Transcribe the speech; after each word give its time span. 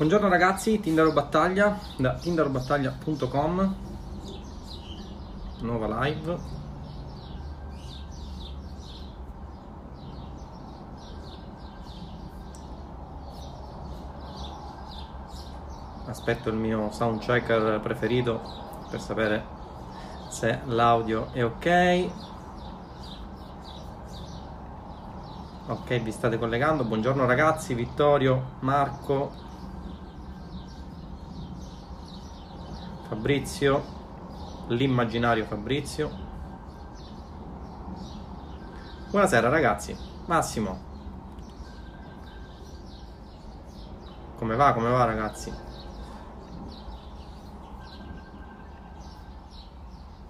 Buongiorno 0.00 0.28
ragazzi, 0.28 0.80
Tinder 0.80 1.12
Battaglia 1.12 1.78
da. 1.98 2.14
tinderbattaglia.com 2.14 3.74
Nuova 5.58 6.04
live. 6.04 6.38
Aspetto 16.06 16.48
il 16.48 16.56
mio 16.56 16.90
sound 16.92 17.20
checker 17.20 17.78
preferito 17.80 18.40
per 18.88 19.02
sapere 19.02 19.44
se 20.30 20.60
l'audio 20.64 21.30
è 21.32 21.44
ok. 21.44 22.10
Ok, 25.66 26.00
vi 26.00 26.10
state 26.10 26.38
collegando. 26.38 26.84
Buongiorno 26.84 27.26
ragazzi, 27.26 27.74
Vittorio, 27.74 28.56
Marco, 28.60 29.48
Fabrizio, 33.10 33.82
l'immaginario 34.68 35.44
Fabrizio. 35.44 36.08
Buonasera 39.10 39.48
ragazzi, 39.48 39.96
Massimo. 40.26 40.78
Come 44.36 44.54
va, 44.54 44.72
come 44.72 44.90
va 44.90 45.04
ragazzi? 45.06 45.52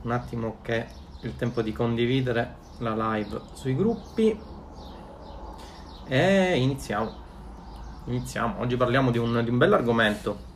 Un 0.00 0.10
attimo 0.10 0.56
che 0.62 0.86
il 1.20 1.36
tempo 1.36 1.60
di 1.60 1.74
condividere 1.74 2.56
la 2.78 3.12
live 3.12 3.42
sui 3.52 3.76
gruppi 3.76 4.40
e 6.06 6.58
iniziamo. 6.58 7.12
Iniziamo. 8.06 8.58
Oggi 8.60 8.78
parliamo 8.78 9.10
di 9.10 9.18
un, 9.18 9.44
di 9.44 9.50
un 9.50 9.58
bel 9.58 9.74
argomento 9.74 10.48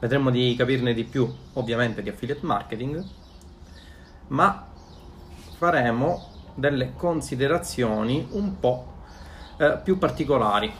Vedremo 0.00 0.30
di 0.30 0.54
capirne 0.56 0.94
di 0.94 1.02
più, 1.02 1.28
ovviamente, 1.54 2.02
di 2.02 2.08
affiliate 2.08 2.46
marketing, 2.46 3.04
ma 4.28 4.66
faremo 5.56 6.30
delle 6.54 6.92
considerazioni 6.94 8.28
un 8.30 8.60
po' 8.60 8.92
eh, 9.56 9.80
più 9.82 9.98
particolari. 9.98 10.72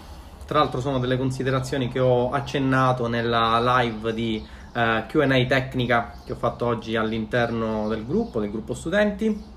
Tra 0.46 0.60
l'altro 0.60 0.80
sono 0.80 1.00
delle 1.00 1.16
considerazioni 1.16 1.88
che 1.88 1.98
ho 1.98 2.30
accennato 2.30 3.08
nella 3.08 3.60
live 3.80 4.14
di 4.14 4.46
eh, 4.72 5.04
Q&A 5.08 5.46
tecnica 5.46 6.14
che 6.24 6.32
ho 6.32 6.36
fatto 6.36 6.66
oggi 6.66 6.94
all'interno 6.94 7.88
del 7.88 8.06
gruppo, 8.06 8.38
del 8.38 8.52
gruppo 8.52 8.74
studenti. 8.74 9.56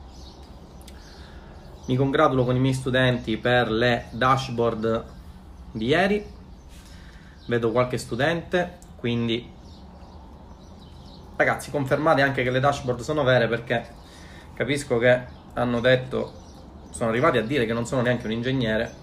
Mi 1.85 1.95
congratulo 1.95 2.45
con 2.45 2.55
i 2.55 2.59
miei 2.59 2.73
studenti 2.73 3.37
per 3.37 3.69
le 3.69 4.05
dashboard 4.09 5.05
di 5.71 5.85
ieri. 5.85 6.25
Vedo 7.45 7.71
qualche 7.71 7.97
studente, 7.97 8.80
quindi 9.01 9.51
ragazzi 11.35 11.71
confermate 11.71 12.21
anche 12.21 12.43
che 12.43 12.51
le 12.51 12.59
dashboard 12.59 13.01
sono 13.01 13.23
vere 13.23 13.47
perché 13.47 13.87
capisco 14.53 14.99
che 14.99 15.23
hanno 15.53 15.79
detto 15.79 16.31
sono 16.91 17.09
arrivati 17.09 17.39
a 17.39 17.41
dire 17.41 17.65
che 17.65 17.73
non 17.73 17.87
sono 17.87 18.01
neanche 18.01 18.27
un 18.27 18.31
ingegnere. 18.31 18.99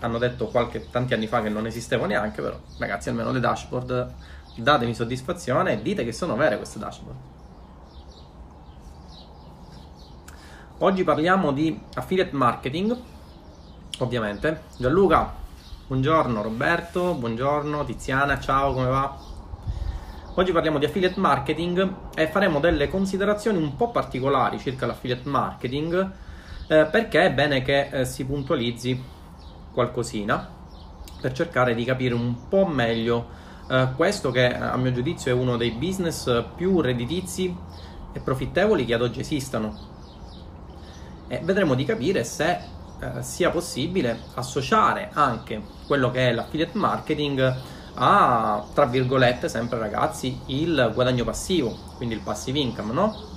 Hanno 0.00 0.18
detto 0.18 0.48
qualche, 0.48 0.90
tanti 0.90 1.14
anni 1.14 1.28
fa 1.28 1.40
che 1.42 1.48
non 1.48 1.64
esistevo 1.64 2.06
neanche 2.06 2.42
però 2.42 2.58
ragazzi 2.78 3.08
almeno 3.08 3.30
le 3.30 3.40
dashboard 3.40 4.12
datemi 4.56 4.94
soddisfazione 4.94 5.72
e 5.72 5.82
dite 5.82 6.04
che 6.04 6.12
sono 6.12 6.34
vere 6.34 6.56
queste 6.56 6.80
dashboard. 6.80 7.18
Oggi 10.78 11.04
parliamo 11.04 11.52
di 11.52 11.80
affiliate 11.94 12.34
marketing 12.34 12.96
ovviamente. 14.00 14.62
Gianluca 14.76 15.42
buongiorno 15.86 16.40
Roberto. 16.40 17.14
Buongiorno 17.14 17.84
Tiziana. 17.84 18.40
Ciao 18.40 18.72
come 18.72 18.86
va? 18.86 19.18
Oggi 20.36 20.50
parliamo 20.50 20.78
di 20.78 20.86
affiliate 20.86 21.20
marketing 21.20 21.94
e 22.14 22.26
faremo 22.26 22.58
delle 22.58 22.88
considerazioni 22.88 23.58
un 23.58 23.76
po' 23.76 23.90
particolari 23.90 24.58
circa 24.58 24.86
l'affiliate 24.86 25.28
marketing 25.28 26.10
eh, 26.68 26.86
perché 26.86 27.26
è 27.26 27.32
bene 27.32 27.62
che 27.62 27.88
eh, 27.90 28.04
si 28.06 28.24
puntualizzi 28.24 29.00
qualcosina 29.72 30.48
per 31.20 31.32
cercare 31.32 31.74
di 31.74 31.84
capire 31.84 32.14
un 32.14 32.48
po' 32.48 32.66
meglio 32.66 33.28
eh, 33.68 33.88
questo 33.94 34.30
che 34.30 34.56
a 34.56 34.76
mio 34.76 34.92
giudizio 34.92 35.30
è 35.30 35.34
uno 35.38 35.56
dei 35.58 35.72
business 35.72 36.44
più 36.56 36.80
redditizi 36.80 37.54
e 38.12 38.20
profittevoli 38.20 38.86
che 38.86 38.94
ad 38.94 39.02
oggi 39.02 39.20
esistano. 39.20 39.92
E 41.28 41.40
vedremo 41.42 41.74
di 41.74 41.84
capire 41.84 42.24
se 42.24 42.72
eh, 43.00 43.22
sia 43.22 43.50
possibile 43.50 44.20
associare 44.34 45.10
anche 45.12 45.62
quello 45.86 46.10
che 46.10 46.28
è 46.28 46.32
l'affiliate 46.32 46.78
marketing 46.78 47.56
a, 47.94 48.64
tra 48.72 48.86
virgolette, 48.86 49.48
sempre 49.48 49.78
ragazzi, 49.78 50.40
il 50.46 50.90
guadagno 50.92 51.24
passivo, 51.24 51.76
quindi 51.96 52.14
il 52.14 52.20
passive 52.20 52.58
income, 52.58 52.92
no? 52.92 53.32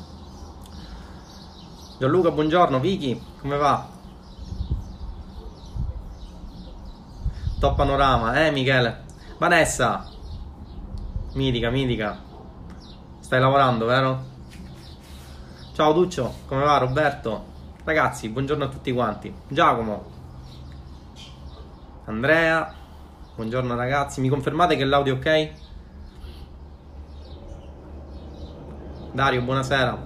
Gianluca, 2.00 2.32
buongiorno, 2.32 2.80
Vicky, 2.80 3.22
come 3.40 3.58
va? 3.58 3.88
Top 7.60 7.76
panorama, 7.76 8.46
eh 8.46 8.52
Michele? 8.52 9.06
Vanessa, 9.38 10.08
mitica, 11.34 11.70
mitica, 11.70 12.20
stai 13.20 13.40
lavorando, 13.40 13.86
vero? 13.86 14.36
Ciao 15.74 15.94
Duccio, 15.94 16.34
come 16.48 16.64
va 16.64 16.78
Roberto? 16.78 17.47
Ragazzi, 17.88 18.28
buongiorno 18.28 18.66
a 18.66 18.68
tutti 18.68 18.92
quanti. 18.92 19.34
Giacomo, 19.48 20.04
Andrea, 22.04 22.74
Buongiorno 23.34 23.76
ragazzi, 23.76 24.20
mi 24.20 24.28
confermate 24.28 24.76
che 24.76 24.84
l'audio 24.84 25.14
è 25.14 25.18
ok? 25.18 25.52
Dario, 29.14 29.42
buonasera. 29.42 30.06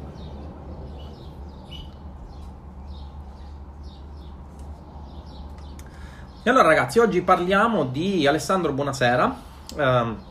E 6.43 6.49
allora 6.51 6.67
ragazzi, 6.67 6.99
oggi 6.99 7.23
parliamo 7.23 7.85
di 7.85 8.27
Alessandro, 8.27 8.73
buonasera. 8.73 9.35
Uh, 9.73 10.29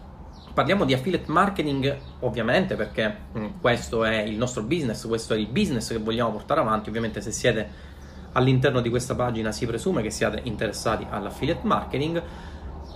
parliamo 0.52 0.84
di 0.84 0.92
affiliate 0.92 1.30
marketing, 1.30 1.96
ovviamente, 2.20 2.74
perché 2.74 3.16
mh, 3.32 3.38
mm, 3.38 3.46
questo 3.60 4.04
è 4.04 4.22
il 4.22 4.36
nostro 4.36 4.62
business, 4.62 5.06
questo 5.06 5.34
è 5.34 5.36
il 5.36 5.46
business 5.46 5.88
che 5.88 5.98
vogliamo 5.98 6.30
portare 6.32 6.60
avanti. 6.60 6.88
Ovviamente, 6.88 7.20
se 7.20 7.32
siete 7.32 7.88
all'interno 8.32 8.80
di 8.80 8.88
questa 8.88 9.14
pagina, 9.14 9.52
si 9.52 9.66
presume 9.66 10.02
che 10.02 10.10
siate 10.10 10.40
interessati 10.44 11.06
all'affiliate 11.08 11.66
marketing. 11.66 12.22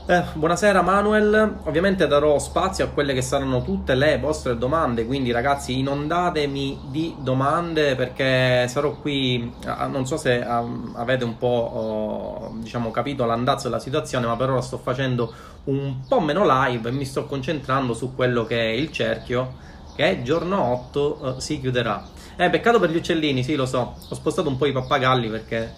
Eh, 0.06 0.22
buonasera 0.34 0.82
Manuel, 0.82 1.60
ovviamente 1.64 2.06
darò 2.06 2.38
spazio 2.38 2.84
a 2.84 2.88
quelle 2.88 3.14
che 3.14 3.22
saranno 3.22 3.62
tutte 3.62 3.94
le 3.94 4.18
vostre 4.18 4.58
domande, 4.58 5.06
quindi 5.06 5.30
ragazzi 5.30 5.78
inondatemi 5.78 6.78
di 6.90 7.16
domande 7.20 7.94
perché 7.94 8.68
sarò 8.68 8.96
qui, 8.96 9.50
non 9.88 10.06
so 10.06 10.18
se 10.18 10.44
avete 10.44 11.24
un 11.24 11.38
po' 11.38 11.46
oh, 11.46 12.54
diciamo, 12.58 12.90
capito 12.90 13.24
l'andazzo 13.24 13.70
della 13.70 13.80
situazione, 13.80 14.26
ma 14.26 14.36
per 14.36 14.50
ora 14.50 14.60
sto 14.60 14.76
facendo 14.76 15.32
un 15.64 16.06
po' 16.06 16.20
meno 16.20 16.44
live 16.44 16.90
e 16.90 16.92
mi 16.92 17.06
sto 17.06 17.24
concentrando 17.24 17.94
su 17.94 18.14
quello 18.14 18.44
che 18.44 18.60
è 18.60 18.72
il 18.74 18.92
cerchio 18.92 19.54
che 19.96 20.20
giorno 20.22 20.62
8 20.62 21.36
eh, 21.36 21.40
si 21.40 21.58
chiuderà. 21.60 22.04
Eh, 22.36 22.50
peccato 22.50 22.78
per 22.78 22.90
gli 22.90 22.96
uccellini, 22.96 23.42
sì 23.42 23.54
lo 23.54 23.64
so, 23.64 23.94
ho 24.06 24.14
spostato 24.14 24.50
un 24.50 24.58
po' 24.58 24.66
i 24.66 24.72
pappagalli 24.72 25.30
perché 25.30 25.72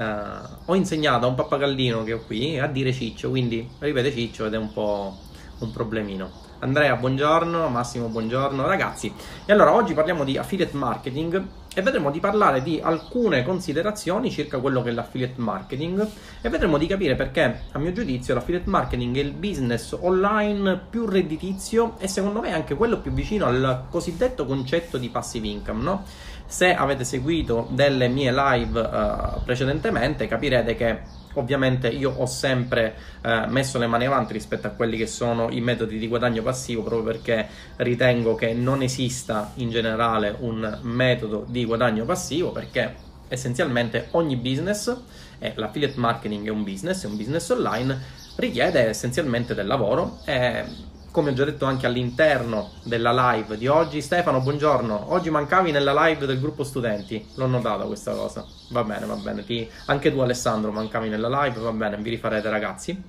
Uh, 0.00 0.48
ho 0.64 0.74
insegnato 0.74 1.26
a 1.26 1.28
un 1.28 1.34
pappagallino 1.34 2.02
che 2.04 2.14
ho 2.14 2.20
qui 2.24 2.58
a 2.58 2.66
dire 2.66 2.90
ciccio, 2.90 3.28
quindi 3.28 3.68
ripete 3.80 4.10
ciccio 4.10 4.46
ed 4.46 4.54
è 4.54 4.56
un 4.56 4.72
po' 4.72 5.14
un 5.58 5.70
problemino. 5.72 6.30
Andrea, 6.60 6.96
buongiorno, 6.96 7.68
Massimo, 7.68 8.08
buongiorno, 8.08 8.66
ragazzi. 8.66 9.12
E 9.44 9.52
allora 9.52 9.74
oggi 9.74 9.92
parliamo 9.92 10.24
di 10.24 10.38
affiliate 10.38 10.74
marketing 10.74 11.44
e 11.74 11.82
vedremo 11.82 12.10
di 12.10 12.18
parlare 12.18 12.62
di 12.62 12.80
alcune 12.82 13.44
considerazioni 13.44 14.30
circa 14.30 14.58
quello 14.58 14.82
che 14.82 14.88
è 14.88 14.92
l'affiliate 14.92 15.38
marketing 15.38 16.08
e 16.40 16.48
vedremo 16.48 16.78
di 16.78 16.86
capire 16.86 17.14
perché, 17.14 17.64
a 17.70 17.78
mio 17.78 17.92
giudizio, 17.92 18.32
l'affiliate 18.32 18.70
marketing 18.70 19.16
è 19.18 19.20
il 19.20 19.32
business 19.32 19.94
online 20.00 20.80
più 20.88 21.04
redditizio 21.04 21.96
e 21.98 22.08
secondo 22.08 22.40
me 22.40 22.54
anche 22.54 22.74
quello 22.74 23.00
più 23.00 23.12
vicino 23.12 23.44
al 23.44 23.84
cosiddetto 23.90 24.46
concetto 24.46 24.96
di 24.96 25.10
passive 25.10 25.46
income, 25.46 25.82
no? 25.82 26.04
Se 26.50 26.74
avete 26.74 27.04
seguito 27.04 27.68
delle 27.70 28.08
mie 28.08 28.32
live 28.32 28.80
uh, 28.80 29.40
precedentemente 29.44 30.26
capirete 30.26 30.74
che 30.74 30.98
ovviamente 31.34 31.86
io 31.86 32.10
ho 32.10 32.26
sempre 32.26 32.96
uh, 33.22 33.48
messo 33.48 33.78
le 33.78 33.86
mani 33.86 34.06
avanti 34.06 34.32
rispetto 34.32 34.66
a 34.66 34.70
quelli 34.70 34.96
che 34.96 35.06
sono 35.06 35.48
i 35.50 35.60
metodi 35.60 35.96
di 35.96 36.08
guadagno 36.08 36.42
passivo 36.42 36.82
proprio 36.82 37.04
perché 37.04 37.46
ritengo 37.76 38.34
che 38.34 38.52
non 38.52 38.82
esista 38.82 39.52
in 39.54 39.70
generale 39.70 40.34
un 40.40 40.80
metodo 40.82 41.44
di 41.46 41.64
guadagno 41.64 42.04
passivo 42.04 42.50
perché 42.50 42.96
essenzialmente 43.28 44.08
ogni 44.10 44.34
business 44.34 44.92
e 45.38 45.52
l'affiliate 45.54 46.00
marketing 46.00 46.48
è 46.48 46.50
un 46.50 46.64
business, 46.64 47.04
è 47.04 47.06
un 47.06 47.16
business 47.16 47.48
online 47.50 47.96
richiede 48.34 48.88
essenzialmente 48.88 49.54
del 49.54 49.68
lavoro 49.68 50.18
e 50.24 50.64
come 51.10 51.30
ho 51.30 51.32
già 51.32 51.44
detto 51.44 51.64
anche 51.64 51.86
all'interno 51.86 52.70
della 52.84 53.32
live 53.32 53.58
di 53.58 53.66
oggi. 53.66 54.00
Stefano, 54.00 54.40
buongiorno. 54.40 55.12
Oggi 55.12 55.30
mancavi 55.30 55.72
nella 55.72 56.06
live 56.06 56.26
del 56.26 56.38
gruppo 56.38 56.62
studenti. 56.62 57.26
L'ho 57.34 57.46
notata 57.46 57.84
questa 57.84 58.12
cosa. 58.12 58.46
Va 58.70 58.84
bene, 58.84 59.06
va 59.06 59.16
bene. 59.16 59.44
Ti... 59.44 59.68
Anche 59.86 60.12
tu, 60.12 60.20
Alessandro, 60.20 60.70
mancavi 60.70 61.08
nella 61.08 61.28
live. 61.42 61.58
Va 61.58 61.72
bene, 61.72 61.96
vi 61.96 62.10
rifarete, 62.10 62.48
ragazzi. 62.48 63.02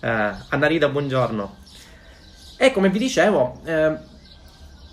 Eh, 0.00 0.32
Annarita, 0.48 0.88
buongiorno. 0.88 1.56
E 2.56 2.70
come 2.70 2.90
vi 2.90 2.98
dicevo, 3.00 3.60
eh, 3.64 3.96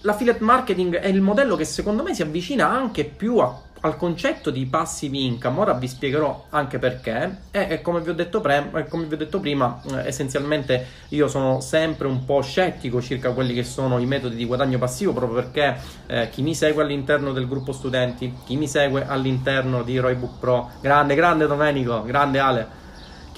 l'affiliate 0.02 0.44
marketing 0.44 0.96
è 0.96 1.08
il 1.08 1.22
modello 1.22 1.56
che 1.56 1.66
secondo 1.66 2.02
me 2.02 2.16
si 2.16 2.24
avvicina 2.24 2.68
anche 2.68 3.06
più 3.06 3.38
a 3.38 3.62
al 3.82 3.96
concetto 3.98 4.50
di 4.50 4.66
passive 4.66 5.18
income, 5.18 5.60
ora 5.60 5.74
vi 5.74 5.88
spiegherò 5.88 6.46
anche 6.50 6.80
perché, 6.80 7.42
e, 7.52 7.68
e 7.70 7.82
come, 7.82 8.02
vi 8.02 8.12
pre- 8.14 8.88
come, 8.90 9.06
vi 9.06 9.14
ho 9.14 9.18
detto 9.18 9.40
prima, 9.40 9.82
eh, 9.92 10.08
essenzialmente 10.08 10.86
io 11.10 11.28
sono 11.28 11.60
sempre 11.62 12.08
un 12.08 12.26
po' 12.26 12.42
scettico 12.42 13.02
circa 13.02 13.32
quelli 13.32 13.54
che 13.54 13.64
sono 13.64 14.00
i 14.00 14.06
metodi 14.06 14.36
di 14.36 14.46
guadagno 14.46 14.78
passivo, 14.78 15.14
proprio 15.14 15.42
perché 15.42 15.78
eh, 16.08 16.30
chi 16.30 16.42
mi 16.42 16.56
segue 16.56 16.84
all'interno 16.84 17.32
del 17.32 17.48
gruppo 17.48 17.72
studenti, 17.72 18.34
chi 18.46 18.56
mi 18.58 18.68
segue 18.68 19.06
all'interno 19.06 19.84
di 19.84 19.98
Roybook 19.98 20.40
Pro, 20.40 20.70
grande, 20.82 21.16
grande 21.16 21.48
Domenico, 21.48 22.04
grande 22.04 22.40
Ale, 22.40 22.79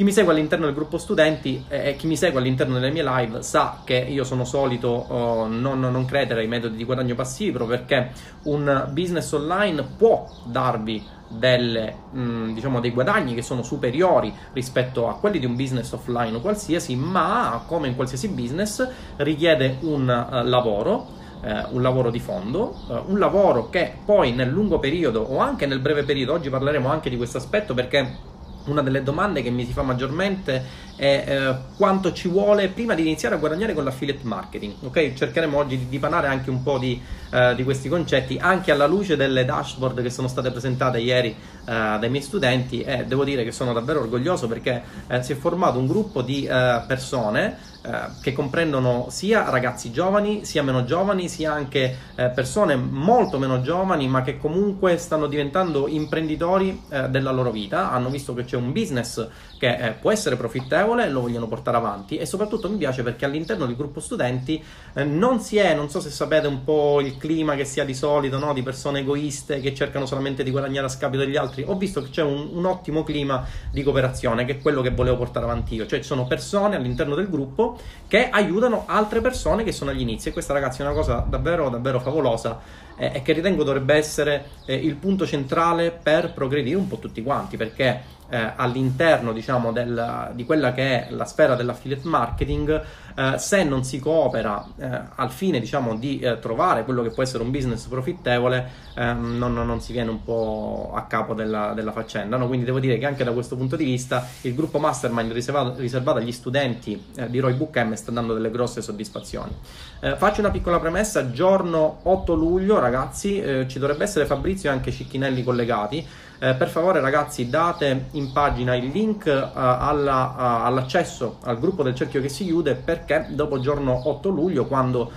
chi 0.02 0.08
mi 0.08 0.14
segue 0.14 0.34
all'interno 0.34 0.66
del 0.66 0.74
gruppo 0.74 0.98
studenti 0.98 1.64
e 1.68 1.90
eh, 1.90 1.96
chi 1.96 2.08
mi 2.08 2.18
segue 2.18 2.40
all'interno 2.40 2.74
delle 2.74 2.90
mie 2.90 3.04
live 3.04 3.44
sa 3.44 3.82
che 3.84 3.98
io 3.98 4.24
sono 4.24 4.46
solito 4.46 4.88
oh, 4.88 5.46
non, 5.46 5.80
non, 5.80 6.06
credere 6.06 6.42
ai 6.42 6.48
metodi 6.48 6.76
di 6.76 6.86
guadagno 6.86 7.14
passivo 7.14 7.68
perché 7.68 8.10
un 8.46 8.90
business 8.94 9.32
online 9.34 9.84
può 9.98 10.28
darvi 10.46 11.06
delle, 11.28 11.94
mh, 12.14 12.20
mm, 12.20 12.54
diciamo, 12.56 12.80
dei 12.80 12.90
guadagni 12.90 13.36
che 13.36 13.44
sono 13.44 13.62
superiori 13.62 14.34
rispetto 14.54 15.08
a 15.08 15.18
quelli 15.20 15.38
di 15.38 15.46
un 15.46 15.56
business 15.56 15.92
offline 15.92 16.36
o 16.36 16.42
qualsiasi, 16.42 16.96
ma 16.96 17.64
come 17.68 17.88
in 17.88 17.94
qualsiasi 17.96 18.30
business 18.30 18.84
richiede 19.18 19.78
un 19.82 20.02
uh, 20.02 20.48
lavoro 20.48 21.20
Uh, 21.42 21.74
un 21.76 21.82
lavoro 21.82 22.12
di 22.12 22.20
fondo, 22.20 22.82
uh, 22.86 23.02
un 23.08 23.18
lavoro 23.18 23.72
che 23.72 23.96
poi 24.06 24.32
nel 24.32 24.48
lungo 24.48 24.78
periodo 24.78 25.22
o 25.22 25.40
anche 25.40 25.66
nel 25.66 25.80
breve 25.80 26.04
periodo, 26.04 26.34
oggi 26.34 26.52
parleremo 26.52 26.88
anche 26.88 27.10
di 27.10 27.18
questo 27.18 27.38
aspetto 27.38 27.74
perché 27.74 28.31
una 28.66 28.82
delle 28.82 29.04
domande 29.04 29.42
che 29.42 29.50
mi 29.50 29.66
si 29.66 29.74
fa 29.74 29.82
maggiormente 29.82 30.90
è 30.96 31.24
eh, 31.26 31.56
quanto 31.78 32.14
ci 32.14 32.28
vuole 32.28 32.68
prima 32.68 32.94
di 32.94 33.02
iniziare 33.02 33.34
a 33.34 33.38
guadagnare 33.40 33.74
con 33.74 33.84
l'affiliate 33.84 34.22
marketing. 34.24 34.74
Ok, 34.82 35.14
cercheremo 35.14 35.58
oggi 35.58 35.78
di 35.78 35.90
dipanare 35.90 36.28
anche 36.28 36.50
un 36.52 36.62
po' 36.62 36.78
di, 36.78 37.02
eh, 37.32 37.56
di, 37.56 37.64
questi 37.64 37.90
concetti, 37.90 38.38
anche 38.40 38.72
alla 38.72 38.86
luce 38.86 39.16
delle 39.16 39.44
dashboard 39.44 40.02
che 40.04 40.12
sono 40.12 40.28
state 40.28 40.52
presentate 40.52 41.00
ieri 41.00 41.30
eh, 41.30 41.36
dai 41.66 42.10
miei 42.10 42.22
studenti 42.22 42.82
e 42.82 43.06
devo 43.06 43.24
dire 43.24 43.44
che 43.44 43.52
sono 43.52 43.74
davvero 43.74 44.02
orgoglioso 44.02 44.48
perché 44.48 44.84
eh, 45.08 45.24
si 45.24 45.32
è 45.32 45.36
formato 45.36 45.80
un 45.80 45.88
gruppo 45.88 46.22
di 46.22 46.46
eh, 46.46 46.82
persone 46.86 47.58
eh, 47.84 48.22
che 48.22 48.32
comprendono 48.32 49.08
sia 49.10 49.50
ragazzi 49.50 49.92
giovani, 49.92 50.46
sia 50.46 50.62
meno 50.62 50.84
giovani, 50.84 51.28
sia 51.28 51.52
anche 51.52 51.98
eh, 52.16 52.30
persone 52.30 52.76
molto 52.76 53.40
meno 53.40 53.62
giovani, 53.62 54.08
ma 54.08 54.22
che 54.22 54.38
comunque 54.38 54.98
stanno 54.98 55.26
diventando 55.26 55.88
imprenditori 55.88 56.80
eh, 56.90 57.10
della 57.10 57.32
loro 57.32 57.50
vita, 57.50 57.90
hanno 57.90 58.10
visto 58.10 58.36
che 58.36 58.44
c'è 58.44 58.56
un 58.56 58.72
business 58.72 59.28
che 59.58 59.76
eh, 59.76 59.92
può 59.92 60.12
essere 60.12 60.36
profittevole, 60.36 61.10
lo 61.10 61.22
vogliono 61.22 61.48
portare 61.48 61.78
avanti 61.78 62.18
e 62.18 62.26
soprattutto 62.28 62.70
mi 62.70 62.78
piace 62.78 63.02
perché 63.02 63.26
all'interno 63.26 63.66
del 63.66 63.76
gruppo 63.76 64.00
studenti 64.00 64.64
eh, 64.94 65.04
non 65.04 65.40
si 65.40 65.58
è, 65.58 65.74
non 65.74 65.90
so 65.90 66.00
se 66.00 66.12
sapete 66.12 66.46
un 66.46 66.64
po' 66.64 67.00
il 67.02 67.18
clima 67.18 67.56
che 67.56 67.66
si 67.66 67.80
ha 67.80 67.86
di 67.86 67.96
solito, 67.96 68.38
no? 68.38 68.54
di 68.54 68.62
persone 68.62 69.00
egoiste 69.00 69.60
che 69.60 69.74
cercano 69.74 70.06
solamente 70.06 70.44
di 70.44 70.52
guadagnare 70.52 70.86
a 70.86 70.90
scapito 70.90 71.24
degli 71.24 71.36
altri, 71.36 71.64
ho 71.66 71.76
visto 71.76 72.04
che 72.04 72.10
c'è 72.10 72.22
un, 72.22 72.50
un 72.54 72.66
ottimo 72.66 73.04
clima 73.04 73.44
di 73.72 73.82
cooperazione 73.82 74.46
che 74.46 74.54
è 74.54 74.60
quello 74.60 74.82
che 74.82 74.92
volevo 74.92 75.18
portare 75.18 75.46
avanti 75.46 75.74
io, 75.76 75.88
cioè 75.88 76.00
ci 76.00 76.06
sono 76.06 76.28
persone 76.28 76.76
all'interno 76.76 77.16
del 77.16 77.30
gruppo 77.30 77.71
che 78.08 78.30
aiutano 78.30 78.84
altre 78.88 79.22
persone 79.22 79.64
che 79.64 79.72
sono 79.72 79.92
agli 79.92 80.02
inizi. 80.02 80.30
E 80.30 80.32
questa 80.34 80.54
ragazzi 80.54 80.82
è 80.82 80.86
una 80.86 80.94
cosa 80.94 81.26
davvero 81.28 81.70
davvero 81.70 82.00
favolosa 82.00 82.60
eh, 82.98 83.12
e 83.14 83.22
che 83.22 83.34
ritengo 83.34 83.64
dovrebbe 83.64 83.96
essere 83.96 84.46
eh, 84.66 84.76
il 84.76 84.96
punto 84.96 85.26
centrale 85.26 85.92
per 85.92 86.34
progredire 86.34 86.78
un 86.78 86.88
po' 86.88 87.00
tutti 87.00 87.24
quanti 87.24 87.58
perché 87.58 88.20
eh, 88.30 88.54
all'interno 88.56 89.34
diciamo 89.34 89.72
del, 89.72 90.32
di 90.34 90.46
quella 90.46 90.72
che 90.74 91.08
è 91.08 91.12
la 91.12 91.26
sfera 91.26 91.56
dell'affiliate 91.56 92.08
marketing 92.08 92.84
eh, 93.16 93.38
se 93.38 93.64
non 93.64 93.84
si 93.84 94.00
coopera 94.00 94.66
eh, 94.78 95.02
al 95.16 95.32
fine 95.32 95.60
diciamo 95.60 95.96
di 95.96 96.20
eh, 96.20 96.40
trovare 96.40 96.84
quello 96.84 97.02
che 97.02 97.10
può 97.10 97.24
essere 97.24 97.44
un 97.44 97.52
business 97.52 97.86
profittevole 97.88 98.70
ehm, 98.96 99.38
non, 99.38 99.54
non, 99.54 99.82
si 99.82 99.92
viene 99.92 100.10
un 100.10 100.24
po' 100.24 100.92
a 100.96 101.04
capo 101.04 101.34
della, 101.34 101.74
della 101.74 101.92
faccenda 101.92 102.38
no? 102.38 102.48
quindi 102.48 102.66
devo 102.66 102.80
dire 102.80 102.98
che 102.98 103.06
anche 103.06 103.24
da 103.24 103.32
questo 103.32 103.56
punto 103.56 103.76
di 103.76 103.84
vista 103.84 104.28
il 104.42 104.56
gruppo 104.56 104.80
mastermind 104.80 105.32
riservato, 105.32 105.80
riservato 105.80 106.18
agli 106.18 106.32
studenti 106.32 107.02
eh, 107.16 107.30
di 107.30 107.40
Roy 107.40 107.54
Book 107.54 107.78
M 107.78 107.94
sta 107.94 108.12
dando 108.12 108.34
delle 108.34 108.52
grosse 108.52 108.82
soddisfazioni 108.82 109.52
eh, 110.00 110.16
faccio 110.16 110.42
una 110.42 110.52
piccola 110.52 110.80
premessa 110.80 111.32
giorno 111.32 112.00
8 112.04 112.34
luglio 112.34 112.80
ragazzi 112.80 113.44
ci 113.68 113.80
dovrebbe 113.80 114.04
essere 114.04 114.26
Fabrizio 114.26 114.70
e 114.70 114.74
anche 114.74 114.92
Cicchinelli 114.92 115.44
collegati 115.44 116.06
eh, 116.42 116.56
per 116.56 116.70
favore 116.70 117.00
ragazzi 117.02 117.50
date 117.50 118.06
in 118.14 118.32
pagina 118.32 118.74
il 118.74 118.88
link 118.88 119.26
uh, 119.28 119.50
alla, 119.54 120.34
uh, 120.36 120.66
all'accesso 120.66 121.38
al 121.44 121.60
gruppo 121.60 121.84
del 121.84 121.94
cerchio 121.94 122.20
che 122.20 122.30
si 122.30 122.46
chiude 122.46 122.74
perché 122.74 123.28
dopo 123.30 123.60
giorno 123.60 124.10
8 124.10 124.30
luglio 124.30 124.66
quando 124.66 125.02
uh, 125.02 125.10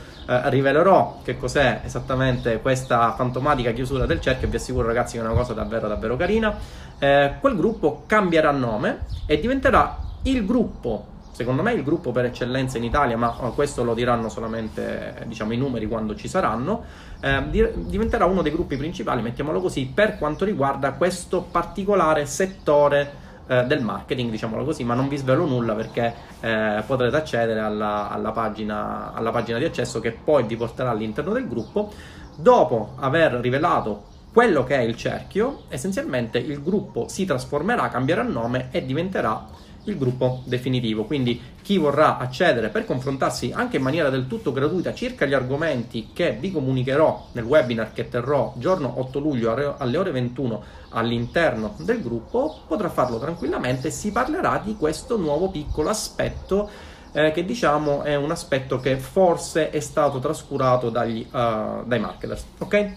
rivelerò 0.45 1.21
che 1.25 1.39
cos'è 1.39 1.81
esattamente 1.83 2.61
questa 2.61 3.15
fantomatica 3.15 3.71
chiusura 3.71 4.05
del 4.05 4.21
cerchio 4.21 4.49
vi 4.49 4.57
assicuro 4.57 4.87
ragazzi 4.87 5.17
che 5.17 5.23
è 5.23 5.27
una 5.27 5.35
cosa 5.35 5.55
davvero 5.55 5.89
davvero 5.89 6.15
carina 6.17 6.59
eh, 6.99 7.37
quel 7.41 7.57
gruppo 7.57 8.03
cambierà 8.07 8.51
nome 8.51 9.07
e 9.25 9.41
diventerà 9.41 9.97
il 10.25 10.45
gruppo 10.45 11.13
secondo 11.35 11.63
me 11.63 11.73
il 11.73 11.83
gruppo 11.83 12.13
per 12.13 12.27
eccellenza 12.27 12.79
in 12.79 12.85
Italia, 12.85 13.17
ma 13.17 13.35
oh, 13.41 13.53
questo 13.55 13.83
lo 13.83 13.93
diranno 13.93 14.29
solamente 14.29 15.25
diciamo, 15.27 15.53
i 15.53 15.57
numeri 15.57 15.89
quando 15.89 16.15
ci 16.15 16.29
saranno, 16.29 16.85
eh, 17.21 17.43
diventerà 17.75 18.25
uno 18.25 18.41
dei 18.41 18.53
gruppi 18.53 18.77
principali, 18.77 19.21
mettiamolo 19.21 19.61
così, 19.61 19.91
per 19.93 20.17
quanto 20.17 20.45
riguarda 20.45 20.93
questo 20.93 21.43
particolare 21.43 22.25
settore 22.27 23.23
eh, 23.49 23.65
del 23.65 23.83
marketing, 23.83 24.31
diciamolo 24.31 24.65
così, 24.65 24.85
ma 24.85 24.95
non 24.95 25.09
vi 25.09 25.17
svelo 25.17 25.45
nulla 25.45 25.75
perché 25.75 26.15
eh, 26.39 26.85
potrete 26.87 27.17
accedere 27.17 27.59
alla, 27.59 28.09
alla, 28.11 28.31
pagina, 28.31 29.13
alla 29.13 29.33
pagina 29.33 29.59
di 29.59 29.65
accesso 29.65 29.99
che 29.99 30.13
poi 30.13 30.45
vi 30.45 30.57
porterà 30.57 30.91
all'interno 30.91 31.33
del 31.33 31.49
gruppo. 31.49 31.93
Dopo 32.37 32.93
aver 33.01 33.33
rivelato 33.35 34.13
quello 34.33 34.63
che 34.63 34.77
è 34.77 34.81
il 34.81 34.97
cerchio, 34.97 35.63
essenzialmente 35.69 36.39
il 36.39 36.63
gruppo 36.63 37.09
si 37.09 37.25
trasformerà, 37.25 37.89
cambierà 37.89 38.23
nome 38.23 38.69
e 38.71 38.87
diventerà 38.87 39.47
il 39.85 39.99
gruppo 39.99 40.43
definitivo. 40.45 41.05
Quindi 41.05 41.41
chi 41.63 41.79
vorrà 41.79 42.19
accedere 42.19 42.69
per 42.69 42.85
confrontarsi 42.85 43.53
anche 43.55 43.77
in 43.77 43.83
maniera 43.83 44.11
del 44.11 44.27
tutto 44.27 44.53
gratuita 44.53 44.95
circa 44.95 45.27
gli 45.27 45.33
argomenti 45.33 46.11
che 46.13 46.37
vi 46.39 46.51
comunicherò 46.51 47.29
nel 47.33 47.45
webinar 47.45 47.93
che 47.93 48.09
terrò 48.09 48.55
giorno 48.57 48.95
8 49.01 49.19
luglio 49.19 49.77
alle 49.79 49.97
ore 49.97 50.11
21 50.11 50.63
all'interno 50.91 51.75
del 51.79 52.03
gruppo, 52.03 52.61
potrà 52.67 52.89
farlo 52.89 53.19
tranquillamente. 53.19 53.91
Si 53.91 54.13
parlerà 54.13 54.61
di 54.63 54.77
questo 54.77 55.17
nuovo 55.17 55.51
piccolo 55.51 55.89
aspetto 55.89 56.69
eh, 57.13 57.33
che 57.33 57.45
diciamo 57.45 58.03
è 58.03 58.17
un 58.17 58.31
aspetto 58.31 58.81
che 58.81 58.97
forse 58.97 59.71
è 59.71 59.81
stato 59.81 60.19
trascurato 60.19 60.91
dagli, 60.91 61.27
uh, 61.31 61.85
dai 61.85 61.99
marketers. 62.01 62.45
Ok? 62.59 62.93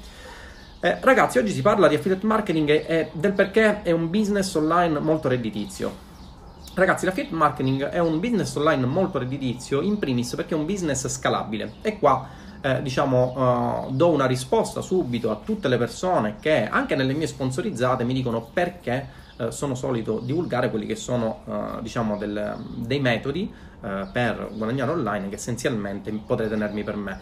Eh, 0.79 0.97
ragazzi, 1.01 1.39
oggi 1.39 1.51
si 1.51 1.61
parla 1.61 1.87
di 1.87 1.95
affiliate 1.95 2.25
marketing 2.25 2.69
e, 2.69 2.85
e 2.87 3.09
del 3.13 3.33
perché 3.33 3.81
è 3.81 3.91
un 3.91 4.09
business 4.09 4.53
online 4.53 4.99
molto 4.99 5.27
redditizio. 5.27 6.06
Ragazzi, 6.77 7.05
l'affiliate 7.05 7.33
marketing 7.33 7.85
è 7.85 7.97
un 7.97 8.19
business 8.19 8.53
online 8.55 8.85
molto 8.85 9.17
redditizio, 9.17 9.81
in 9.81 9.97
primis 9.97 10.35
perché 10.35 10.53
è 10.53 10.57
un 10.57 10.67
business 10.67 11.07
scalabile. 11.07 11.73
E 11.81 11.97
qua, 11.97 12.27
eh, 12.61 12.83
diciamo, 12.83 13.87
uh, 13.87 13.91
do 13.91 14.09
una 14.09 14.27
risposta 14.27 14.81
subito 14.81 15.31
a 15.31 15.39
tutte 15.43 15.69
le 15.69 15.79
persone 15.79 16.35
che, 16.39 16.67
anche 16.67 16.95
nelle 16.95 17.13
mie 17.13 17.25
sponsorizzate, 17.25 18.03
mi 18.03 18.13
dicono 18.13 18.47
perché 18.53 19.07
uh, 19.37 19.49
sono 19.49 19.73
solito 19.73 20.19
divulgare 20.19 20.69
quelli 20.69 20.85
che 20.85 20.95
sono, 20.95 21.39
uh, 21.45 21.81
diciamo, 21.81 22.15
del, 22.15 22.55
dei 22.75 22.99
metodi 22.99 23.65
per 23.79 24.49
guadagnare 24.53 24.89
online 24.89 25.29
che 25.29 25.35
essenzialmente 25.35 26.11
potrei 26.11 26.49
tenermi 26.49 26.83
per 26.83 26.95
me. 26.95 27.19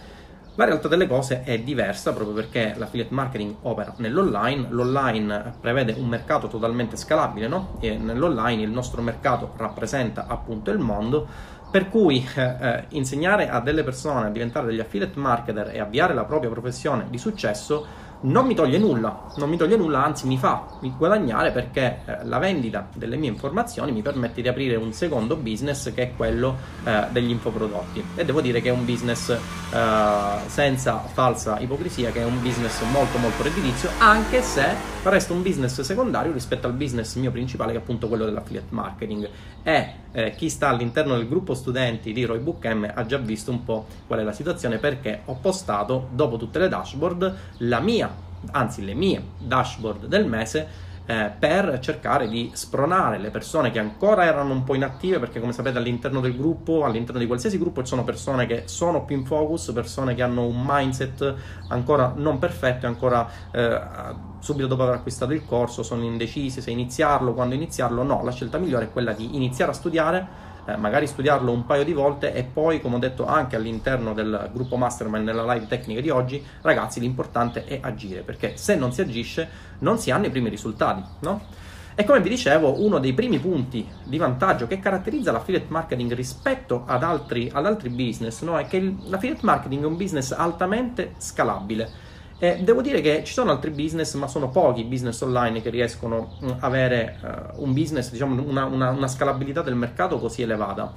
La 0.58 0.64
realtà 0.64 0.88
delle 0.88 1.06
cose 1.06 1.44
è 1.44 1.60
diversa 1.60 2.14
proprio 2.14 2.34
perché 2.34 2.76
l'affiliate 2.78 3.14
marketing 3.14 3.56
opera 3.64 3.94
nell'online, 3.98 4.68
l'online 4.70 5.54
prevede 5.60 5.94
un 5.98 6.08
mercato 6.08 6.48
totalmente 6.48 6.96
scalabile, 6.96 7.50
no? 7.50 7.76
E 7.82 7.98
nell'online 7.98 8.62
il 8.62 8.70
nostro 8.70 9.02
mercato 9.02 9.52
rappresenta 9.58 10.28
appunto 10.28 10.72
il 10.72 10.80
mondo, 10.80 11.28
per 11.70 11.90
cui 11.90 12.26
eh, 12.36 12.42
eh, 12.42 12.86
insegnare 12.90 13.50
a 13.50 13.60
delle 13.60 13.84
persone 13.84 14.28
a 14.28 14.30
diventare 14.30 14.68
degli 14.68 14.80
affiliate 14.80 15.20
marketer 15.20 15.72
e 15.74 15.80
avviare 15.82 16.14
la 16.14 16.24
propria 16.24 16.50
professione 16.50 17.08
di 17.10 17.18
successo 17.18 17.86
non 18.26 18.46
mi 18.46 18.56
toglie 18.56 18.78
nulla, 18.78 19.28
non 19.38 19.50
mi 19.50 19.58
toglie 19.58 19.76
nulla, 19.76 20.04
anzi 20.04 20.28
mi 20.28 20.38
fa 20.38 20.66
guadagnare 20.98 21.52
perché 21.52 22.00
eh, 22.06 22.26
la 22.26 22.38
vendita 22.40 22.88
delle 22.94 23.18
mie 23.18 23.30
informazioni 23.30 23.92
mi 23.92 24.02
permette 24.02 24.42
di 24.42 24.48
aprire 24.48 24.76
un 24.76 24.94
secondo 24.94 25.36
business 25.36 25.94
che 25.94 26.04
è 26.04 26.16
quello 26.16 26.58
eh, 26.84 27.06
degli 27.12 27.30
infoprodotti. 27.30 28.04
E 28.16 28.26
devo 28.26 28.42
dire 28.42 28.62
che 28.62 28.70
è 28.70 28.72
un 28.72 28.86
business 28.86 29.30
eh, 29.30 29.40
senza 30.48 30.98
falsa 31.00 31.60
ipocrisia, 31.60 32.12
che 32.12 32.22
è 32.22 32.26
un 32.26 32.42
business 32.42 32.82
molto 32.92 33.18
molto 33.18 33.44
redditizio, 33.44 33.90
anche 34.00 34.42
se 34.42 34.94
resta 35.04 35.34
un 35.34 35.44
business 35.44 35.82
secondario 35.82 36.32
rispetto 36.32 36.68
al 36.68 36.74
business 36.74 37.16
mio 37.16 37.32
principale 37.32 37.74
che 37.74 37.78
è 37.78 37.82
appunto 37.82 38.08
quello 38.08 38.26
dell'affiliate 38.26 38.68
marketing. 38.70 39.30
E 39.62 39.94
eh, 40.12 40.34
chi 40.36 40.50
sta 40.50 40.70
all'interno 40.70 41.16
del 41.16 41.28
gruppo 41.28 41.54
studenti 41.54 42.14
di 42.14 42.24
Roy 42.24 42.40
Book 42.40 42.66
M 42.66 42.90
ha 42.92 43.06
già 43.06 43.18
visto 43.18 43.52
un 43.52 43.64
po' 43.64 43.86
qual 44.08 44.20
è 44.20 44.24
la 44.24 44.32
situazione 44.32 44.78
perché 44.78 45.22
ho 45.26 45.38
postato 45.42 46.08
dopo 46.12 46.38
tutte 46.38 46.60
le 46.60 46.70
dashboard 46.70 47.36
la 47.58 47.80
mia 47.80 48.15
anzi 48.52 48.84
le 48.84 48.94
mie 48.94 49.22
dashboard 49.38 50.06
del 50.06 50.26
mese 50.26 50.94
eh, 51.08 51.32
per 51.38 51.80
cercare 51.80 52.28
di 52.28 52.50
spronare 52.54 53.20
le 53.20 53.30
persone 53.30 53.70
che 53.70 53.78
ancora 53.80 54.26
erano 54.26 54.54
un 54.54 54.64
po' 54.64 54.74
inattive, 54.74 55.20
perché 55.20 55.40
come 55.40 55.54
sapete 55.54 55.78
all'interno 55.78 56.20
del 56.20 56.36
gruppo, 56.36 56.84
all'interno 56.84 57.20
di 57.20 57.28
qualsiasi 57.28 57.60
gruppo 57.60 57.82
ci 57.82 57.90
sono 57.90 58.04
persone 58.04 58.48
che 58.48 58.64
sono 58.66 59.06
più 59.06 59.16
in 59.16 59.26
focus, 59.26 59.72
persone 59.74 60.16
che 60.16 60.24
hanno 60.24 60.46
un 60.46 60.64
mindset 60.66 61.36
ancora 61.68 62.14
non 62.16 62.40
perfetto, 62.40 62.88
ancora 62.88 63.30
eh, 63.52 63.82
subito 64.40 64.68
dopo 64.68 64.84
aver 64.84 64.96
acquistato 64.96 65.34
il 65.34 65.46
corso 65.46 65.84
sono 65.84 66.04
indecisi 66.04 66.60
se 66.60 66.72
iniziarlo, 66.72 67.34
quando 67.34 67.54
iniziarlo, 67.54 68.02
no, 68.02 68.24
la 68.24 68.32
scelta 68.32 68.58
migliore 68.58 68.86
è 68.86 68.92
quella 68.92 69.14
di 69.14 69.36
iniziare 69.36 69.72
a 69.72 69.76
studiare 69.76 70.45
eh, 70.66 70.78
magari 70.78 71.08
studiarlo 71.08 71.52
un 71.52 71.66
paio 71.66 71.84
di 71.84 71.94
volte 71.94 72.34
e 72.34 72.44
poi, 72.44 72.82
come 72.82 72.96
ho 72.96 73.00
detto 73.00 73.26
anche 73.26 73.56
all'interno 73.56 74.14
del 74.14 74.50
gruppo 74.52 74.76
Mastermind 74.76 75.26
nella 75.26 75.54
live 75.54 75.68
tecnica 75.68 76.02
di 76.02 76.10
oggi, 76.10 76.44
ragazzi, 76.62 77.00
l'importante 77.00 77.66
è 77.66 77.80
agire, 77.82 78.22
perché 78.22 78.58
se 78.58 78.76
non 78.76 78.92
si 78.92 79.02
agisce 79.02 79.48
non 79.80 79.98
si 79.98 80.12
hanno 80.12 80.26
i 80.26 80.30
primi 80.30 80.50
risultati, 80.50 81.04
no? 81.20 81.64
E 81.98 82.04
come 82.04 82.20
vi 82.20 82.28
dicevo, 82.28 82.84
uno 82.84 83.00
dei 83.00 83.14
primi 83.14 83.40
punti 83.40 83.88
di 84.04 84.18
vantaggio 84.18 84.68
che 84.68 84.80
caratterizza 84.80 85.32
l'affiliate 85.32 85.68
marketing 85.70 86.14
rispetto 86.14 86.84
ad 86.86 87.04
altri, 87.04 87.50
ad 87.54 87.66
altri 87.66 87.88
business 87.88 88.42
no? 88.42 88.58
è 88.58 88.68
che 88.68 88.96
l'affiliate 89.06 89.46
marketing 89.46 89.84
è 89.84 89.86
un 89.86 89.96
business 89.96 90.34
altamente 90.34 91.14
scalabile 91.20 91.90
e 92.38 92.58
devo 92.64 92.82
dire 92.82 93.00
che 93.00 93.24
ci 93.24 93.32
sono 93.32 93.52
altri 93.52 93.72
business, 93.72 94.14
ma 94.16 94.28
sono 94.28 94.50
pochi 94.50 94.84
business 94.84 95.22
online 95.22 95.62
che 95.62 95.70
riescono 95.70 96.36
ad 96.42 96.50
mm, 96.50 96.58
avere 96.60 97.18
uh, 97.22 97.64
un 97.64 97.74
business, 97.74 98.12
diciamo, 98.12 98.42
una, 98.42 98.66
una, 98.66 98.90
una, 98.90 99.08
scalabilità 99.08 99.62
del 99.62 99.76
mercato 99.76 100.20
così 100.20 100.42
elevata. 100.42 100.94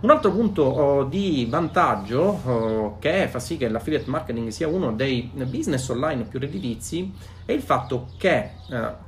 Un 0.00 0.10
altro 0.10 0.30
punto 0.30 0.74
uh, 0.74 1.08
di 1.08 1.46
vantaggio 1.48 2.22
uh, 2.22 2.96
che 2.98 3.28
fa 3.28 3.38
sì 3.38 3.56
che 3.56 3.68
l'affiliate 3.68 4.10
marketing 4.10 4.48
sia 4.48 4.68
uno 4.68 4.92
dei 4.92 5.30
business 5.32 5.88
online 5.88 6.24
più 6.24 6.38
redditizi 6.38 7.10
è 7.46 7.52
il 7.52 7.62
fatto 7.62 8.08
che, 8.16 8.50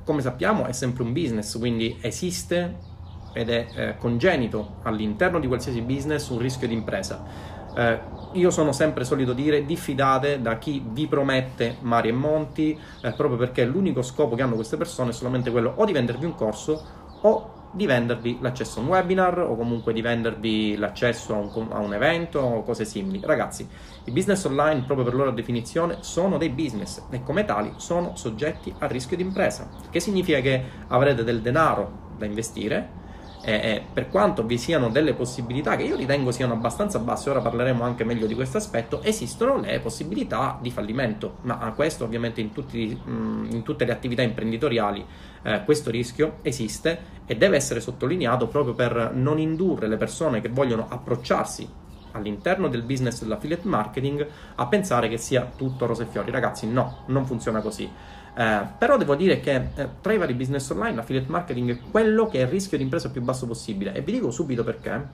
come 0.03 0.21
sappiamo, 0.21 0.65
è 0.65 0.71
sempre 0.71 1.01
un 1.01 1.11
business, 1.11 1.57
quindi 1.57 1.97
esiste 2.01 2.95
ed 3.33 3.49
è 3.49 3.67
eh, 3.75 3.97
congenito 3.97 4.77
all'interno 4.83 5.39
di 5.39 5.47
qualsiasi 5.47 5.81
business 5.81 6.29
un 6.29 6.39
rischio 6.39 6.67
di 6.67 6.73
impresa. 6.73 7.55
Eh, 7.77 7.99
io 8.31 8.49
sono 8.49 8.71
sempre 8.71 9.03
solito 9.03 9.33
dire 9.33 9.63
diffidate 9.63 10.41
da 10.41 10.57
chi 10.57 10.83
vi 10.83 11.05
promette 11.05 11.77
mari 11.81 12.09
e 12.09 12.11
monti, 12.11 12.77
eh, 13.01 13.11
proprio 13.11 13.37
perché 13.37 13.65
l'unico 13.65 14.01
scopo 14.01 14.33
che 14.33 14.41
hanno 14.41 14.55
queste 14.55 14.77
persone 14.77 15.11
è 15.11 15.13
solamente 15.13 15.51
quello 15.51 15.73
o 15.75 15.85
di 15.85 15.91
vendervi 15.91 16.25
un 16.25 16.33
corso 16.33 16.83
o 17.21 17.53
di 17.71 17.85
vendervi 17.85 18.39
l'accesso 18.41 18.79
a 18.79 18.81
un 18.81 18.87
webinar 18.87 19.39
o 19.39 19.55
comunque 19.55 19.93
di 19.93 20.01
vendervi 20.01 20.75
l'accesso 20.77 21.35
a 21.35 21.37
un, 21.37 21.67
a 21.69 21.77
un, 21.77 21.93
evento 21.93 22.39
o 22.39 22.63
cose 22.63 22.83
simili. 22.83 23.21
Ragazzi, 23.23 23.67
i 24.05 24.11
business 24.11 24.43
online, 24.45 24.81
proprio 24.81 25.05
per 25.05 25.13
loro 25.13 25.29
definizione, 25.29 25.97
sono 25.99 26.37
dei 26.39 26.49
business 26.49 27.03
e 27.11 27.21
come 27.21 27.45
tali 27.45 27.73
sono 27.75 28.15
soggetti 28.15 28.73
a 28.79 28.87
rischio 28.87 29.17
di 29.17 29.21
impresa, 29.21 29.69
che 29.91 29.99
significa 29.99 30.39
che 30.39 30.63
avrete 30.87 31.23
del 31.23 31.41
denaro 31.41 32.15
da 32.17 32.25
investire 32.25 33.05
e, 33.47 33.53
e 33.53 33.83
per 33.93 34.09
quanto 34.09 34.43
vi 34.45 34.57
siano 34.57 34.89
delle 34.89 35.13
possibilità 35.13 35.77
che 35.77 35.83
io 35.83 35.95
ritengo 35.95 36.31
siano 36.31 36.51
abbastanza 36.51 36.99
basse, 36.99 37.29
ora 37.29 37.39
parleremo 37.39 37.81
anche 37.81 38.03
meglio 38.03 38.27
di 38.27 38.35
questo 38.35 38.57
aspetto, 38.57 39.01
esistono 39.03 39.61
le 39.61 39.79
possibilità 39.79 40.59
di 40.61 40.69
fallimento, 40.69 41.37
ma 41.43 41.71
questo 41.73 42.03
ovviamente 42.03 42.41
in, 42.41 42.51
tutti, 42.51 42.99
in 43.05 43.61
tutte 43.63 43.85
le 43.85 43.93
attività 43.93 44.21
imprenditoriali 44.21 45.05
eh, 45.43 45.63
questo 45.63 45.89
rischio 45.89 46.39
esiste 46.41 47.15
e 47.25 47.37
deve 47.37 47.55
essere 47.55 47.79
sottolineato 47.79 48.47
proprio 48.47 48.73
per 48.73 49.11
non 49.13 49.39
indurre 49.39 49.87
le 49.87 49.95
persone 49.95 50.41
che 50.41 50.49
vogliono 50.49 50.87
approcciarsi 50.89 51.85
all'interno 52.11 52.67
del 52.67 52.81
business 52.81 53.21
dell'affiliate 53.21 53.65
marketing 53.65 54.27
a 54.55 54.67
pensare 54.67 55.07
che 55.07 55.17
sia 55.17 55.49
tutto 55.55 55.85
rose 55.85 56.03
e 56.03 56.07
fiori. 56.07 56.31
Ragazzi, 56.31 56.67
no, 56.67 57.03
non 57.05 57.25
funziona 57.25 57.61
così. 57.61 57.89
Eh, 58.37 58.67
però 58.77 58.97
devo 58.97 59.15
dire 59.15 59.39
che 59.39 59.69
eh, 59.73 59.89
tra 59.99 60.13
i 60.13 60.19
vari 60.19 60.35
business 60.35 60.69
online 60.69 60.95
l'affiliate 60.95 61.27
marketing 61.27 61.71
è 61.71 61.79
quello 61.89 62.27
che 62.27 62.37
è 62.37 62.43
il 62.43 62.47
rischio 62.47 62.77
di 62.77 62.83
impresa 62.83 63.09
più 63.09 63.23
basso 63.23 63.47
possibile 63.47 63.93
e 63.93 64.01
vi 64.01 64.11
dico 64.11 64.29
subito 64.29 64.63
perché 64.63 65.07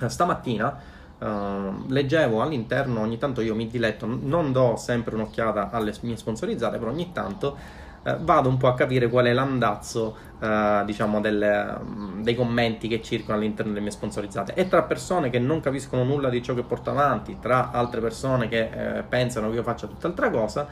eh, 0.00 0.08
stamattina 0.08 1.00
Uh, 1.22 1.86
leggevo 1.86 2.42
all'interno, 2.42 2.98
ogni 2.98 3.16
tanto 3.16 3.42
io 3.42 3.54
mi 3.54 3.68
diletto, 3.68 4.06
non 4.06 4.50
do 4.50 4.74
sempre 4.74 5.14
un'occhiata 5.14 5.70
alle 5.70 5.94
mie 6.00 6.16
sponsorizzate, 6.16 6.78
però 6.78 6.90
ogni 6.90 7.12
tanto 7.12 7.56
uh, 8.02 8.16
vado 8.24 8.48
un 8.48 8.56
po' 8.56 8.66
a 8.66 8.74
capire 8.74 9.08
qual 9.08 9.26
è 9.26 9.32
l'andazzo, 9.32 10.16
uh, 10.40 10.84
diciamo, 10.84 11.20
delle, 11.20 11.76
um, 11.78 12.24
dei 12.24 12.34
commenti 12.34 12.88
che 12.88 13.00
circolano 13.00 13.40
all'interno 13.40 13.70
delle 13.70 13.84
mie 13.84 13.92
sponsorizzate. 13.92 14.54
E 14.54 14.66
tra 14.66 14.82
persone 14.82 15.30
che 15.30 15.38
non 15.38 15.60
capiscono 15.60 16.02
nulla 16.02 16.28
di 16.28 16.42
ciò 16.42 16.54
che 16.54 16.64
porto 16.64 16.90
avanti, 16.90 17.36
tra 17.40 17.70
altre 17.70 18.00
persone 18.00 18.48
che 18.48 19.04
pensano 19.08 19.48
che 19.50 19.54
io 19.54 19.62
faccia 19.62 19.86
tutt'altra 19.86 20.28
cosa, 20.28 20.66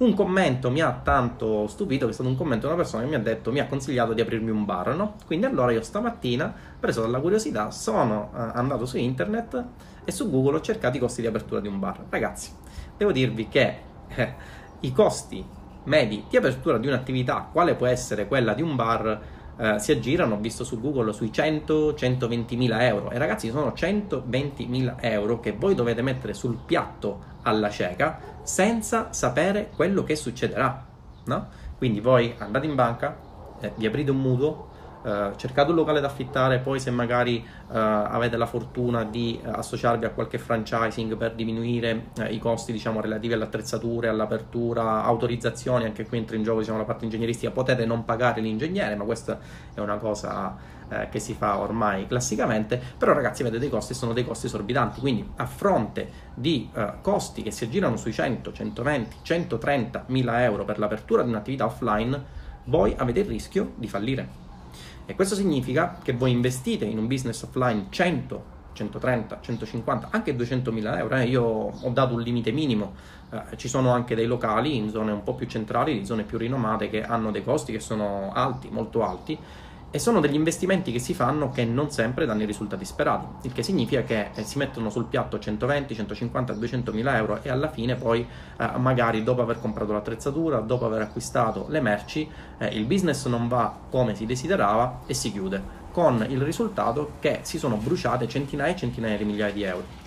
un 0.00 0.14
commento 0.14 0.70
mi 0.70 0.80
ha 0.80 0.98
tanto 1.02 1.66
stupito 1.66 2.06
che 2.06 2.12
è 2.12 2.14
stato 2.14 2.28
un 2.28 2.36
commento 2.36 2.66
di 2.66 2.72
una 2.72 2.82
persona 2.82 3.02
che 3.02 3.08
mi 3.08 3.16
ha 3.16 3.20
detto, 3.20 3.52
mi 3.52 3.60
ha 3.60 3.66
consigliato 3.66 4.14
di 4.14 4.22
aprirmi 4.22 4.50
un 4.50 4.64
bar, 4.64 4.94
no? 4.94 5.16
Quindi 5.26 5.44
allora 5.44 5.72
io 5.72 5.82
stamattina, 5.82 6.52
preso 6.78 7.02
dalla 7.02 7.20
curiosità, 7.20 7.70
sono 7.70 8.30
uh, 8.32 8.36
andato 8.54 8.86
su 8.86 8.96
internet 8.96 9.64
e 10.04 10.10
su 10.10 10.30
Google 10.30 10.56
ho 10.56 10.60
cercato 10.62 10.96
i 10.96 11.00
costi 11.00 11.20
di 11.20 11.26
apertura 11.26 11.60
di 11.60 11.68
un 11.68 11.78
bar. 11.78 12.04
Ragazzi, 12.08 12.50
devo 12.96 13.12
dirvi 13.12 13.48
che 13.48 13.76
eh, 14.08 14.34
i 14.80 14.92
costi 14.92 15.44
medi 15.84 16.24
di 16.30 16.36
apertura 16.36 16.78
di 16.78 16.86
un'attività, 16.86 17.48
quale 17.52 17.74
può 17.74 17.86
essere 17.86 18.26
quella 18.26 18.54
di 18.54 18.62
un 18.62 18.76
bar, 18.76 19.20
eh, 19.58 19.78
si 19.80 19.92
aggirano, 19.92 20.36
ho 20.36 20.38
visto 20.38 20.64
su 20.64 20.80
Google, 20.80 21.12
sui 21.12 21.28
100-120 21.28 22.56
mila 22.56 22.86
euro. 22.86 23.10
E 23.10 23.18
ragazzi, 23.18 23.50
sono 23.50 23.74
120 23.74 24.66
mila 24.66 24.96
euro 25.00 25.40
che 25.40 25.52
voi 25.52 25.74
dovete 25.74 26.00
mettere 26.00 26.32
sul 26.32 26.56
piatto 26.64 27.29
alla 27.42 27.70
cieca 27.70 28.18
senza 28.42 29.12
sapere 29.12 29.70
quello 29.74 30.02
che 30.02 30.16
succederà. 30.16 30.84
No? 31.24 31.48
Quindi 31.76 32.00
voi 32.00 32.34
andate 32.38 32.66
in 32.66 32.74
banca, 32.74 33.16
eh, 33.60 33.72
vi 33.76 33.86
aprite 33.86 34.10
un 34.10 34.18
mutuo, 34.18 34.68
Uh, 35.02 35.34
cercate 35.36 35.70
un 35.70 35.76
locale 35.76 35.98
da 36.00 36.08
affittare, 36.08 36.58
poi 36.58 36.78
se 36.78 36.90
magari 36.90 37.42
uh, 37.42 37.72
avete 37.72 38.36
la 38.36 38.44
fortuna 38.44 39.02
di 39.02 39.40
uh, 39.42 39.48
associarvi 39.48 40.04
a 40.04 40.10
qualche 40.10 40.36
franchising 40.36 41.16
per 41.16 41.34
diminuire 41.34 42.10
i 42.28 42.38
costi 42.38 42.70
diciamo, 42.70 43.00
relativi 43.00 43.32
alle 43.32 43.44
attrezzature, 43.44 44.08
all'apertura, 44.08 45.02
autorizzazioni, 45.02 45.86
anche 45.86 46.06
qui 46.06 46.18
entra 46.18 46.36
in 46.36 46.42
gioco 46.42 46.58
diciamo, 46.58 46.76
la 46.76 46.84
parte 46.84 47.04
ingegneristica, 47.04 47.50
potete 47.50 47.86
non 47.86 48.04
pagare 48.04 48.42
l'ingegnere, 48.42 48.94
ma 48.94 49.04
questa 49.04 49.38
è 49.72 49.80
una 49.80 49.96
cosa 49.96 50.54
che 51.10 51.18
si 51.18 51.34
fa 51.34 51.58
ormai 51.58 52.06
classicamente, 52.06 52.80
però 52.98 53.12
ragazzi 53.12 53.42
vedete 53.42 53.66
i 53.66 53.70
costi 53.70 53.94
sono 53.94 54.12
dei 54.12 54.24
costi 54.24 54.46
esorbitanti, 54.46 55.00
quindi 55.00 55.28
a 55.36 55.46
fronte 55.46 56.10
di 56.34 56.68
costi 57.00 57.42
che 57.42 57.50
si 57.50 57.64
aggirano 57.64 57.96
sui 57.96 58.12
100, 58.12 58.52
120, 58.52 59.16
130 59.22 60.04
mila 60.08 60.42
euro 60.42 60.64
per 60.64 60.78
l'apertura 60.78 61.22
di 61.22 61.28
un'attività 61.28 61.66
offline, 61.66 62.38
voi 62.64 62.94
avete 62.96 63.20
il 63.20 63.26
rischio 63.26 63.72
di 63.76 63.88
fallire 63.88 64.48
e 65.10 65.16
questo 65.16 65.34
significa 65.34 65.98
che 66.00 66.12
voi 66.12 66.30
investite 66.30 66.84
in 66.84 66.96
un 66.96 67.08
business 67.08 67.42
offline 67.42 67.86
100, 67.90 68.44
130, 68.74 69.38
150, 69.40 70.08
anche 70.12 70.36
200 70.36 70.70
mila 70.70 70.96
euro. 71.00 71.16
Eh? 71.16 71.24
Io 71.24 71.42
ho 71.42 71.88
dato 71.90 72.14
un 72.14 72.20
limite 72.20 72.52
minimo. 72.52 72.94
Eh, 73.28 73.56
ci 73.56 73.66
sono 73.66 73.90
anche 73.90 74.14
dei 74.14 74.26
locali 74.26 74.76
in 74.76 74.88
zone 74.88 75.10
un 75.10 75.24
po' 75.24 75.34
più 75.34 75.48
centrali, 75.48 75.96
in 75.96 76.06
zone 76.06 76.22
più 76.22 76.38
rinomate, 76.38 76.88
che 76.88 77.02
hanno 77.02 77.32
dei 77.32 77.42
costi 77.42 77.72
che 77.72 77.80
sono 77.80 78.30
alti, 78.32 78.68
molto 78.70 79.04
alti 79.04 79.36
e 79.90 79.98
sono 79.98 80.20
degli 80.20 80.34
investimenti 80.34 80.92
che 80.92 81.00
si 81.00 81.14
fanno 81.14 81.50
che 81.50 81.64
non 81.64 81.90
sempre 81.90 82.26
danno 82.26 82.42
i 82.42 82.46
risultati 82.46 82.84
sperati, 82.84 83.48
il 83.48 83.52
che 83.52 83.62
significa 83.62 84.02
che 84.02 84.30
eh, 84.34 84.44
si 84.44 84.58
mettono 84.58 84.88
sul 84.88 85.06
piatto 85.06 85.38
120, 85.38 85.94
150, 85.94 86.52
200 86.52 86.92
mila 86.92 87.16
euro 87.16 87.42
e 87.42 87.50
alla 87.50 87.70
fine 87.70 87.96
poi 87.96 88.20
eh, 88.20 88.70
magari 88.78 89.22
dopo 89.24 89.42
aver 89.42 89.60
comprato 89.60 89.92
l'attrezzatura, 89.92 90.60
dopo 90.60 90.86
aver 90.86 91.02
acquistato 91.02 91.66
le 91.68 91.80
merci, 91.80 92.28
eh, 92.58 92.66
il 92.68 92.84
business 92.84 93.26
non 93.26 93.48
va 93.48 93.76
come 93.90 94.14
si 94.14 94.26
desiderava 94.26 95.00
e 95.06 95.14
si 95.14 95.32
chiude, 95.32 95.78
con 95.90 96.24
il 96.28 96.40
risultato 96.40 97.12
che 97.18 97.40
si 97.42 97.58
sono 97.58 97.76
bruciate 97.76 98.28
centinaia 98.28 98.72
e 98.72 98.76
centinaia 98.76 99.16
di 99.16 99.24
migliaia 99.24 99.52
di 99.52 99.62
euro. 99.64 99.99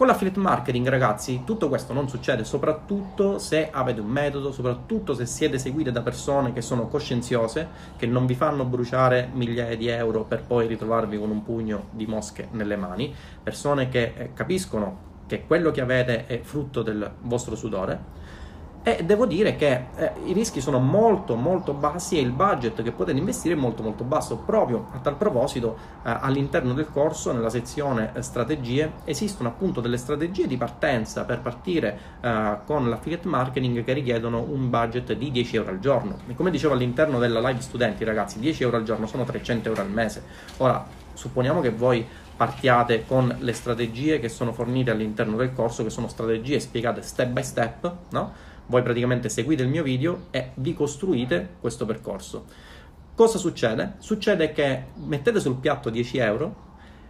Con 0.00 0.08
l'affiliate 0.08 0.40
marketing, 0.40 0.88
ragazzi, 0.88 1.42
tutto 1.44 1.68
questo 1.68 1.92
non 1.92 2.08
succede 2.08 2.42
soprattutto 2.42 3.38
se 3.38 3.68
avete 3.70 4.00
un 4.00 4.08
metodo, 4.08 4.50
soprattutto 4.50 5.12
se 5.12 5.26
siete 5.26 5.58
seguite 5.58 5.92
da 5.92 6.00
persone 6.00 6.54
che 6.54 6.62
sono 6.62 6.88
coscienziose, 6.88 7.68
che 7.98 8.06
non 8.06 8.24
vi 8.24 8.34
fanno 8.34 8.64
bruciare 8.64 9.28
migliaia 9.30 9.76
di 9.76 9.88
euro 9.88 10.24
per 10.24 10.42
poi 10.42 10.66
ritrovarvi 10.68 11.18
con 11.18 11.28
un 11.28 11.42
pugno 11.42 11.88
di 11.90 12.06
mosche 12.06 12.48
nelle 12.52 12.76
mani, 12.76 13.14
persone 13.42 13.90
che 13.90 14.14
eh, 14.16 14.32
capiscono 14.32 15.08
che 15.26 15.44
quello 15.46 15.70
che 15.70 15.82
avete 15.82 16.24
è 16.24 16.40
frutto 16.40 16.80
del 16.80 17.08
vostro 17.20 17.54
sudore 17.54 18.19
e 18.82 19.04
devo 19.04 19.26
dire 19.26 19.56
che 19.56 19.86
eh, 19.96 20.12
i 20.24 20.32
rischi 20.32 20.62
sono 20.62 20.78
molto 20.78 21.36
molto 21.36 21.74
bassi 21.74 22.16
e 22.16 22.22
il 22.22 22.30
budget 22.30 22.82
che 22.82 22.92
potete 22.92 23.18
investire 23.18 23.54
è 23.54 23.58
molto 23.58 23.82
molto 23.82 24.04
basso. 24.04 24.38
Proprio 24.38 24.86
a 24.92 24.98
tal 24.98 25.16
proposito 25.16 25.76
eh, 26.02 26.16
all'interno 26.20 26.72
del 26.72 26.88
corso, 26.90 27.32
nella 27.32 27.50
sezione 27.50 28.12
eh, 28.14 28.22
strategie, 28.22 28.92
esistono 29.04 29.50
appunto 29.50 29.82
delle 29.82 29.98
strategie 29.98 30.46
di 30.46 30.56
partenza 30.56 31.24
per 31.24 31.40
partire 31.40 31.98
eh, 32.20 32.56
con 32.64 32.88
l'affiliate 32.88 33.28
marketing 33.28 33.84
che 33.84 33.92
richiedono 33.92 34.40
un 34.40 34.70
budget 34.70 35.12
di 35.12 35.30
10 35.30 35.56
euro 35.56 35.70
al 35.70 35.78
giorno. 35.78 36.16
E 36.26 36.34
come 36.34 36.50
dicevo 36.50 36.72
all'interno 36.72 37.18
della 37.18 37.40
live 37.40 37.60
studenti 37.60 38.02
ragazzi, 38.04 38.38
10 38.38 38.62
euro 38.62 38.78
al 38.78 38.84
giorno 38.84 39.06
sono 39.06 39.24
300 39.24 39.68
euro 39.68 39.82
al 39.82 39.90
mese. 39.90 40.24
Ora, 40.56 40.86
supponiamo 41.12 41.60
che 41.60 41.70
voi 41.70 42.06
partiate 42.34 43.04
con 43.04 43.36
le 43.40 43.52
strategie 43.52 44.18
che 44.18 44.30
sono 44.30 44.54
fornite 44.54 44.90
all'interno 44.90 45.36
del 45.36 45.52
corso, 45.52 45.84
che 45.84 45.90
sono 45.90 46.08
strategie 46.08 46.58
spiegate 46.58 47.02
step 47.02 47.28
by 47.28 47.42
step, 47.42 47.92
no? 48.12 48.48
Voi 48.70 48.82
praticamente 48.82 49.28
seguite 49.28 49.64
il 49.64 49.68
mio 49.68 49.82
video 49.82 50.26
e 50.30 50.52
vi 50.54 50.74
costruite 50.74 51.56
questo 51.60 51.84
percorso. 51.84 52.44
Cosa 53.14 53.36
succede? 53.36 53.94
Succede 53.98 54.52
che 54.52 54.84
mettete 54.94 55.40
sul 55.40 55.56
piatto 55.56 55.90
10 55.90 56.18
euro 56.18 56.68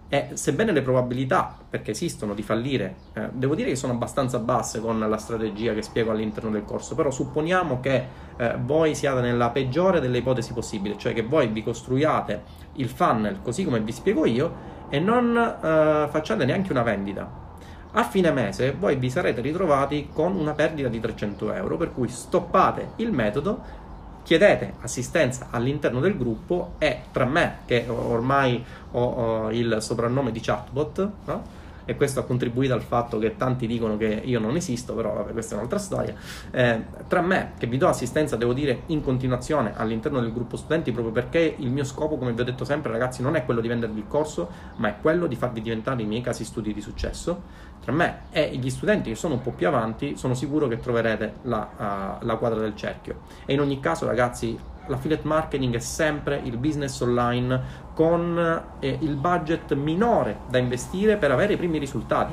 e 0.08 0.30
sebbene 0.32 0.72
le 0.72 0.82
probabilità, 0.82 1.56
perché 1.68 1.92
esistono, 1.92 2.34
di 2.34 2.42
fallire, 2.42 2.96
eh, 3.12 3.28
devo 3.30 3.54
dire 3.54 3.68
che 3.68 3.76
sono 3.76 3.92
abbastanza 3.92 4.40
basse 4.40 4.80
con 4.80 4.98
la 4.98 5.16
strategia 5.18 5.72
che 5.72 5.82
spiego 5.82 6.10
all'interno 6.10 6.50
del 6.50 6.64
corso, 6.64 6.96
però 6.96 7.12
supponiamo 7.12 7.78
che 7.78 8.06
eh, 8.36 8.56
voi 8.60 8.96
siate 8.96 9.20
nella 9.20 9.50
peggiore 9.50 10.00
delle 10.00 10.18
ipotesi 10.18 10.52
possibili, 10.52 10.98
cioè 10.98 11.12
che 11.12 11.22
voi 11.22 11.46
vi 11.46 11.62
costruiate 11.62 12.42
il 12.74 12.88
funnel 12.88 13.40
così 13.42 13.64
come 13.64 13.80
vi 13.80 13.92
spiego 13.92 14.24
io 14.24 14.78
e 14.88 14.98
non 14.98 15.36
eh, 15.36 16.08
facciate 16.10 16.44
neanche 16.44 16.72
una 16.72 16.82
vendita. 16.82 17.49
A 17.92 18.04
fine 18.04 18.30
mese 18.30 18.70
voi 18.78 18.94
vi 18.94 19.10
sarete 19.10 19.40
ritrovati 19.40 20.10
con 20.12 20.36
una 20.36 20.52
perdita 20.52 20.86
di 20.88 21.00
300 21.00 21.52
euro, 21.54 21.76
per 21.76 21.92
cui 21.92 22.06
stoppate 22.06 22.90
il 22.96 23.10
metodo 23.10 23.78
chiedete 24.22 24.74
assistenza 24.82 25.48
all'interno 25.50 25.98
del 25.98 26.16
gruppo 26.16 26.74
e 26.78 27.00
tra 27.10 27.24
me, 27.24 27.58
che 27.66 27.86
ormai 27.88 28.64
ho, 28.92 29.02
ho 29.02 29.50
il 29.50 29.78
soprannome 29.80 30.30
di 30.30 30.38
chatbot, 30.38 31.10
no? 31.24 31.58
e 31.90 31.96
questo 31.96 32.20
ha 32.20 32.22
contribuito 32.22 32.72
al 32.72 32.82
fatto 32.82 33.18
che 33.18 33.36
tanti 33.36 33.66
dicono 33.66 33.96
che 33.96 34.22
io 34.24 34.38
non 34.38 34.54
esisto, 34.54 34.94
però 34.94 35.12
vabbè, 35.12 35.32
questa 35.32 35.54
è 35.54 35.56
un'altra 35.56 35.80
storia. 35.80 36.14
Eh, 36.52 36.84
tra 37.08 37.20
me, 37.20 37.54
che 37.58 37.66
vi 37.66 37.78
do 37.78 37.88
assistenza, 37.88 38.36
devo 38.36 38.52
dire 38.52 38.82
in 38.86 39.02
continuazione 39.02 39.72
all'interno 39.74 40.20
del 40.20 40.32
gruppo 40.32 40.56
studenti, 40.56 40.92
proprio 40.92 41.12
perché 41.12 41.56
il 41.58 41.70
mio 41.70 41.82
scopo, 41.82 42.16
come 42.16 42.32
vi 42.32 42.40
ho 42.40 42.44
detto 42.44 42.64
sempre, 42.64 42.92
ragazzi, 42.92 43.22
non 43.22 43.34
è 43.34 43.44
quello 43.44 43.60
di 43.60 43.66
vendervi 43.66 43.98
il 43.98 44.06
corso, 44.06 44.48
ma 44.76 44.88
è 44.88 44.94
quello 45.00 45.26
di 45.26 45.34
farvi 45.34 45.62
diventare 45.62 46.02
i 46.02 46.06
miei 46.06 46.20
casi 46.20 46.44
studi 46.44 46.72
di 46.72 46.80
successo. 46.80 47.42
Tra 47.90 47.98
me 47.98 48.18
e 48.30 48.56
gli 48.56 48.70
studenti 48.70 49.10
che 49.10 49.16
sono 49.16 49.34
un 49.34 49.42
po' 49.42 49.50
più 49.50 49.66
avanti, 49.66 50.16
sono 50.16 50.34
sicuro 50.34 50.68
che 50.68 50.78
troverete 50.78 51.38
la, 51.42 52.18
uh, 52.20 52.24
la 52.24 52.36
quadra 52.36 52.60
del 52.60 52.76
cerchio. 52.76 53.22
E 53.44 53.52
in 53.52 53.58
ogni 53.58 53.80
caso, 53.80 54.06
ragazzi, 54.06 54.56
l'affiliate 54.86 55.26
marketing 55.26 55.74
è 55.74 55.80
sempre 55.80 56.40
il 56.44 56.56
business 56.56 57.00
online 57.00 57.60
con 57.92 58.62
eh, 58.78 58.96
il 59.00 59.16
budget 59.16 59.74
minore 59.74 60.38
da 60.48 60.58
investire 60.58 61.16
per 61.16 61.32
avere 61.32 61.54
i 61.54 61.56
primi 61.56 61.78
risultati. 61.78 62.32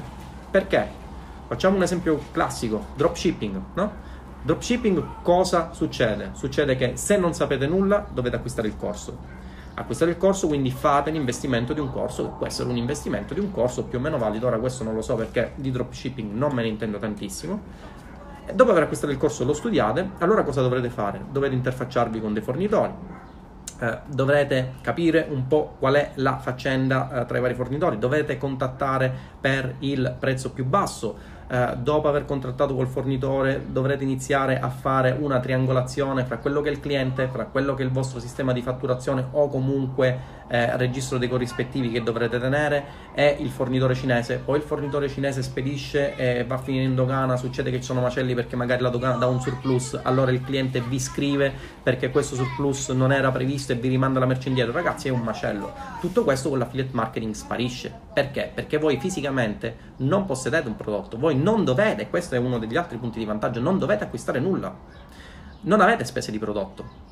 Perché? 0.52 0.88
Facciamo 1.48 1.76
un 1.76 1.82
esempio 1.82 2.22
classico, 2.32 2.90
dropshipping, 2.96 3.62
no? 3.74 3.92
Dropshipping 4.44 5.24
cosa 5.24 5.72
succede? 5.74 6.34
Succede 6.34 6.76
che 6.76 6.98
se 6.98 7.18
non 7.18 7.34
sapete 7.34 7.66
nulla 7.66 8.06
dovete 8.08 8.36
acquistare 8.36 8.68
il 8.68 8.78
corso. 8.78 9.37
Acquistare 9.80 10.12
il 10.12 10.18
corso, 10.18 10.48
quindi 10.48 10.72
fate 10.72 11.12
l'investimento 11.12 11.74
di 11.74 11.80
un 11.80 11.92
corso, 11.92 12.24
che 12.24 12.30
può 12.38 12.48
essere 12.48 12.70
un 12.70 12.78
investimento 12.78 13.34
di 13.34 13.40
un 13.40 13.52
corso 13.52 13.84
più 13.84 14.00
o 14.00 14.02
meno 14.02 14.18
valido. 14.18 14.48
Ora 14.48 14.58
questo 14.58 14.84
non 14.84 14.96
lo 14.96 15.02
so 15.02 15.16
perché 15.16 15.54
di 15.56 15.70
dropshipping 15.70 16.34
non 16.34 16.52
me 16.54 16.64
ne 16.64 16.70
intendo 16.70 16.98
tantissimo 16.98 17.62
Dopo 18.54 18.72
aver 18.72 18.84
acquistato 18.84 19.12
il 19.12 19.18
corso 19.18 19.44
lo 19.44 19.54
studiate, 19.54 20.12
allora 20.20 20.44
cosa 20.44 20.62
dovrete 20.62 20.90
fare? 20.90 21.22
Dovete 21.30 21.54
interfacciarvi 21.54 22.22
con 22.22 22.32
dei 22.32 22.42
fornitori, 22.42 22.94
eh, 23.80 24.00
dovrete 24.08 24.76
capire 24.80 25.28
un 25.30 25.48
po' 25.48 25.76
qual 25.78 25.96
è 25.96 26.12
la 26.16 26.38
faccenda 26.38 27.22
eh, 27.22 27.26
tra 27.26 27.38
i 27.38 27.42
vari 27.42 27.56
fornitori, 27.56 28.00
dovete 28.00 28.38
contattare 28.38 29.14
per 29.42 29.76
il 29.80 30.16
prezzo 30.18 30.52
più 30.52 30.64
basso 30.64 31.36
eh, 31.50 31.76
dopo 31.78 32.10
aver 32.10 32.26
contrattato 32.26 32.76
col 32.76 32.88
fornitore 32.88 33.64
dovrete 33.68 34.04
iniziare 34.04 34.60
a 34.60 34.70
fare 34.70 35.16
una 35.18 35.40
triangolazione 35.40 36.26
fra 36.26 36.38
quello 36.38 36.62
che 36.62 36.70
è 36.70 36.72
il 36.72 36.80
cliente, 36.80 37.28
fra 37.28 37.46
quello 37.46 37.74
che 37.74 37.84
è 37.84 37.86
il 37.86 37.92
vostro 37.92 38.20
sistema 38.20 38.52
di 38.52 38.62
fatturazione 38.62 39.26
o 39.32 39.48
comunque 39.48 40.36
eh, 40.50 40.76
registro 40.78 41.18
dei 41.18 41.30
corrispettivi 41.30 41.90
che 41.90 42.04
dovrete 42.04 42.40
tenere 42.40 42.84
e 43.14 43.38
il 43.40 43.50
fornitore 43.50 43.96
cinese. 43.96 44.42
Poi 44.44 44.58
il 44.58 44.64
fornitore 44.64 45.08
cinese 45.08 45.42
spedisce 45.42 46.16
e 46.16 46.44
va 46.46 46.56
a 46.56 46.58
finire 46.58 46.84
in 46.84 46.96
dogana, 46.96 47.38
succede 47.38 47.72
che 47.72 47.78
ci 47.78 47.84
sono 47.84 48.02
macelli 48.02 48.34
perché 48.34 48.56
magari 48.56 48.82
la 48.82 48.90
dogana 48.90 49.16
dà 49.16 49.28
un 49.28 49.40
surplus, 49.40 50.00
allora 50.04 50.32
il 50.32 50.44
cliente 50.44 50.82
vi 50.82 51.00
scrive 51.00 51.54
perché 51.82 52.10
questo 52.10 52.36
surplus 52.36 52.90
non 52.90 53.12
era 53.12 53.32
previsto 53.32 53.72
e 53.72 53.76
vi 53.76 53.88
rimanda 53.88 54.20
la 54.20 54.26
merce 54.26 54.50
indietro. 54.50 54.74
Ragazzi, 54.74 55.08
è 55.08 55.12
un 55.12 55.22
macello. 55.22 55.74
Tutto 56.02 56.24
questo 56.24 56.50
con 56.50 56.60
l'affiliate 56.60 56.92
marketing 56.94 57.34
sparisce. 57.34 57.94
Perché? 58.14 58.52
Perché 58.54 58.78
voi 58.78 58.98
fisicamente 59.00 59.96
non 59.98 60.26
possedete 60.26 60.68
un 60.68 60.76
prodotto, 60.76 61.18
voi 61.18 61.36
non 61.38 61.64
dovete, 61.64 62.10
questo 62.10 62.36
è 62.36 62.38
uno 62.38 62.60
degli 62.60 62.76
altri 62.76 62.98
punti 62.98 63.20
di 63.20 63.26
vantaggio, 63.26 63.60
non 63.60 63.78
dovete 63.78 64.04
acquistare 64.04 64.40
nulla. 64.40 64.76
Non 65.62 65.82
avete 65.82 66.06
spese 66.06 66.32
di 66.32 66.40
prodotto. 66.40 67.06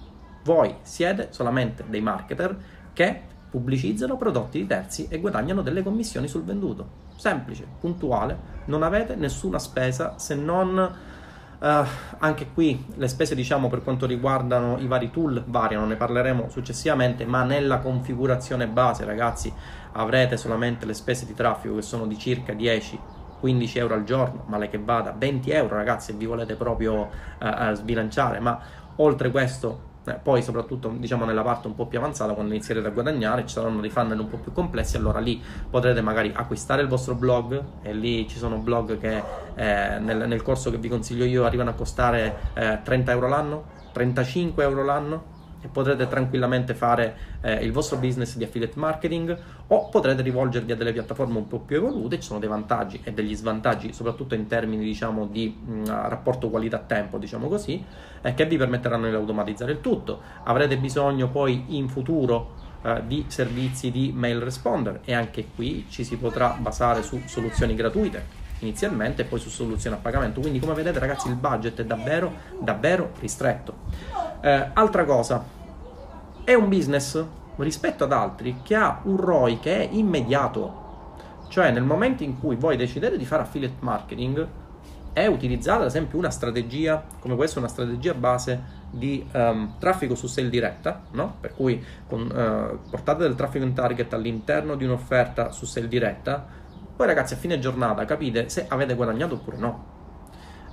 Voi 0.43 0.75
siete 0.81 1.29
solamente 1.31 1.83
dei 1.87 2.01
marketer 2.01 2.57
che 2.93 3.21
pubblicizzano 3.49 4.17
prodotti 4.17 4.59
di 4.59 4.67
terzi 4.67 5.07
e 5.09 5.19
guadagnano 5.19 5.61
delle 5.61 5.81
commissioni 5.81 6.27
sul 6.27 6.43
venduto. 6.43 7.03
Semplice, 7.15 7.65
puntuale, 7.79 8.37
non 8.65 8.83
avete 8.83 9.15
nessuna 9.15 9.59
spesa 9.59 10.17
se 10.17 10.35
non 10.35 11.13
Uh, 11.57 11.83
anche 12.19 12.49
qui 12.53 12.85
le 12.95 13.07
spese, 13.07 13.33
diciamo, 13.33 13.69
per 13.69 13.81
quanto 13.81 14.05
riguardano 14.05 14.77
i 14.77 14.87
vari 14.87 15.09
tool 15.09 15.41
variano, 15.47 15.85
ne 15.85 15.95
parleremo 15.95 16.49
successivamente, 16.49 17.25
ma 17.25 17.43
nella 17.43 17.79
configurazione 17.79 18.67
base, 18.67 19.05
ragazzi, 19.05 19.51
avrete 19.93 20.35
solamente 20.35 20.85
le 20.85 20.93
spese 20.93 21.25
di 21.25 21.33
traffico 21.33 21.75
che 21.75 21.81
sono 21.81 22.05
di 22.07 22.17
circa 22.19 22.53
10 22.53 22.99
15 23.39 23.79
euro 23.79 23.93
al 23.93 24.03
giorno, 24.03 24.43
male 24.47 24.69
che 24.69 24.77
vada, 24.77 25.13
20 25.17 25.51
euro 25.51 25.75
ragazzi 25.75 26.11
se 26.11 26.17
vi 26.17 26.25
volete 26.25 26.55
proprio 26.55 27.09
uh, 27.39 27.73
sbilanciare, 27.73 28.39
ma 28.39 28.59
oltre 28.97 29.31
questo 29.31 29.93
eh, 30.07 30.13
poi 30.21 30.43
soprattutto 30.43 30.89
diciamo 30.89 31.25
nella 31.25 31.41
parte 31.41 31.65
un 31.65 31.73
po' 31.73 31.87
più 31.87 31.97
avanzata 31.97 32.33
quando 32.33 32.53
inizierete 32.53 32.87
a 32.87 32.91
guadagnare 32.91 33.45
ci 33.47 33.55
saranno 33.55 33.81
dei 33.81 33.89
funnel 33.89 34.19
un 34.19 34.29
po' 34.29 34.37
più 34.37 34.51
complessi 34.51 34.97
allora 34.97 35.19
lì 35.19 35.41
potrete 35.67 36.01
magari 36.01 36.31
acquistare 36.33 36.83
il 36.83 36.87
vostro 36.87 37.15
blog 37.15 37.63
e 37.81 37.91
lì 37.91 38.27
ci 38.27 38.37
sono 38.37 38.57
blog 38.57 38.99
che 38.99 39.23
eh, 39.55 39.99
nel, 39.99 40.27
nel, 40.27 40.43
corso 40.43 40.69
che 40.69 40.77
vi 40.77 40.89
consiglio 40.89 41.25
io 41.25 41.43
arrivano 41.43 41.71
a 41.71 41.73
costare 41.73 42.51
eh, 42.53 42.79
30 42.83 43.11
euro 43.11 43.27
l'anno 43.27 43.63
35 43.93 44.63
euro 44.63 44.83
l'anno 44.83 45.33
potrete 45.71 46.07
tranquillamente 46.07 46.73
fare 46.73 47.15
eh, 47.41 47.63
il 47.63 47.71
vostro 47.71 47.97
business 47.97 48.35
di 48.35 48.43
affiliate 48.43 48.77
marketing 48.77 49.37
o 49.67 49.89
potrete 49.89 50.21
rivolgervi 50.21 50.71
a 50.71 50.75
delle 50.75 50.93
piattaforme 50.93 51.37
un 51.37 51.47
po' 51.47 51.59
più 51.59 51.77
evolute, 51.77 52.17
ci 52.17 52.27
sono 52.27 52.39
dei 52.39 52.49
vantaggi 52.49 53.01
e 53.03 53.11
degli 53.11 53.35
svantaggi, 53.35 53.93
soprattutto 53.93 54.35
in 54.35 54.47
termini 54.47 54.83
diciamo, 54.83 55.27
di 55.27 55.55
mh, 55.63 55.85
rapporto 55.85 56.49
qualità-tempo, 56.49 57.17
diciamo 57.17 57.47
così, 57.47 57.83
eh, 58.21 58.33
che 58.33 58.45
vi 58.45 58.57
permetteranno 58.57 59.07
di 59.07 59.15
automatizzare 59.15 59.73
il 59.73 59.81
tutto. 59.81 60.21
Avrete 60.43 60.77
bisogno 60.77 61.29
poi 61.29 61.77
in 61.77 61.89
futuro 61.89 62.53
eh, 62.83 63.01
di 63.07 63.25
servizi 63.27 63.91
di 63.91 64.11
mail 64.15 64.41
responder 64.41 65.01
e 65.03 65.13
anche 65.13 65.47
qui 65.55 65.85
ci 65.89 66.03
si 66.03 66.17
potrà 66.17 66.55
basare 66.59 67.01
su 67.01 67.21
soluzioni 67.25 67.73
gratuite 67.73 68.43
inizialmente 68.59 69.23
e 69.23 69.25
poi 69.25 69.39
su 69.39 69.49
soluzioni 69.49 69.95
a 69.95 69.99
pagamento. 69.99 70.39
Quindi 70.39 70.59
come 70.59 70.73
vedete 70.73 70.99
ragazzi 70.99 71.27
il 71.27 71.35
budget 71.35 71.81
è 71.81 71.85
davvero 71.85 72.31
davvero 72.59 73.11
ristretto. 73.19 73.73
Eh, 74.41 74.69
altra 74.73 75.03
cosa, 75.05 75.43
è 76.45 76.53
un 76.53 76.69
business 76.69 77.21
rispetto 77.57 78.03
ad 78.03 78.13
altri 78.13 78.57
che 78.63 78.75
ha 78.75 79.01
un 79.03 79.17
ROI 79.17 79.59
che 79.59 79.79
è 79.79 79.89
immediato. 79.91 80.83
Cioè 81.49 81.71
nel 81.71 81.83
momento 81.83 82.23
in 82.23 82.39
cui 82.39 82.55
voi 82.55 82.77
decidete 82.77 83.17
di 83.17 83.25
fare 83.25 83.41
affiliate 83.41 83.77
marketing 83.79 84.47
è 85.11 85.25
utilizzata 85.25 85.81
ad 85.81 85.87
esempio 85.87 86.19
una 86.19 86.29
strategia 86.29 87.03
come 87.19 87.35
questa, 87.35 87.59
una 87.59 87.67
strategia 87.67 88.13
base 88.13 88.83
di 88.91 89.25
um, 89.33 89.75
traffico 89.79 90.13
su 90.13 90.27
sale 90.27 90.49
diretta, 90.49 91.03
no? 91.11 91.37
per 91.39 91.55
cui 91.55 91.83
con, 92.07 92.21
uh, 92.21 92.89
portate 92.89 93.23
del 93.23 93.33
traffico 93.33 93.65
in 93.65 93.73
target 93.73 94.13
all'interno 94.13 94.75
di 94.75 94.83
un'offerta 94.83 95.51
su 95.51 95.65
sale 95.65 95.87
diretta, 95.87 96.45
poi 96.95 97.07
ragazzi 97.07 97.33
a 97.33 97.37
fine 97.37 97.57
giornata 97.59 98.05
capite 98.05 98.49
se 98.49 98.65
avete 98.67 98.93
guadagnato 98.93 99.35
oppure 99.35 99.57
no. 99.57 99.93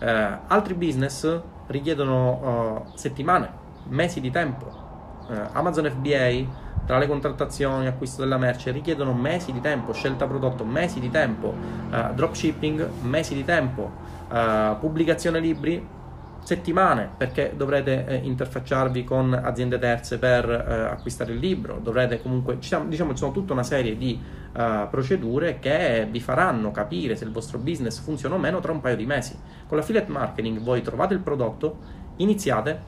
Uh, 0.00 0.38
altri 0.48 0.74
business 0.74 1.40
richiedono 1.68 2.84
uh, 2.90 2.96
settimane, 2.96 3.50
mesi 3.88 4.20
di 4.20 4.30
tempo. 4.30 4.81
Eh, 5.30 5.48
Amazon 5.52 5.90
FBA, 5.90 6.70
tra 6.84 6.98
le 6.98 7.06
contrattazioni, 7.06 7.86
acquisto 7.86 8.22
della 8.22 8.38
merce, 8.38 8.70
richiedono 8.70 9.12
mesi 9.12 9.52
di 9.52 9.60
tempo, 9.60 9.92
scelta 9.92 10.26
prodotto, 10.26 10.64
mesi 10.64 11.00
di 11.00 11.10
tempo, 11.10 11.54
eh, 11.90 12.10
dropshipping, 12.14 12.88
mesi 13.02 13.34
di 13.34 13.44
tempo, 13.44 13.90
eh, 14.32 14.76
pubblicazione 14.78 15.38
libri, 15.38 16.00
settimane 16.44 17.08
perché 17.16 17.52
dovrete 17.56 18.04
eh, 18.06 18.16
interfacciarvi 18.16 19.04
con 19.04 19.32
aziende 19.32 19.78
terze 19.78 20.18
per 20.18 20.48
eh, 20.50 20.90
acquistare 20.90 21.32
il 21.32 21.38
libro, 21.38 21.78
dovrete 21.80 22.20
comunque, 22.20 22.58
diciamo, 22.58 22.90
ci 22.90 23.16
sono 23.16 23.32
tutta 23.32 23.52
una 23.52 23.62
serie 23.62 23.96
di 23.96 24.20
uh, 24.52 24.88
procedure 24.90 25.58
che 25.58 26.06
vi 26.10 26.20
faranno 26.20 26.70
capire 26.72 27.16
se 27.16 27.24
il 27.24 27.30
vostro 27.30 27.58
business 27.58 28.00
funziona 28.00 28.34
o 28.34 28.38
meno 28.38 28.60
tra 28.60 28.72
un 28.72 28.80
paio 28.80 28.96
di 28.96 29.06
mesi. 29.06 29.38
Con 29.66 29.78
l'affiliate 29.78 30.10
marketing 30.10 30.60
voi 30.60 30.82
trovate 30.82 31.14
il 31.14 31.20
prodotto, 31.20 31.78
iniziate, 32.16 32.80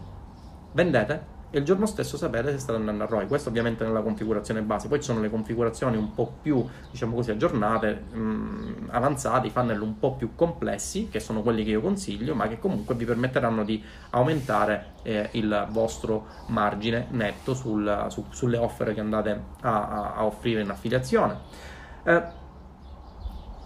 vendete 0.73 1.33
e 1.55 1.59
il 1.59 1.65
giorno 1.65 1.87
stesso 1.87 2.17
sapete 2.17 2.51
se 2.51 2.59
state 2.59 2.81
andando 2.81 3.05
a 3.05 3.07
ROI. 3.07 3.29
Questo 3.29 3.49
ovviamente 3.49 3.85
nella 3.85 4.01
configurazione 4.01 4.61
base. 4.63 4.89
Poi 4.89 4.99
ci 4.99 5.05
sono 5.05 5.21
le 5.21 5.31
configurazioni 5.31 5.97
un 5.97 6.13
po' 6.13 6.39
più, 6.43 6.67
diciamo 6.91 7.15
così, 7.15 7.31
aggiornate, 7.31 8.07
mh, 8.11 8.19
mm, 8.19 8.73
avanzate, 8.91 9.47
i 9.47 9.51
funnel 9.51 9.81
un 9.81 10.01
po' 10.01 10.15
più 10.15 10.35
complessi, 10.35 11.09
che 11.09 11.21
sono 11.21 11.43
quelli 11.43 11.63
che 11.63 11.71
io 11.71 11.81
consiglio, 11.81 12.35
ma 12.35 12.49
che 12.49 12.59
comunque 12.59 12.97
vi 12.97 13.05
permetteranno 13.05 13.63
di 13.63 13.81
aumentare 14.11 14.95
eh, 15.05 15.29
il 15.35 15.69
vostro 15.71 16.27
margine 16.49 17.07
netto 17.11 17.55
sul, 17.55 18.07
su, 18.09 18.25
sulle 18.31 18.57
offerte 18.57 18.95
che 18.95 19.01
andate 19.01 19.41
a, 19.61 19.89
a, 19.89 20.15
a 20.15 20.25
offrire 20.25 20.61
in 20.61 20.71
affiliazione. 20.71 21.39
Eh, 22.03 22.23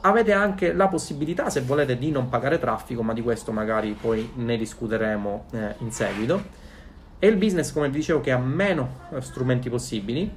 avete 0.02 0.32
anche 0.34 0.74
la 0.74 0.88
possibilità, 0.88 1.48
se 1.48 1.62
volete, 1.62 1.96
di 1.96 2.10
non 2.10 2.28
pagare 2.28 2.58
traffico, 2.58 3.02
ma 3.02 3.14
di 3.14 3.22
questo 3.22 3.50
magari 3.50 3.96
poi 3.98 4.30
ne 4.34 4.58
discuteremo 4.58 5.46
eh, 5.52 5.74
in 5.78 5.90
seguito 5.90 6.66
È 7.18 7.26
il 7.26 7.36
business, 7.36 7.72
come 7.72 7.88
vi 7.88 7.96
dicevo, 7.96 8.20
che 8.20 8.30
ha 8.30 8.38
meno 8.38 9.00
eh, 9.12 9.20
strumenti 9.20 9.68
possibili. 9.68 10.32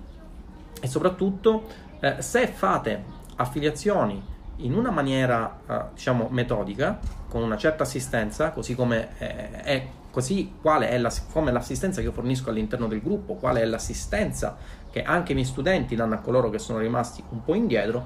E 0.81 0.87
soprattutto 0.87 1.67
eh, 1.99 2.21
se 2.21 2.47
fate 2.47 3.03
affiliazioni 3.35 4.21
in 4.57 4.73
una 4.73 4.89
maniera, 4.89 5.59
eh, 5.67 5.83
diciamo, 5.93 6.27
metodica, 6.31 6.99
con 7.27 7.43
una 7.43 7.57
certa 7.57 7.83
assistenza, 7.83 8.49
così 8.49 8.73
come 8.73 9.09
eh, 9.19 9.51
è 9.61 9.87
così 10.11 10.53
quale 10.59 10.89
è 10.89 10.97
la, 10.97 11.11
come 11.31 11.51
l'assistenza 11.51 12.01
che 12.01 12.07
io 12.07 12.13
fornisco 12.13 12.49
all'interno 12.49 12.87
del 12.87 13.01
gruppo, 13.01 13.35
quale 13.35 13.61
è 13.61 13.65
l'assistenza 13.65 14.57
che 14.91 15.03
anche 15.03 15.31
i 15.31 15.35
miei 15.35 15.47
studenti 15.47 15.95
danno 15.95 16.15
a 16.15 16.17
coloro 16.17 16.49
che 16.49 16.59
sono 16.59 16.79
rimasti 16.79 17.23
un 17.29 17.43
po' 17.43 17.53
indietro, 17.53 18.05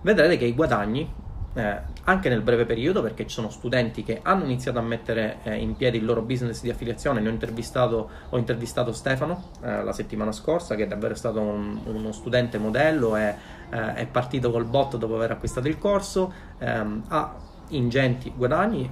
vedrete 0.00 0.36
che 0.38 0.46
i 0.46 0.54
guadagni 0.54 1.08
eh, 1.56 1.80
anche 2.04 2.28
nel 2.28 2.42
breve 2.42 2.66
periodo, 2.66 3.02
perché 3.02 3.26
ci 3.26 3.34
sono 3.34 3.48
studenti 3.48 4.02
che 4.04 4.20
hanno 4.22 4.44
iniziato 4.44 4.78
a 4.78 4.82
mettere 4.82 5.38
eh, 5.42 5.56
in 5.56 5.74
piedi 5.74 5.96
il 5.96 6.04
loro 6.04 6.22
business 6.22 6.60
di 6.60 6.70
affiliazione. 6.70 7.20
Ne 7.20 7.28
ho 7.28 7.32
intervistato, 7.32 8.10
ho 8.28 8.38
intervistato 8.38 8.92
Stefano 8.92 9.50
eh, 9.62 9.82
la 9.82 9.92
settimana 9.92 10.32
scorsa, 10.32 10.74
che 10.74 10.84
è 10.84 10.86
davvero 10.86 11.14
stato 11.14 11.40
un, 11.40 11.80
uno 11.86 12.12
studente 12.12 12.58
modello, 12.58 13.16
è, 13.16 13.34
eh, 13.70 13.94
è 13.94 14.06
partito 14.06 14.50
col 14.50 14.66
bot 14.66 14.96
dopo 14.96 15.16
aver 15.16 15.32
acquistato 15.32 15.66
il 15.66 15.78
corso, 15.78 16.32
ehm, 16.58 17.04
ha 17.08 17.34
ingenti 17.68 18.32
guadagni 18.36 18.90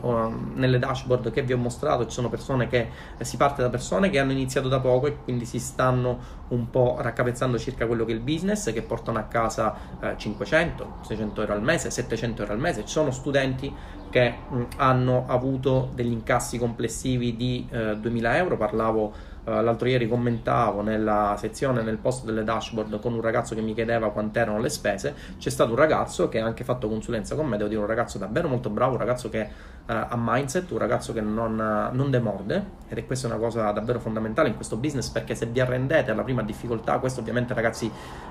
nelle 0.55 0.79
dashboard 0.79 1.31
che 1.31 1.43
vi 1.43 1.53
ho 1.53 1.57
mostrato 1.57 2.07
ci 2.07 2.13
sono 2.13 2.29
persone 2.29 2.67
che 2.67 2.89
eh, 3.17 3.25
si 3.25 3.37
parte 3.37 3.63
da 3.63 3.69
persone 3.69 4.11
che 4.11 4.19
hanno 4.19 4.33
iniziato 4.33 4.69
da 4.69 4.81
poco 4.81 5.07
e 5.07 5.17
quindi 5.23 5.45
si 5.45 5.59
stanno 5.59 6.43
un 6.49 6.71
po' 6.71 6.97
raccapezzando 6.99 7.59
circa 7.59 7.87
quello 7.87 8.05
che 8.05 8.13
è 8.13 8.15
il 8.15 8.21
business 8.21 8.73
che 8.73 8.83
portano 8.83 9.19
a 9.19 9.23
casa 9.23 9.75
500 10.17 10.83
eh, 11.03 11.07
600 11.07 11.41
euro 11.41 11.53
al 11.53 11.63
mese 11.63 11.91
700 11.91 12.43
euro 12.43 12.55
al 12.55 12.61
mese. 12.61 12.83
Ci 12.83 12.93
sono 12.93 13.11
studenti 13.11 13.73
che 14.11 14.35
hanno 14.77 15.25
avuto 15.27 15.91
degli 15.95 16.13
incassi 16.13 16.59
complessivi 16.59 17.37
di 17.37 17.67
2000 17.69 18.35
eh, 18.35 18.39
euro 18.39 18.57
parlavo 18.57 19.13
Uh, 19.45 19.61
l'altro 19.61 19.89
ieri 19.89 20.09
commentavo 20.09 20.81
nella 20.81 21.37
sezione, 21.39 21.83
nel 21.83 21.99
post 21.99 22.25
delle 22.25 22.45
dashboard 22.45 22.99
con 22.99 23.13
un 23.13 23.21
ragazzo 23.21 23.55
che 23.55 23.61
mi 23.61 23.75
chiedeva 23.75 24.11
quant'erano 24.11 24.59
le 24.59 24.71
spese. 24.71 25.15
C'è 25.39 25.51
stato 25.51 25.71
un 25.71 25.77
ragazzo 25.77 26.31
che 26.31 26.41
ha 26.41 26.47
anche 26.47 26.65
fatto 26.65 26.89
consulenza 26.89 27.35
con 27.35 27.47
me, 27.47 27.59
devo 27.59 27.69
dire 27.69 27.81
un 27.81 27.87
ragazzo 27.87 28.17
davvero 28.17 28.49
molto 28.49 28.71
bravo, 28.71 28.93
un 28.93 28.99
ragazzo 28.99 29.29
che 29.29 29.41
uh, 29.43 29.47
ha 29.87 30.17
mindset, 30.17 30.71
un 30.71 30.79
ragazzo 30.79 31.13
che 31.13 31.21
non, 31.21 31.57
non, 31.57 32.11
demorde 32.11 32.83
ed 32.89 32.97
è 32.97 33.07
questa 33.07 33.27
una 33.27 33.37
cosa 33.37 33.71
davvero 33.71 34.01
fondamentale 34.01 34.49
in 34.49 34.55
questo 34.55 34.77
business 34.77 35.09
perché 35.09 35.35
se 35.35 35.47
vi 35.47 35.61
arrendete 35.61 36.11
alla 36.11 36.23
prima 36.23 36.43
difficoltà, 36.43 36.99
questo 36.99 37.21
ovviamente 37.21 37.53
ragazzi 37.53 37.91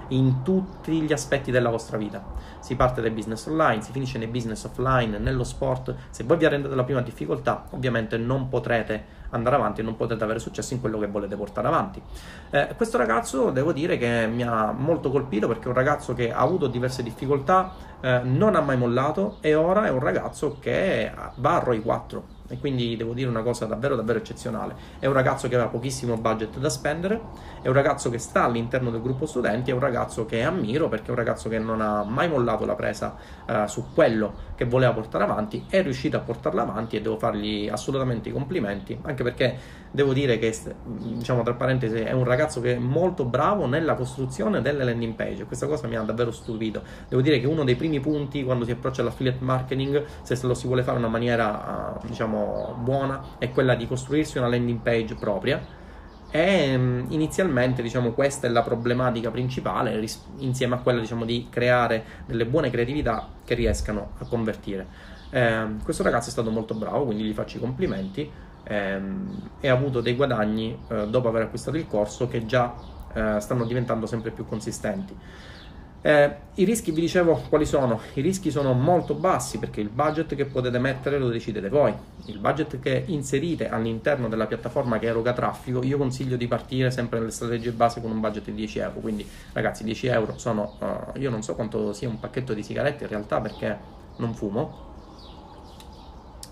in 0.10 0.42
tutti 0.42 1.02
gli 1.02 1.14
aspetti 1.14 1.52
della 1.52 1.70
vostra 1.70 1.98
vita. 1.98 2.24
Si 2.60 2.76
parte 2.76 3.02
dai 3.02 3.12
business 3.12 3.46
online, 3.46 3.84
si 3.84 3.92
finisce 3.92 4.18
nei 4.18 4.28
business 4.28 4.64
offline, 4.64 5.20
nello 5.20 5.44
sport. 5.44 5.94
Se 6.10 6.24
voi 6.24 6.38
vi 6.38 6.46
arrendete 6.46 6.74
alla 6.74 6.84
prima 6.84 7.02
difficoltà, 7.02 7.66
ovviamente 7.70 8.18
non 8.18 8.50
potrete 8.50 9.22
andare 9.34 9.56
avanti 9.56 9.82
e 9.82 9.84
non 9.84 9.96
potete 9.96 10.24
avere 10.24 10.40
successo 10.40 10.74
in 10.74 10.80
quello 10.80 10.98
che 11.00 11.08
volete 11.08 11.36
portare 11.36 11.68
avanti. 11.68 12.02
Eh, 12.50 12.74
questo 12.76 12.98
ragazzo 12.98 13.50
devo 13.50 13.74
dire 13.74 13.98
che 13.98 14.28
mi 14.28 14.44
ha 14.44 14.72
molto 14.72 15.12
colpito 15.12 15.48
perché 15.48 15.66
è 15.66 15.68
un 15.68 15.74
ragazzo 15.74 16.14
che 16.14 16.32
ha 16.32 16.40
avuto 16.40 16.68
diverse 16.68 17.04
difficoltà, 17.04 17.72
eh, 18.02 18.22
non 18.24 18.56
ha 18.56 18.62
mai 18.62 18.78
mollato 18.78 19.38
e 19.42 19.56
ora 19.56 19.86
è 19.86 19.90
un 19.90 20.00
ragazzo 20.00 20.58
che 20.60 21.12
va 21.36 21.56
a 21.56 21.60
ROI 21.60 21.82
4 21.82 22.33
e 22.50 22.60
quindi 22.60 22.96
devo 22.96 23.14
dire 23.14 23.30
una 23.30 23.42
cosa 23.42 23.66
davvero 23.66 23.96
davvero 23.96 24.20
eccezionale. 24.20 24.76
È 25.00 25.06
un 25.06 25.14
ragazzo 25.14 25.48
che 25.48 25.56
aveva 25.56 25.70
pochissimo 25.70 26.18
budget 26.18 26.58
da 26.58 26.70
spendere, 26.70 27.20
è 27.62 27.68
un 27.68 27.74
ragazzo 27.74 28.10
che 28.10 28.18
sta 28.18 28.44
all'interno 28.44 28.92
del 28.92 29.02
gruppo 29.02 29.26
studenti, 29.26 29.72
è 29.72 29.74
un 29.74 29.80
ragazzo 29.80 30.26
che 30.26 30.44
ammiro 30.44 30.90
perché 30.90 31.08
è 31.08 31.10
un 31.12 31.16
ragazzo 31.16 31.50
che 31.50 31.60
non 31.60 31.82
ha 31.82 32.04
mai 32.04 32.30
mollato 32.30 32.66
la 32.66 32.76
presa 32.76 33.16
uh, 33.48 33.66
su 33.68 33.94
quello 33.94 34.52
che 34.56 34.66
voleva 34.66 34.94
portare 34.94 35.24
avanti, 35.24 35.66
è 35.70 35.82
riuscito 35.82 36.18
a 36.18 36.20
portarla 36.20 36.62
avanti 36.62 36.98
e 36.98 37.02
devo 37.02 37.18
fargli 37.18 37.70
assolutamente 37.70 38.30
i 38.30 38.32
complimenti, 38.32 38.98
anche 39.02 39.24
perché 39.24 39.82
devo 39.92 40.12
dire 40.12 40.40
che, 40.40 40.56
diciamo 40.84 41.44
tra 41.44 41.54
parentesi, 41.54 41.98
è 41.98 42.12
un 42.12 42.24
ragazzo 42.24 42.62
che 42.62 42.76
è 42.76 42.80
molto 42.80 43.26
bravo 43.26 43.68
nella 43.68 43.94
costruzione 43.94 44.62
delle 44.62 44.84
landing 44.84 45.14
page, 45.14 45.46
questa 45.46 45.68
cosa 45.68 45.88
mi 45.88 45.96
ha 45.96 46.02
davvero 46.02 46.32
stupito. 46.32 46.82
Devo 47.08 47.22
dire 47.22 47.40
che 47.40 47.48
uno 47.48 47.64
dei 47.64 47.76
primi 47.76 48.00
punti 48.00 48.44
quando 48.44 48.66
si 48.66 48.72
approccia 48.72 49.02
all'affiliate 49.02 49.44
marketing, 49.44 50.04
se 50.24 50.38
lo 50.46 50.54
si 50.54 50.68
vuole 50.68 50.84
fare 50.84 50.98
in 50.98 51.04
una 51.04 51.12
maniera, 51.12 52.00
uh, 52.02 52.08
diciamo, 52.08 52.33
buona 52.78 53.38
è 53.38 53.52
quella 53.52 53.76
di 53.76 53.88
costruirsi 53.88 54.38
una 54.38 54.48
landing 54.48 54.80
page 54.80 55.16
propria. 55.16 55.82
E 56.32 56.78
mm, 56.78 57.12
inizialmente 57.12 57.82
diciamo 57.82 58.12
questa 58.12 58.48
è 58.48 58.50
la 58.50 58.64
problematica 58.64 59.30
principale 59.30 60.00
ris- 60.00 60.26
insieme 60.38 60.76
a 60.76 60.78
quella 60.80 61.00
diciamo 61.00 61.26
di 61.26 61.48
creare 61.50 62.04
delle 62.26 62.46
buone 62.46 62.72
creatività 62.72 63.28
che 63.44 63.54
riescano 63.54 64.14
a 64.18 64.26
convertire. 64.26 64.88
Eh, 65.30 65.66
questo 65.84 66.04
ragazzo 66.04 66.30
è 66.30 66.32
stato 66.32 66.50
molto 66.52 66.74
bravo 66.74 67.06
quindi 67.06 67.24
gli 67.24 67.34
faccio 67.34 67.58
i 67.58 67.60
complimenti 67.60 68.30
ehm, 68.64 69.50
e 69.60 69.68
ha 69.68 69.74
avuto 69.74 70.00
dei 70.00 70.16
guadagni 70.16 70.78
eh, 70.90 71.08
dopo 71.08 71.28
aver 71.28 71.44
acquistato 71.44 71.78
il 71.78 71.88
corso 71.88 72.28
che 72.28 72.46
già 72.46 72.74
eh, 73.14 73.40
stanno 73.40 73.66
diventando 73.66 74.06
sempre 74.06 74.32
più 74.32 74.46
consistenti 74.46 75.16
eh, 76.06 76.36
I 76.56 76.66
rischi 76.66 76.92
vi 76.92 77.00
dicevo 77.00 77.46
quali 77.48 77.66
sono? 77.66 78.02
I 78.16 78.20
rischi 78.20 78.52
sono 78.52 78.74
molto 78.74 79.14
bassi 79.14 79.58
perché 79.58 79.80
il 79.80 79.88
budget 79.88 80.36
che 80.36 80.44
potete 80.44 80.78
mettere 80.78 81.18
lo 81.18 81.30
decidete 81.30 81.70
voi. 81.70 81.94
Il 82.26 82.40
budget 82.40 82.78
che 82.82 83.04
inserite 83.08 83.70
all'interno 83.70 84.28
della 84.28 84.46
piattaforma 84.46 85.00
che 85.00 85.06
eroga 85.06 85.32
traffico, 85.32 85.82
io 85.82 85.98
consiglio 85.98 86.36
di 86.36 86.46
partire 86.46 86.92
sempre 86.92 87.20
nelle 87.20 87.32
strategie 87.32 87.72
base 87.72 88.02
con 88.02 88.12
un 88.12 88.20
budget 88.20 88.44
di 88.44 88.54
10 88.54 88.80
euro. 88.80 89.00
Quindi, 89.00 89.26
ragazzi, 89.54 89.86
10 89.86 90.08
euro 90.08 90.38
sono. 90.38 90.76
Uh, 90.80 91.18
io 91.20 91.30
non 91.30 91.42
so 91.42 91.56
quanto 91.56 91.94
sia 91.94 92.10
un 92.10 92.20
pacchetto 92.20 92.54
di 92.54 92.64
sigarette 92.64 93.06
in 93.06 93.10
realtà 93.10 93.40
perché 93.40 93.78
non 94.18 94.34
fumo. 94.34 94.92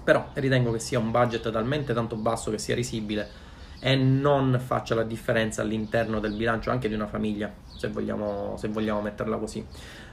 Però 0.05 0.29
ritengo 0.33 0.71
che 0.71 0.79
sia 0.79 0.97
un 0.97 1.11
budget 1.11 1.51
talmente 1.51 1.93
tanto 1.93 2.15
basso 2.15 2.51
che 2.51 2.57
sia 2.57 2.73
risibile 2.73 3.49
e 3.81 3.95
non 3.95 4.61
faccia 4.63 4.95
la 4.95 5.03
differenza 5.03 5.61
all'interno 5.63 6.19
del 6.19 6.35
bilancio 6.35 6.69
anche 6.69 6.87
di 6.87 6.93
una 6.93 7.07
famiglia, 7.07 7.51
se 7.81 7.87
vogliamo, 7.87 8.55
se 8.57 8.67
vogliamo 8.67 9.01
metterla 9.01 9.37
così. 9.37 9.65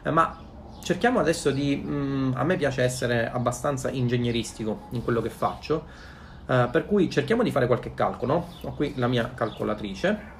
Eh, 0.02 0.11
ma 0.11 0.38
cerchiamo 0.83 1.18
adesso 1.18 1.50
di... 1.50 1.76
Mh, 1.76 1.90
mm, 1.90 2.33
a 2.35 2.44
me 2.44 2.57
piace 2.57 2.83
essere 2.83 3.31
abbastanza 3.31 3.90
ingegneristico 3.90 4.87
in 4.90 5.04
quello 5.04 5.20
che 5.20 5.28
faccio, 5.28 5.85
eh, 6.46 6.68
per 6.72 6.87
cui 6.87 7.11
cerchiamo 7.11 7.42
di 7.42 7.50
fare 7.50 7.66
qualche 7.66 7.92
calcolo. 7.92 8.46
Ho 8.62 8.72
qui 8.72 8.94
la 8.96 9.07
mia 9.07 9.33
calcolatrice 9.35 10.37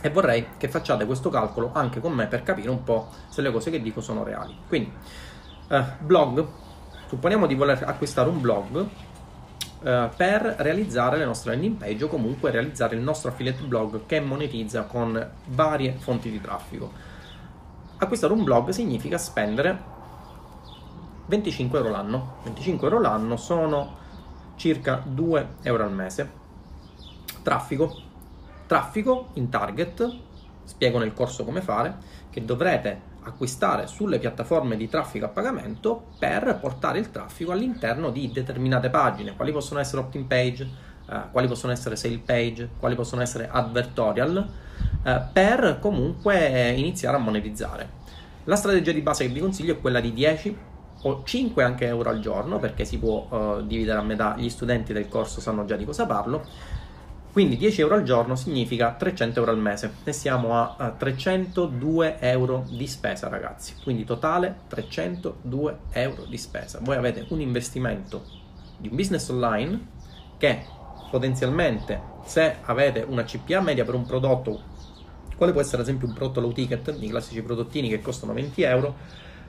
e 0.00 0.10
vorrei 0.10 0.46
che 0.56 0.68
facciate 0.68 1.06
questo 1.06 1.28
calcolo 1.28 1.70
anche 1.72 2.00
con 2.00 2.12
me 2.12 2.26
per 2.26 2.42
capire 2.42 2.70
un 2.70 2.82
po' 2.82 3.08
se 3.28 3.40
le 3.40 3.52
cose 3.52 3.70
che 3.70 3.80
dico 3.80 4.00
sono 4.00 4.24
reali. 4.24 4.56
Quindi, 4.66 4.92
eh, 5.68 5.84
blog, 6.00 6.44
supponiamo 7.06 7.46
di 7.46 7.54
voler 7.54 7.84
acquistare 7.86 8.28
un 8.28 8.40
blog 8.40 8.86
eh, 9.80 10.10
per 10.16 10.42
realizzare 10.58 11.18
le 11.18 11.24
nostre 11.24 11.52
landing 11.52 11.76
page 11.76 12.04
o 12.04 12.08
comunque 12.08 12.50
realizzare 12.50 12.96
il 12.96 13.02
nostro 13.02 13.30
affiliate 13.30 13.62
blog 13.62 14.06
che 14.06 14.20
monetizza 14.20 14.82
con 14.82 15.30
varie 15.46 15.92
fonti 15.98 16.30
di 16.30 16.40
traffico. 16.40 16.90
Acquistare 17.98 18.32
un 18.32 18.44
blog 18.44 18.70
significa 18.70 19.18
spendere 19.18 19.96
25 21.26 21.78
euro 21.78 21.90
l'anno. 21.90 22.36
25 22.44 22.88
euro 22.88 23.00
l'anno 23.00 23.36
sono 23.36 23.96
circa 24.56 25.02
2 25.04 25.48
euro 25.62 25.84
al 25.84 25.92
mese. 25.92 26.30
Traffico. 27.42 28.02
Traffico 28.66 29.28
in 29.34 29.48
target, 29.48 30.16
spiego 30.64 30.98
nel 30.98 31.12
corso 31.12 31.44
come 31.44 31.60
fare, 31.60 31.96
che 32.30 32.44
dovrete 32.44 33.00
acquistare 33.28 33.86
sulle 33.86 34.18
piattaforme 34.18 34.76
di 34.76 34.88
traffico 34.88 35.26
a 35.26 35.28
pagamento 35.28 36.08
per 36.18 36.58
portare 36.60 36.98
il 36.98 37.10
traffico 37.10 37.52
all'interno 37.52 38.10
di 38.10 38.30
determinate 38.30 38.90
pagine, 38.90 39.34
quali 39.36 39.52
possono 39.52 39.80
essere 39.80 40.02
opt-in 40.02 40.26
page, 40.26 40.68
eh, 41.08 41.20
quali 41.30 41.46
possono 41.46 41.72
essere 41.72 41.96
sale 41.96 42.18
page, 42.18 42.68
quali 42.78 42.94
possono 42.94 43.22
essere 43.22 43.48
advertorial, 43.50 44.48
eh, 45.02 45.20
per 45.32 45.78
comunque 45.80 46.70
iniziare 46.76 47.16
a 47.16 47.20
monetizzare. 47.20 47.96
La 48.44 48.56
strategia 48.56 48.92
di 48.92 49.00
base 49.00 49.26
che 49.26 49.32
vi 49.32 49.40
consiglio 49.40 49.74
è 49.74 49.80
quella 49.80 50.00
di 50.00 50.12
10 50.12 50.56
o 51.02 51.22
5 51.22 51.62
anche 51.62 51.86
euro 51.86 52.10
al 52.10 52.18
giorno 52.18 52.58
perché 52.58 52.84
si 52.84 52.98
può 52.98 53.28
uh, 53.28 53.66
dividere 53.66 53.98
a 53.98 54.02
metà, 54.02 54.34
gli 54.36 54.48
studenti 54.48 54.92
del 54.92 55.08
corso 55.08 55.40
sanno 55.40 55.64
già 55.64 55.76
di 55.76 55.84
cosa 55.84 56.06
parlo 56.06 56.44
quindi 57.38 57.56
10 57.56 57.82
euro 57.82 57.94
al 57.94 58.02
giorno 58.02 58.34
significa 58.34 58.94
300 58.94 59.38
euro 59.38 59.52
al 59.52 59.58
mese 59.58 59.92
e 60.02 60.12
siamo 60.12 60.56
a, 60.56 60.74
a 60.76 60.90
302 60.90 62.18
euro 62.18 62.64
di 62.68 62.88
spesa 62.88 63.28
ragazzi. 63.28 63.74
Quindi 63.80 64.02
totale 64.02 64.62
302 64.66 65.78
euro 65.90 66.24
di 66.24 66.36
spesa. 66.36 66.80
Voi 66.82 66.96
avete 66.96 67.26
un 67.28 67.40
investimento 67.40 68.24
di 68.76 68.88
un 68.88 68.96
business 68.96 69.28
online 69.28 69.86
che 70.36 70.64
potenzialmente 71.12 72.02
se 72.24 72.56
avete 72.62 73.04
una 73.06 73.22
CPA 73.22 73.60
media 73.60 73.84
per 73.84 73.94
un 73.94 74.04
prodotto, 74.04 74.60
quale 75.36 75.52
può 75.52 75.60
essere 75.60 75.76
ad 75.76 75.86
esempio 75.86 76.08
un 76.08 76.14
prodotto 76.14 76.40
low 76.40 76.50
ticket, 76.50 76.92
i 76.98 77.08
classici 77.08 77.40
prodottini 77.42 77.88
che 77.88 78.00
costano 78.00 78.32
20 78.32 78.62
euro, 78.62 78.96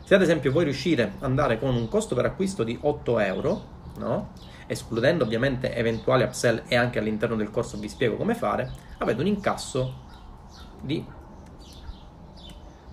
se 0.03 0.13
ad 0.13 0.21
esempio 0.21 0.51
voi 0.51 0.65
riuscite 0.65 1.01
ad 1.01 1.23
andare 1.23 1.57
con 1.57 1.73
un 1.73 1.87
costo 1.87 2.13
per 2.13 2.25
acquisto 2.25 2.63
di 2.63 2.77
8 2.79 3.17
euro, 3.17 3.63
no? 3.97 4.29
Escludendo 4.69 5.23
ovviamente 5.23 5.73
eventuali 5.75 6.21
upsell 6.23 6.61
e 6.67 6.75
anche 6.75 6.99
all'interno 6.99 7.35
del 7.35 7.49
corso 7.49 7.77
vi 7.77 7.89
spiego 7.89 8.15
come 8.15 8.35
fare, 8.35 8.71
avete 8.99 9.19
un 9.19 9.27
incasso 9.27 10.05
di 10.79 11.03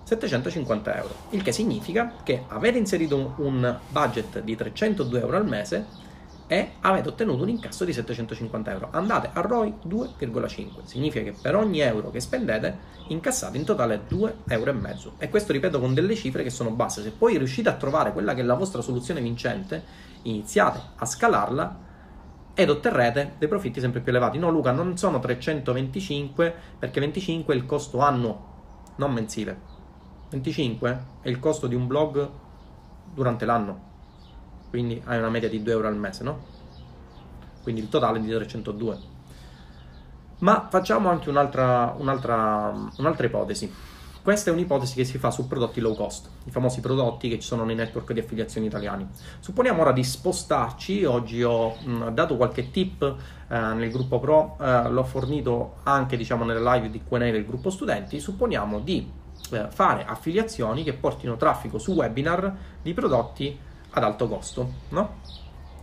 750 0.03 0.95
euro, 0.95 1.13
il 1.31 1.43
che 1.43 1.51
significa 1.51 2.13
che 2.23 2.45
avete 2.47 2.77
inserito 2.77 3.35
un 3.37 3.77
budget 3.89 4.41
di 4.41 4.55
302 4.55 5.19
euro 5.19 5.37
al 5.37 5.45
mese 5.45 6.05
e 6.47 6.71
avete 6.79 7.09
ottenuto 7.09 7.43
un 7.43 7.49
incasso 7.49 7.83
di 7.83 7.91
750 7.91 8.71
euro. 8.71 8.87
Andate 8.91 9.29
a 9.33 9.41
ROI 9.41 9.73
2,5. 9.85 10.85
Significa 10.85 11.23
che 11.23 11.35
per 11.39 11.55
ogni 11.55 11.81
euro 11.81 12.09
che 12.09 12.21
spendete 12.21 12.95
incassate 13.09 13.57
in 13.57 13.65
totale 13.65 14.03
2,5 14.09 14.33
euro. 14.47 15.13
E 15.17 15.27
questo 15.29 15.51
ripeto 15.51 15.79
con 15.79 15.93
delle 15.93 16.15
cifre 16.15 16.43
che 16.43 16.49
sono 16.49 16.69
basse. 16.69 17.01
Se 17.01 17.11
poi 17.11 17.37
riuscite 17.37 17.67
a 17.67 17.73
trovare 17.73 18.13
quella 18.13 18.33
che 18.33 18.41
è 18.41 18.45
la 18.45 18.53
vostra 18.53 18.81
soluzione 18.81 19.19
vincente, 19.19 19.83
iniziate 20.23 20.79
a 20.95 21.05
scalarla 21.05 21.85
ed 22.53 22.69
otterrete 22.69 23.33
dei 23.37 23.47
profitti 23.47 23.79
sempre 23.79 24.01
più 24.01 24.11
elevati. 24.11 24.37
No 24.37 24.49
Luca, 24.49 24.71
non 24.71 24.97
sono 24.97 25.19
325 25.19 26.53
perché 26.79 26.99
25 26.99 27.53
è 27.53 27.57
il 27.57 27.65
costo 27.65 27.99
annuo, 27.99 28.45
non 28.95 29.13
mensile. 29.13 29.75
25 30.29 31.03
è 31.21 31.29
il 31.29 31.39
costo 31.39 31.67
di 31.67 31.75
un 31.75 31.87
blog 31.87 32.29
durante 33.13 33.45
l'anno 33.45 33.87
quindi 34.69 35.01
hai 35.05 35.17
una 35.17 35.29
media 35.29 35.49
di 35.49 35.63
2 35.63 35.71
euro 35.71 35.87
al 35.87 35.95
mese, 35.95 36.23
no? 36.23 36.39
Quindi 37.63 37.81
il 37.81 37.89
totale 37.89 38.17
è 38.17 38.21
di 38.21 38.29
302. 38.29 38.99
Ma 40.39 40.67
facciamo 40.69 41.09
anche 41.09 41.29
un'altra, 41.29 41.95
un'altra, 41.97 42.73
un'altra 42.97 43.25
ipotesi. 43.25 43.73
Questa 44.27 44.49
è 44.49 44.53
un'ipotesi 44.53 44.95
che 44.95 45.05
si 45.05 45.17
fa 45.17 45.31
su 45.31 45.47
prodotti 45.47 45.79
low 45.79 45.95
cost, 45.95 46.29
i 46.43 46.51
famosi 46.51 46.81
prodotti 46.81 47.29
che 47.29 47.39
ci 47.39 47.47
sono 47.47 47.63
nei 47.63 47.75
network 47.75 48.11
di 48.11 48.19
affiliazione 48.19 48.67
italiani. 48.67 49.07
Supponiamo 49.39 49.79
ora 49.79 49.93
di 49.93 50.03
spostarci, 50.03 51.05
oggi 51.05 51.41
ho 51.43 51.77
mh, 51.77 52.09
dato 52.09 52.35
qualche 52.35 52.69
tip 52.69 53.01
eh, 53.03 53.57
nel 53.57 53.89
gruppo 53.89 54.19
pro, 54.19 54.57
eh, 54.59 54.89
l'ho 54.89 55.05
fornito 55.05 55.75
anche 55.83 56.17
diciamo 56.17 56.43
nelle 56.43 56.59
live 56.59 56.89
di 56.89 57.01
Q&A 57.07 57.19
del 57.19 57.45
gruppo 57.45 57.69
studenti, 57.69 58.19
supponiamo 58.19 58.81
di 58.81 59.09
eh, 59.51 59.67
fare 59.69 60.03
affiliazioni 60.03 60.83
che 60.83 60.91
portino 60.91 61.37
traffico 61.37 61.77
su 61.77 61.93
webinar 61.93 62.53
di 62.81 62.93
prodotti 62.93 63.57
ad 63.91 64.03
alto 64.03 64.27
costo, 64.27 64.73
no? 64.89 65.21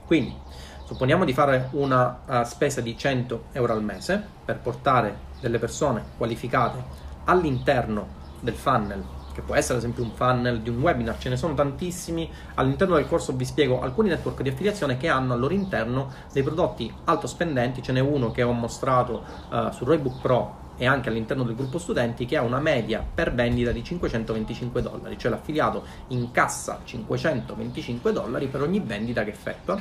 Quindi 0.04 0.36
supponiamo 0.84 1.24
di 1.24 1.32
fare 1.32 1.70
una 1.70 2.20
uh, 2.26 2.42
spesa 2.44 2.82
di 2.82 2.94
100 2.94 3.44
euro 3.52 3.72
al 3.72 3.82
mese 3.82 4.22
per 4.44 4.58
portare 4.58 5.32
delle 5.40 5.58
persone 5.58 6.04
qualificate 6.18 6.84
all'interno 7.24 8.20
del 8.44 8.54
funnel 8.54 9.02
che 9.34 9.42
può 9.42 9.56
essere 9.56 9.74
ad 9.74 9.80
esempio 9.80 10.04
un 10.04 10.12
funnel 10.12 10.60
di 10.60 10.70
un 10.70 10.80
webinar, 10.80 11.18
ce 11.18 11.28
ne 11.28 11.36
sono 11.36 11.54
tantissimi. 11.54 12.30
All'interno 12.54 12.94
del 12.94 13.08
corso 13.08 13.34
vi 13.34 13.44
spiego 13.44 13.82
alcuni 13.82 14.08
network 14.08 14.42
di 14.42 14.48
affiliazione 14.50 14.96
che 14.96 15.08
hanno 15.08 15.32
al 15.32 15.40
loro 15.40 15.52
interno 15.52 16.12
dei 16.32 16.44
prodotti 16.44 16.92
alto 17.04 17.26
spendenti, 17.26 17.82
ce 17.82 17.90
n'è 17.90 18.00
uno 18.00 18.30
che 18.30 18.44
ho 18.44 18.52
mostrato 18.52 19.24
uh, 19.50 19.72
su 19.72 19.84
Roybook 19.84 20.20
Pro 20.20 20.62
e 20.76 20.86
anche 20.86 21.08
all'interno 21.08 21.42
del 21.42 21.56
gruppo 21.56 21.78
studenti 21.78 22.26
che 22.26 22.36
ha 22.36 22.42
una 22.42 22.60
media 22.60 23.04
per 23.14 23.34
vendita 23.34 23.72
di 23.72 23.82
525 23.82 24.82
dollari, 24.82 25.18
cioè 25.18 25.30
l'affiliato 25.30 25.84
incassa 26.08 26.80
525 26.84 28.12
dollari 28.12 28.46
per 28.46 28.62
ogni 28.62 28.80
vendita 28.80 29.24
che 29.24 29.30
effettua. 29.30 29.80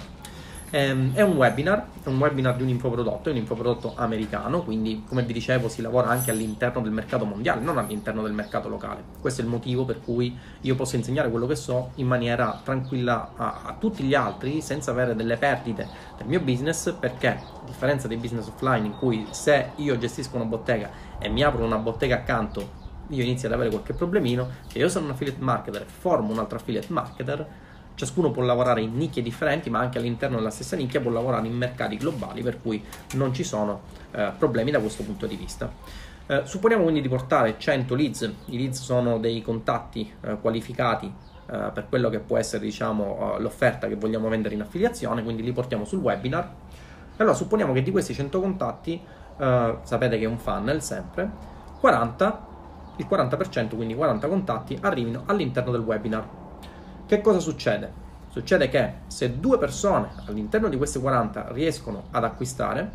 Ehm, 0.76 1.14
è 1.14 1.22
un 1.22 1.36
webinar, 1.36 1.86
è 2.02 2.08
un 2.08 2.18
webinar 2.18 2.56
di 2.56 2.64
un 2.64 2.70
infoprodotto, 2.70 3.30
è 3.30 3.32
un 3.32 3.38
infoprodotto 3.38 3.94
americano, 3.96 4.64
quindi 4.64 5.04
come 5.08 5.22
vi 5.22 5.32
dicevo 5.32 5.70
si 5.70 5.84
lavora 5.84 6.08
anche 6.08 6.32
all'interno 6.32 6.82
del 6.82 6.92
mercato 6.92 7.26
mondiale, 7.26 7.62
non 7.62 7.78
all'interno 7.78 8.24
del 8.24 8.34
mercato 8.34 8.70
locale. 8.70 9.04
Questo 9.22 9.42
è 9.42 9.44
il 9.44 9.52
motivo 9.52 9.86
per 9.86 10.02
cui 10.02 10.36
io 10.62 10.74
posso 10.74 10.96
insegnare 10.96 11.30
quello 11.30 11.46
che 11.46 11.56
so 11.56 11.92
in 11.98 12.08
maniera 12.08 12.60
tranquilla 12.64 13.34
a, 13.36 13.62
a 13.66 13.76
tutti 13.78 14.02
gli 14.04 14.16
altri 14.16 14.62
senza 14.62 14.90
avere 14.90 15.14
delle 15.14 15.38
perdite 15.38 15.88
del 16.18 16.26
mio 16.26 16.40
business 16.40 16.92
perché 17.00 17.28
a 17.28 17.62
differenza 17.68 18.08
dei 18.08 18.18
business 18.18 18.48
offline 18.48 18.88
in 18.88 18.98
cui 18.98 19.28
se 19.30 19.74
io 19.76 19.96
gestisco 20.00 20.38
una 20.38 20.46
bottega 20.46 20.90
e 21.20 21.30
mi 21.30 21.44
apro 21.44 21.64
una 21.64 21.78
bottega 21.78 22.16
accanto 22.16 22.82
io 23.10 23.22
inizio 23.22 23.48
ad 23.48 23.54
avere 23.54 23.70
qualche 23.70 23.94
problemino, 23.94 24.50
se 24.68 24.80
io 24.80 24.90
sono 24.90 25.06
un 25.06 25.12
affiliate 25.12 25.40
marketer 25.40 25.82
e 25.82 25.86
formo 25.86 26.32
un 26.32 26.40
altro 26.40 26.58
affiliate 26.58 26.88
marketer 26.90 27.48
ciascuno 27.96 28.32
può 28.32 28.44
lavorare 28.44 28.82
in 28.82 28.96
nicchie 28.96 29.22
differenti, 29.22 29.70
ma 29.70 29.80
anche 29.80 29.98
all'interno 29.98 30.38
della 30.38 30.50
stessa 30.50 30.76
nicchia 30.76 31.02
può 31.02 31.12
lavorare 31.12 31.48
in 31.48 31.56
mercati 31.56 31.98
globali, 31.98 32.42
per 32.42 32.62
cui 32.62 32.84
non 33.14 33.34
ci 33.34 33.44
sono 33.44 33.82
eh, 34.12 34.32
problemi 34.38 34.72
da 34.72 34.80
questo 34.80 35.04
punto 35.04 35.26
di 35.26 35.36
vista. 35.36 35.72
Eh, 36.26 36.42
supponiamo 36.46 36.84
quindi 36.84 37.02
di 37.02 37.10
portare 37.10 37.56
100 37.58 37.96
leads, 37.96 38.32
i 38.46 38.58
leads 38.58 38.82
sono 38.82 39.20
dei 39.20 39.42
contatti 39.42 40.12
eh, 40.22 40.38
qualificati 40.40 41.06
eh, 41.06 41.72
per 41.74 41.88
quello 41.90 42.10
che 42.10 42.20
può 42.20 42.38
essere 42.38 42.64
diciamo, 42.64 43.36
eh, 43.36 43.42
l'offerta 43.42 43.88
che 43.88 43.96
vogliamo 43.96 44.30
vendere 44.30 44.56
in 44.56 44.62
affiliazione, 44.62 45.24
quindi 45.24 45.44
li 45.44 45.52
portiamo 45.52 45.86
sul 45.86 46.00
webinar. 46.00 46.50
Allora 47.18 47.36
supponiamo 47.36 47.74
che 47.74 47.84
di 47.84 47.92
questi 47.92 48.14
100 48.14 48.40
contatti, 48.40 49.02
eh, 49.38 49.78
sapete 49.84 50.18
che 50.18 50.24
è 50.24 50.28
un 50.28 50.40
funnel 50.40 50.82
sempre, 50.82 51.30
40, 51.80 52.48
il 52.98 53.08
40%, 53.10 53.76
quindi 53.76 53.94
40 53.94 54.28
contatti, 54.28 54.78
arrivino 54.82 55.24
all'interno 55.26 55.72
del 55.72 55.82
webinar 55.82 56.42
che 57.14 57.22
cosa 57.22 57.40
succede? 57.40 58.02
Succede 58.30 58.70
che 58.70 58.94
se 59.06 59.40
due 59.40 59.60
persone 59.60 60.10
all'interno 60.26 60.68
di 60.68 60.78
queste 60.78 61.00
40 61.00 61.50
riescono 61.52 62.06
ad 62.10 62.24
acquistare, 62.24 62.90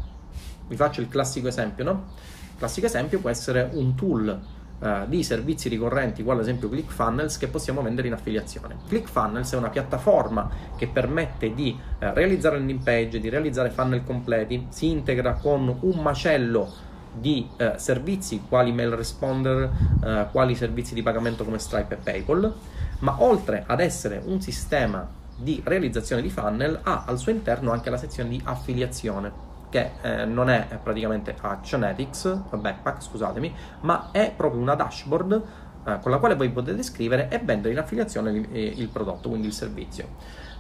vi 0.66 0.74
faccio 0.74 1.00
il 1.00 1.08
classico 1.08 1.46
esempio, 1.46 1.84
no? 1.84 2.04
Il 2.50 2.58
classico 2.58 2.86
esempio 2.86 3.20
può 3.20 3.30
essere 3.30 3.68
un 3.72 3.94
tool 3.94 4.40
Uh, 4.80 5.08
di 5.08 5.24
servizi 5.24 5.68
ricorrenti, 5.68 6.22
quale 6.22 6.38
ad 6.38 6.46
esempio 6.46 6.68
ClickFunnels, 6.68 7.36
che 7.36 7.48
possiamo 7.48 7.82
vendere 7.82 8.06
in 8.06 8.12
affiliazione. 8.12 8.76
ClickFunnels 8.86 9.52
è 9.52 9.56
una 9.56 9.70
piattaforma 9.70 10.48
che 10.76 10.86
permette 10.86 11.52
di 11.52 11.76
uh, 11.76 11.96
realizzare 12.14 12.58
landing 12.58 12.84
page, 12.84 13.18
di 13.18 13.28
realizzare 13.28 13.70
funnel 13.70 14.04
completi, 14.04 14.68
si 14.68 14.88
integra 14.88 15.32
con 15.32 15.78
un 15.80 16.00
macello 16.00 16.72
di 17.12 17.44
uh, 17.58 17.72
servizi 17.74 18.44
quali 18.48 18.70
mail 18.70 18.92
responder, 18.92 20.28
quali 20.30 20.54
servizi 20.54 20.94
di 20.94 21.02
pagamento 21.02 21.42
come 21.42 21.58
Stripe 21.58 21.94
e 21.94 21.96
PayPal 21.96 22.54
ma 23.00 23.16
oltre 23.18 23.64
ad 23.66 23.80
essere 23.80 24.20
un 24.24 24.40
sistema 24.40 25.06
di 25.36 25.60
realizzazione 25.64 26.20
di 26.22 26.30
funnel 26.30 26.80
ha 26.82 27.04
al 27.06 27.18
suo 27.18 27.30
interno 27.30 27.70
anche 27.70 27.90
la 27.90 27.96
sezione 27.96 28.30
di 28.30 28.40
affiliazione 28.44 29.46
che 29.70 29.90
eh, 30.00 30.24
non 30.24 30.48
è 30.48 30.78
praticamente 30.82 31.36
Actionetics, 31.38 32.42
Backpack, 32.50 33.02
scusatemi, 33.02 33.54
ma 33.80 34.08
è 34.10 34.32
proprio 34.34 34.60
una 34.60 34.74
dashboard 34.74 35.42
eh, 35.84 35.98
con 36.00 36.10
la 36.10 36.18
quale 36.18 36.34
voi 36.34 36.50
potete 36.50 36.82
scrivere 36.82 37.28
e 37.28 37.38
vendere 37.38 37.72
in 37.72 37.78
affiliazione 37.78 38.30
il, 38.30 38.80
il 38.80 38.88
prodotto, 38.88 39.28
quindi 39.28 39.46
il 39.46 39.52
servizio. 39.52 40.08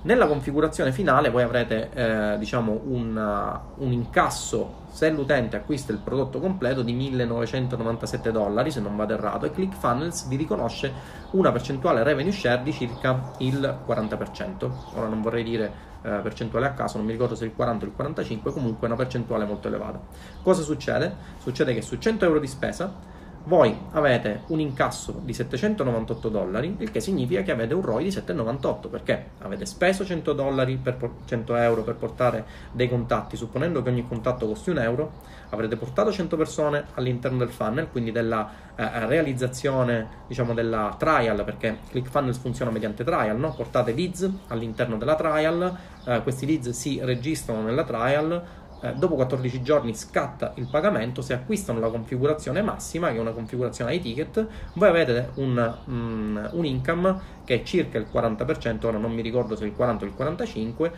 Nella 0.02 0.28
configurazione 0.28 0.92
finale 0.92 1.28
voi 1.28 1.42
avrete 1.42 1.90
eh, 1.92 2.38
diciamo 2.38 2.82
un, 2.84 3.16
uh, 3.16 3.82
un, 3.82 3.90
incasso 3.90 4.86
se 4.92 5.10
l'utente 5.10 5.56
acquista 5.56 5.90
il 5.90 5.98
prodotto 5.98 6.38
completo 6.38 6.82
di 6.82 6.92
1997 6.92 8.30
dollari 8.30 8.70
se 8.70 8.80
non 8.80 8.96
vado 8.96 9.14
errato 9.14 9.46
e 9.46 9.50
ClickFunnels 9.50 10.28
vi 10.28 10.36
riconosce 10.36 10.92
una 11.32 11.50
percentuale 11.50 12.04
revenue 12.04 12.30
share 12.30 12.62
di 12.62 12.72
circa 12.72 13.32
il 13.38 13.78
40%. 13.86 14.70
Ora 14.94 15.08
non 15.08 15.20
vorrei 15.20 15.42
dire 15.42 15.86
eh, 16.02 16.20
percentuale 16.22 16.66
a 16.66 16.72
caso, 16.74 16.96
non 16.96 17.06
mi 17.06 17.12
ricordo 17.12 17.34
se 17.34 17.44
il 17.44 17.52
40 17.54 17.84
o 17.84 17.88
il 17.88 17.94
45, 17.94 18.52
comunque 18.52 18.86
una 18.86 18.96
percentuale 18.96 19.44
molto 19.44 19.66
elevata. 19.66 20.00
Cosa 20.42 20.62
succede? 20.62 21.12
Succede 21.38 21.74
che 21.74 21.82
su 21.82 21.98
100 21.98 22.24
euro 22.24 22.38
di 22.38 22.46
spesa 22.46 23.16
voi 23.44 23.76
avete 23.92 24.42
un 24.48 24.60
incasso 24.60 25.20
di 25.24 25.32
798 25.32 26.28
dollari, 26.28 26.76
il 26.78 26.90
che 26.90 27.00
significa 27.00 27.42
che 27.42 27.52
avete 27.52 27.74
un 27.74 27.82
ROI 27.82 28.04
di 28.04 28.10
7,98 28.10 28.88
perché 28.90 29.26
avete 29.38 29.64
speso 29.64 30.04
100, 30.04 30.32
dollari 30.32 30.76
per, 30.76 30.98
100 31.24 31.56
euro 31.56 31.82
per 31.82 31.94
portare 31.94 32.44
dei 32.72 32.88
contatti, 32.88 33.36
supponendo 33.36 33.82
che 33.82 33.88
ogni 33.90 34.06
contatto 34.06 34.46
costi 34.46 34.70
un 34.70 34.78
euro, 34.78 35.12
avrete 35.50 35.76
portato 35.76 36.12
100 36.12 36.36
persone 36.36 36.84
all'interno 36.94 37.38
del 37.38 37.48
funnel, 37.48 37.88
quindi 37.90 38.12
della 38.12 38.50
eh, 38.76 39.06
realizzazione, 39.06 40.24
diciamo, 40.26 40.52
della 40.52 40.94
trial, 40.98 41.42
perché 41.44 41.78
ClickFunnels 41.90 42.38
funziona 42.38 42.70
mediante 42.70 43.04
trial, 43.04 43.38
no? 43.38 43.54
portate 43.54 43.92
leads 43.92 44.30
all'interno 44.48 44.98
della 44.98 45.14
trial, 45.14 45.76
eh, 46.04 46.22
questi 46.22 46.46
leads 46.46 46.70
si 46.70 47.00
registrano 47.02 47.62
nella 47.62 47.84
trial, 47.84 48.42
eh, 48.80 48.94
dopo 48.94 49.16
14 49.16 49.62
giorni 49.62 49.94
scatta 49.94 50.52
il 50.56 50.68
pagamento, 50.70 51.20
se 51.20 51.34
acquistano 51.34 51.80
la 51.80 51.88
configurazione 51.88 52.62
massima, 52.62 53.10
che 53.10 53.16
è 53.16 53.20
una 53.20 53.32
configurazione 53.32 53.90
ai 53.90 54.00
ticket, 54.00 54.46
voi 54.74 54.88
avete 54.88 55.30
un, 55.34 55.76
um, 55.86 56.48
un 56.52 56.64
income 56.64 57.36
che 57.44 57.56
è 57.56 57.62
circa 57.62 57.98
il 57.98 58.06
40%, 58.12 58.86
ora 58.86 58.98
non 58.98 59.12
mi 59.12 59.22
ricordo 59.22 59.56
se 59.56 59.64
il 59.64 59.74
40 59.74 60.04
o 60.04 60.08
il 60.08 60.14
45%, 60.16 60.90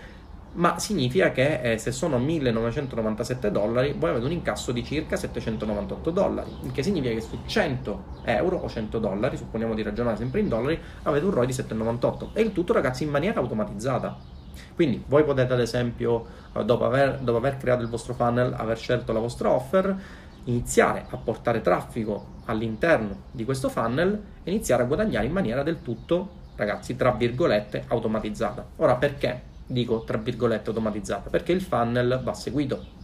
ma 0.52 0.78
significa 0.80 1.30
che 1.30 1.60
eh, 1.62 1.78
se 1.78 1.92
sono 1.92 2.18
1997 2.18 3.52
dollari 3.52 3.94
voi 3.96 4.10
avete 4.10 4.24
un 4.24 4.32
incasso 4.32 4.72
di 4.72 4.84
circa 4.84 5.16
798 5.16 6.10
dollari, 6.10 6.50
il 6.64 6.72
che 6.72 6.82
significa 6.82 7.14
che 7.14 7.20
su 7.20 7.38
100 7.46 8.04
euro 8.24 8.56
o 8.56 8.68
100 8.68 8.98
dollari, 8.98 9.36
supponiamo 9.36 9.74
di 9.74 9.82
ragionare 9.82 10.16
sempre 10.16 10.40
in 10.40 10.48
dollari, 10.48 10.78
avete 11.04 11.24
un 11.24 11.30
ROI 11.30 11.46
di 11.46 11.52
798 11.52 12.30
e 12.34 12.42
il 12.42 12.52
tutto 12.52 12.72
ragazzi 12.72 13.04
in 13.04 13.10
maniera 13.10 13.38
automatizzata. 13.40 14.39
Quindi 14.74 15.02
voi 15.06 15.24
potete 15.24 15.52
ad 15.52 15.60
esempio, 15.60 16.26
eh, 16.54 16.64
dopo 16.64 16.84
aver, 16.84 17.18
dopo 17.18 17.38
aver 17.38 17.56
creato 17.56 17.82
il 17.82 17.88
vostro 17.88 18.14
funnel, 18.14 18.54
aver 18.56 18.78
scelto 18.78 19.12
la 19.12 19.20
vostra 19.20 19.50
offer, 19.50 19.96
iniziare 20.44 21.06
a 21.08 21.16
portare 21.16 21.60
traffico 21.60 22.38
all'interno 22.46 23.24
di 23.30 23.44
questo 23.44 23.68
funnel 23.68 24.20
e 24.42 24.50
iniziare 24.50 24.82
a 24.82 24.86
guadagnare 24.86 25.26
in 25.26 25.32
maniera 25.32 25.62
del 25.62 25.82
tutto, 25.82 26.38
ragazzi, 26.56 26.96
tra 26.96 27.12
virgolette, 27.12 27.84
automatizzata. 27.88 28.64
Ora 28.76 28.96
perché 28.96 29.48
dico 29.66 30.02
tra 30.02 30.18
virgolette 30.18 30.70
automatizzata? 30.70 31.30
Perché 31.30 31.52
il 31.52 31.62
funnel 31.62 32.20
va 32.22 32.34
seguito. 32.34 32.98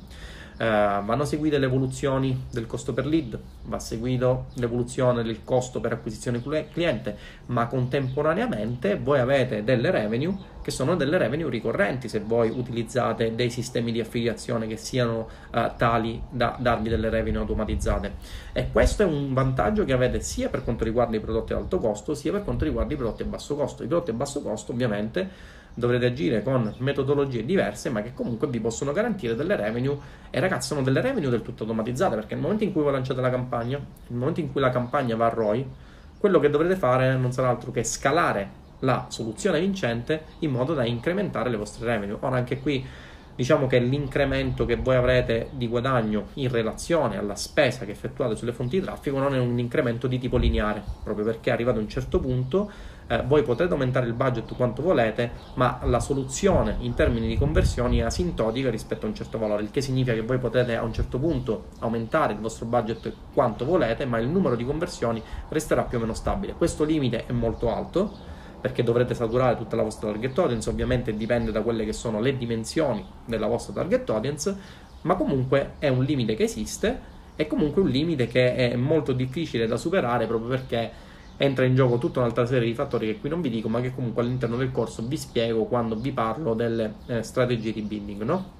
Eh, 0.57 0.65
vanno 0.65 1.25
seguite 1.25 1.59
le 1.59 1.67
evoluzioni 1.67 2.47
del 2.51 2.67
costo 2.67 2.93
per 2.93 3.07
lead, 3.07 3.39
va 3.65 3.79
seguito 3.79 4.47
l'evoluzione 4.55 5.23
del 5.23 5.45
costo 5.45 5.81
per 5.81 5.93
acquisizione 5.93 6.43
cliente, 6.73 7.17
ma 7.47 7.67
contemporaneamente 7.67 8.97
voi 8.97 9.19
avete 9.19 9.65
delle 9.65 9.91
revenue 9.91 10.55
che 10.67 10.73
sono 10.73 10.97
delle 10.97 11.17
revenue 11.17 11.49
ricorrenti 11.49 12.09
se 12.09 12.19
voi 12.19 12.51
utilizzate 12.51 13.37
dei 13.37 13.51
sistemi 13.51 13.93
di 13.93 14.01
affiliazione 14.01 14.67
che 14.67 14.77
siano 14.77 15.29
uh, 15.53 15.61
tali 15.77 16.21
da 16.29 16.57
darvi 16.59 16.89
delle 16.89 17.09
revenue 17.09 17.39
automatizzate. 17.39 18.15
E 18.53 18.73
questo 18.73 19.05
è 19.05 19.07
un 19.07 19.33
vantaggio 19.33 19.85
che 19.85 19.93
avete 19.93 20.21
sia 20.21 20.49
per 20.49 20.65
quanto 20.65 20.83
riguarda 20.83 21.15
i 21.15 21.21
prodotti 21.21 21.53
ad 21.53 21.61
alto 21.61 21.79
costo, 21.79 22.15
sia 22.15 22.33
per 22.33 22.43
quanto 22.43 22.65
riguarda 22.65 22.93
i 22.95 22.97
prodotti 22.97 23.23
a 23.23 23.27
basso 23.27 23.55
costo. 23.55 23.85
I 23.85 23.87
prodotti 23.87 24.11
a 24.11 24.15
basso 24.15 24.43
costo 24.43 24.73
ovviamente 24.73 25.31
dovrete 25.77 26.07
agire 26.07 26.43
con 26.43 26.75
metodologie 26.79 27.45
diverse, 27.45 27.91
ma 27.91 28.01
che 28.01 28.15
comunque 28.15 28.49
vi 28.49 28.59
possono 28.61 28.93
garantire 28.93 29.37
delle 29.37 29.57
revenue. 29.57 29.97
E 30.31 30.41
ragazzi, 30.41 30.69
sono 30.69 30.83
delle 30.83 31.03
revenue 31.03 31.31
del 31.31 31.43
tutto 31.43 31.63
automatizzate 31.63 32.15
perché 32.15 32.35
nel 32.35 32.43
momento 32.43 32.65
in 32.65 32.73
cui 32.73 32.83
voi 32.83 32.93
lanciate 32.93 33.21
la 33.21 33.31
campagna, 33.31 33.79
nel 33.79 34.19
momento 34.19 34.41
in 34.41 34.51
cui 34.51 34.61
la 34.61 34.71
campagna 34.71 35.15
va 35.17 35.27
a 35.27 35.29
ROI, 35.29 35.67
quello 36.19 36.41
che 36.41 36.49
dovrete 36.49 36.77
fare 36.77 37.15
non 37.17 37.31
sarà 37.31 37.51
altro 37.51 37.71
che 37.71 37.85
scalare 37.85 38.65
la 38.81 39.07
soluzione 39.09 39.61
vincente 39.61 40.23
in 40.41 40.51
modo 40.51 40.73
da 40.73 40.85
incrementare 40.85 41.51
le 41.51 41.57
vostre 41.57 41.87
revenue. 41.87 42.17
Ora, 42.21 42.37
anche 42.37 42.59
qui 42.59 42.85
diciamo 43.35 43.67
che 43.67 43.79
l'incremento 43.79 44.65
che 44.65 44.77
voi 44.77 44.97
avrete 44.97 45.51
di 45.53 45.69
guadagno 45.69 46.29
in 46.35 46.51
relazione 46.51 47.19
alla 47.19 47.35
spesa 47.35 47.85
che 47.85 47.91
effettuate 47.91 48.35
sulle 48.35 48.53
fonti 48.53 48.79
di 48.79 48.85
traffico 48.85 49.19
non 49.19 49.35
è 49.35 49.39
un 49.39 49.59
incremento 49.59 50.07
di 50.07 50.19
tipo 50.19 50.39
lineare, 50.39 50.83
proprio 51.05 51.27
perché 51.27 51.51
arrivato 51.51 51.79
a 51.79 51.83
un 51.83 51.89
certo 51.89 52.19
punto 52.19 52.71
eh, 53.09 53.23
voi 53.27 53.43
potrete 53.43 53.73
aumentare 53.73 54.07
il 54.07 54.13
budget 54.13 54.55
quanto 54.57 54.83
volete, 54.83 55.31
ma 55.55 55.81
la 55.85 56.01
soluzione 56.01 56.77
in 56.81 56.95
termini 56.95 57.29
di 57.29 57.37
conversioni 57.37 57.99
è 57.99 58.03
asintotica 58.03 58.71
rispetto 58.71 59.07
a 59.07 59.09
un 59.09 59.15
certo 59.15 59.39
valore, 59.39 59.63
il 59.63 59.71
che 59.71 59.81
significa 59.81 60.15
che 60.15 60.23
voi 60.23 60.39
potete 60.39 60.77
a 60.77 60.83
un 60.83 60.93
certo 60.93 61.19
punto 61.19 61.67
aumentare 61.81 62.33
il 62.33 62.41
vostro 62.41 62.67
budget 62.67 63.13
quanto 63.33 63.65
volete, 63.65 64.05
ma 64.07 64.19
il 64.19 64.29
numero 64.29 64.57
di 64.57 64.65
conversioni 64.65 65.23
resterà 65.49 65.83
più 65.83 65.99
o 65.99 66.01
meno 66.01 66.15
stabile. 66.15 66.55
Questo 66.55 66.85
limite 66.85 67.27
è 67.27 67.33
molto 67.33 67.73
alto 67.73 68.35
perché 68.61 68.83
dovrete 68.83 69.15
saturare 69.15 69.57
tutta 69.57 69.77
la 69.77 69.83
vostra 69.83 70.11
target 70.11 70.37
audience, 70.39 70.69
ovviamente 70.69 71.17
dipende 71.17 71.53
da 71.53 71.61
quelle 71.63 71.85
che 71.85 71.93
sono 71.93 72.21
le 72.21 72.37
dimensioni 72.37 73.05
della 73.25 73.47
vostra 73.47 73.75
target 73.75 74.11
audience, 74.11 74.57
ma 75.03 75.15
comunque 75.15 75.75
è 75.79 75.89
un 75.89 76.03
limite 76.03 76.35
che 76.35 76.45
esiste 76.45 77.15
e 77.37 77.47
comunque 77.47 77.83
un 77.83 77.89
limite 77.89 78.27
che 78.27 78.57
è 78.57 78.75
molto 78.75 79.13
difficile 79.13 79.67
da 79.69 79.77
superare 79.77 80.27
proprio 80.27 80.49
perché 80.49 80.91
entra 81.37 81.65
in 81.65 81.75
gioco 81.75 81.99
tutta 81.99 82.21
un'altra 82.21 82.47
serie 82.47 82.67
di 82.67 82.75
fattori 82.75 83.07
che 83.07 83.19
qui 83.19 83.29
non 83.29 83.41
vi 83.41 83.51
dico, 83.51 83.69
ma 83.69 83.81
che 83.81 83.95
comunque 83.95 84.23
all'interno 84.23 84.57
del 84.57 84.73
corso 84.73 85.07
vi 85.07 85.17
spiego 85.17 85.65
quando 85.65 85.97
vi 85.97 86.13
parlo 86.13 86.55
delle 86.55 86.95
eh, 87.07 87.23
strategie 87.23 87.73
di 87.73 87.83
building, 87.83 88.23
no? 88.23 88.55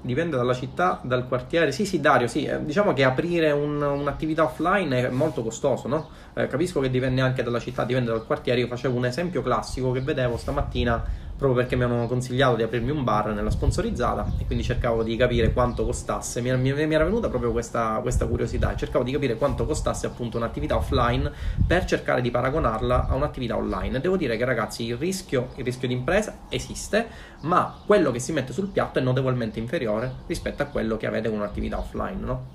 Dipende 0.00 0.36
dalla 0.36 0.54
città, 0.54 1.00
dal 1.02 1.26
quartiere. 1.28 1.70
Sì, 1.70 1.84
sì, 1.84 2.00
Dario, 2.00 2.28
sì. 2.28 2.44
Eh, 2.44 2.64
diciamo 2.64 2.94
che 2.94 3.04
aprire 3.04 3.50
un, 3.50 3.82
un'attività 3.82 4.44
offline 4.44 5.06
è 5.06 5.08
molto 5.10 5.42
costoso, 5.42 5.86
no? 5.88 6.08
Eh, 6.34 6.46
capisco 6.46 6.80
che 6.80 6.88
dipende 6.88 7.20
anche 7.20 7.42
dalla 7.42 7.58
città, 7.58 7.84
dipende 7.84 8.10
dal 8.10 8.24
quartiere. 8.24 8.60
Io 8.60 8.68
facevo 8.68 8.96
un 8.96 9.04
esempio 9.04 9.42
classico 9.42 9.90
che 9.90 10.00
vedevo 10.00 10.38
stamattina 10.38 11.04
proprio 11.38 11.54
perché 11.54 11.76
mi 11.76 11.84
hanno 11.84 12.06
consigliato 12.08 12.56
di 12.56 12.64
aprirmi 12.64 12.90
un 12.90 13.04
bar 13.04 13.28
nella 13.28 13.50
sponsorizzata 13.50 14.32
e 14.38 14.44
quindi 14.44 14.64
cercavo 14.64 15.04
di 15.04 15.16
capire 15.16 15.52
quanto 15.52 15.84
costasse. 15.84 16.40
Mi, 16.40 16.54
mi, 16.56 16.72
mi 16.72 16.94
era 16.94 17.04
venuta 17.04 17.28
proprio 17.28 17.52
questa, 17.52 18.00
questa 18.02 18.26
curiosità, 18.26 18.74
cercavo 18.74 19.04
di 19.04 19.12
capire 19.12 19.36
quanto 19.36 19.64
costasse 19.64 20.06
appunto 20.06 20.36
un'attività 20.36 20.76
offline 20.76 21.30
per 21.64 21.84
cercare 21.84 22.20
di 22.20 22.32
paragonarla 22.32 23.06
a 23.06 23.14
un'attività 23.14 23.56
online. 23.56 24.00
Devo 24.00 24.16
dire 24.16 24.36
che 24.36 24.44
ragazzi 24.44 24.84
il 24.84 24.96
rischio, 24.96 25.50
il 25.54 25.64
rischio 25.64 25.86
di 25.86 25.94
impresa 25.94 26.38
esiste, 26.48 27.06
ma 27.42 27.82
quello 27.86 28.10
che 28.10 28.18
si 28.18 28.32
mette 28.32 28.52
sul 28.52 28.66
piatto 28.66 28.98
è 28.98 29.02
notevolmente 29.02 29.60
inferiore 29.60 30.12
rispetto 30.26 30.64
a 30.64 30.66
quello 30.66 30.96
che 30.96 31.06
avete 31.06 31.28
con 31.28 31.38
un'attività 31.38 31.78
offline, 31.78 32.18
no? 32.20 32.46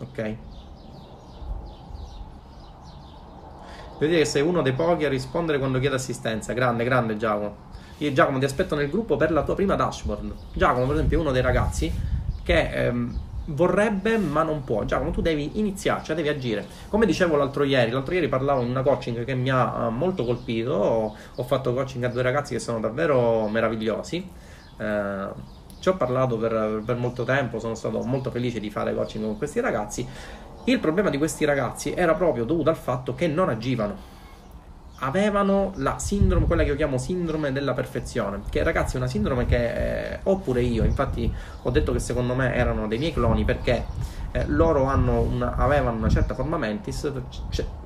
Ok? 0.00 0.36
Devo 4.00 4.12
dire 4.12 4.24
che 4.24 4.30
sei 4.30 4.40
uno 4.40 4.62
dei 4.62 4.72
pochi 4.72 5.04
a 5.04 5.10
rispondere 5.10 5.58
quando 5.58 5.78
chiede 5.78 5.96
assistenza. 5.96 6.54
Grande, 6.54 6.84
grande 6.84 7.18
Giacomo. 7.18 7.68
Io 7.98 8.10
Giacomo 8.14 8.38
ti 8.38 8.46
aspetto 8.46 8.74
nel 8.74 8.88
gruppo 8.88 9.18
per 9.18 9.30
la 9.30 9.42
tua 9.42 9.54
prima 9.54 9.74
dashboard. 9.74 10.32
Giacomo, 10.54 10.86
per 10.86 10.94
esempio, 10.94 11.18
è 11.18 11.20
uno 11.20 11.32
dei 11.32 11.42
ragazzi 11.42 11.92
che 12.42 12.86
ehm, 12.86 13.20
vorrebbe 13.48 14.16
ma 14.16 14.42
non 14.42 14.64
può. 14.64 14.84
Giacomo, 14.86 15.10
tu 15.10 15.20
devi 15.20 15.58
iniziare, 15.58 16.02
cioè 16.02 16.16
devi 16.16 16.28
agire. 16.28 16.64
Come 16.88 17.04
dicevo 17.04 17.36
l'altro 17.36 17.62
ieri, 17.62 17.90
l'altro 17.90 18.14
ieri 18.14 18.28
parlavo 18.28 18.62
in 18.62 18.70
una 18.70 18.80
coaching 18.80 19.22
che 19.22 19.34
mi 19.34 19.50
ha 19.50 19.88
uh, 19.88 19.90
molto 19.90 20.24
colpito. 20.24 20.72
Ho, 20.72 21.14
ho, 21.34 21.42
fatto 21.42 21.74
coaching 21.74 22.02
a 22.04 22.08
due 22.08 22.22
ragazzi 22.22 22.54
che 22.54 22.60
sono 22.60 22.80
davvero 22.80 23.48
meravigliosi. 23.48 24.26
Eh, 24.78 25.28
ci 25.78 25.88
ho 25.90 25.96
parlato 25.96 26.38
per, 26.38 26.82
per 26.86 26.96
molto 26.96 27.24
tempo, 27.24 27.58
sono 27.58 27.74
stato 27.74 28.00
molto 28.02 28.30
felice 28.30 28.60
di 28.60 28.70
fare 28.70 28.94
coaching 28.94 29.24
con 29.24 29.36
questi 29.36 29.60
ragazzi 29.60 30.06
il 30.64 30.78
problema 30.78 31.10
di 31.10 31.18
questi 31.18 31.44
ragazzi 31.44 31.92
era 31.94 32.14
proprio 32.14 32.44
dovuto 32.44 32.70
al 32.70 32.76
fatto 32.76 33.14
che 33.14 33.26
non 33.26 33.48
agivano. 33.48 34.18
Avevano 35.02 35.72
la 35.76 35.98
sindrome, 35.98 36.44
quella 36.46 36.62
che 36.62 36.68
io 36.68 36.76
chiamo 36.76 36.98
sindrome 36.98 37.52
della 37.52 37.72
perfezione, 37.72 38.42
che 38.50 38.62
ragazzi 38.62 38.96
è 38.96 38.98
una 38.98 39.08
sindrome 39.08 39.46
che 39.46 40.12
eh, 40.12 40.18
oppure 40.24 40.60
io, 40.60 40.84
infatti 40.84 41.32
ho 41.62 41.70
detto 41.70 41.92
che 41.92 41.98
secondo 42.00 42.34
me 42.34 42.54
erano 42.54 42.86
dei 42.86 42.98
miei 42.98 43.12
cloni 43.12 43.44
perché 43.44 43.86
eh, 44.32 44.44
loro 44.46 44.82
una, 44.82 45.56
avevano 45.56 45.96
una 45.96 46.10
certa 46.10 46.34
forma 46.34 46.58
mentis, 46.58 47.10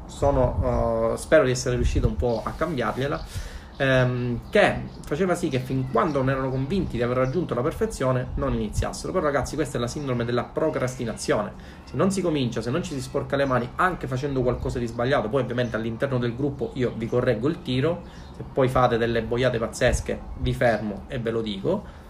sono, 0.07 1.13
uh, 1.13 1.17
spero 1.17 1.45
di 1.45 1.53
essere 1.53 1.77
riuscito 1.77 2.09
un 2.09 2.17
po' 2.17 2.43
a 2.45 2.51
cambiargliela 2.51 3.53
ehm, 3.77 4.41
che 4.51 4.83
faceva 5.05 5.35
sì 5.35 5.49
che 5.49 5.59
fin 5.59 5.91
quando 5.91 6.19
non 6.19 6.31
erano 6.31 6.51
convinti 6.51 6.97
di 6.97 7.03
aver 7.03 7.17
raggiunto 7.17 7.55
la 7.55 7.63
perfezione 7.63 8.29
non 8.35 8.55
iniziassero. 8.55 9.13
Però 9.13 9.25
ragazzi 9.25 9.55
questa 9.55 9.79
è 9.79 9.81
la 9.81 9.87
sindrome 9.87 10.25
della 10.25 10.45
procrastinazione. 10.45 11.53
Se 11.85 11.97
non 11.97 12.11
si 12.11 12.23
comincia, 12.23 12.61
se 12.61 12.71
non 12.71 12.83
ci 12.83 12.95
si 12.95 13.01
sporca 13.01 13.37
le 13.37 13.45
mani 13.45 13.69
anche 13.77 14.07
facendo 14.07 14.43
qualcosa 14.43 14.79
di 14.79 14.87
sbagliato, 14.87 15.29
poi 15.29 15.43
ovviamente 15.43 15.77
all'interno 15.77 16.19
del 16.19 16.35
gruppo 16.35 16.71
io 16.75 16.93
vi 16.97 17.07
correggo 17.07 17.49
il 17.49 17.63
tiro, 17.63 18.03
se 18.37 18.45
poi 18.53 18.69
fate 18.69 18.99
delle 18.99 19.23
boiate 19.23 19.59
pazzesche 19.59 20.21
vi 20.39 20.53
fermo 20.53 21.05
e 21.09 21.19
ve 21.19 21.31
lo 21.31 21.41
dico 21.41 22.03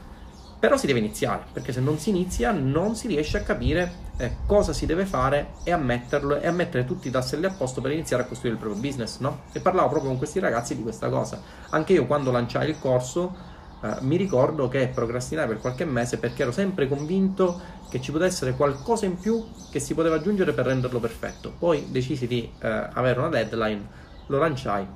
però 0.64 0.78
si 0.78 0.86
deve 0.86 1.00
iniziare, 1.00 1.44
perché 1.52 1.74
se 1.74 1.80
non 1.80 1.98
si 1.98 2.08
inizia 2.08 2.50
non 2.50 2.96
si 2.96 3.06
riesce 3.06 3.36
a 3.36 3.42
capire 3.42 3.92
eh, 4.16 4.36
cosa 4.46 4.72
si 4.72 4.86
deve 4.86 5.04
fare 5.04 5.56
e 5.62 5.72
a 5.72 5.76
metterlo 5.76 6.40
e 6.40 6.46
a 6.46 6.52
mettere 6.52 6.86
tutti 6.86 7.08
i 7.08 7.10
tasselli 7.10 7.44
a 7.44 7.50
posto 7.50 7.82
per 7.82 7.90
iniziare 7.90 8.22
a 8.22 8.26
costruire 8.26 8.56
il 8.56 8.62
proprio 8.62 8.80
business, 8.80 9.18
no? 9.18 9.42
E 9.52 9.60
parlavo 9.60 9.90
proprio 9.90 10.08
con 10.08 10.16
questi 10.16 10.38
ragazzi 10.38 10.74
di 10.74 10.82
questa 10.82 11.10
cosa. 11.10 11.38
Anche 11.68 11.92
io 11.92 12.06
quando 12.06 12.30
lanciai 12.30 12.70
il 12.70 12.78
corso 12.78 13.36
eh, 13.82 13.96
mi 14.00 14.16
ricordo 14.16 14.68
che 14.68 14.88
procrastinai 14.88 15.46
per 15.46 15.60
qualche 15.60 15.84
mese 15.84 16.16
perché 16.16 16.40
ero 16.40 16.50
sempre 16.50 16.88
convinto 16.88 17.60
che 17.90 18.00
ci 18.00 18.10
potesse 18.10 18.46
essere 18.46 18.56
qualcosa 18.56 19.04
in 19.04 19.18
più 19.18 19.44
che 19.70 19.80
si 19.80 19.92
poteva 19.92 20.14
aggiungere 20.14 20.54
per 20.54 20.64
renderlo 20.64 20.98
perfetto. 20.98 21.52
Poi 21.58 21.88
decisi 21.90 22.26
di 22.26 22.50
eh, 22.58 22.88
avere 22.90 23.18
una 23.18 23.28
deadline, 23.28 23.86
lo 24.28 24.38
lanciai 24.38 24.86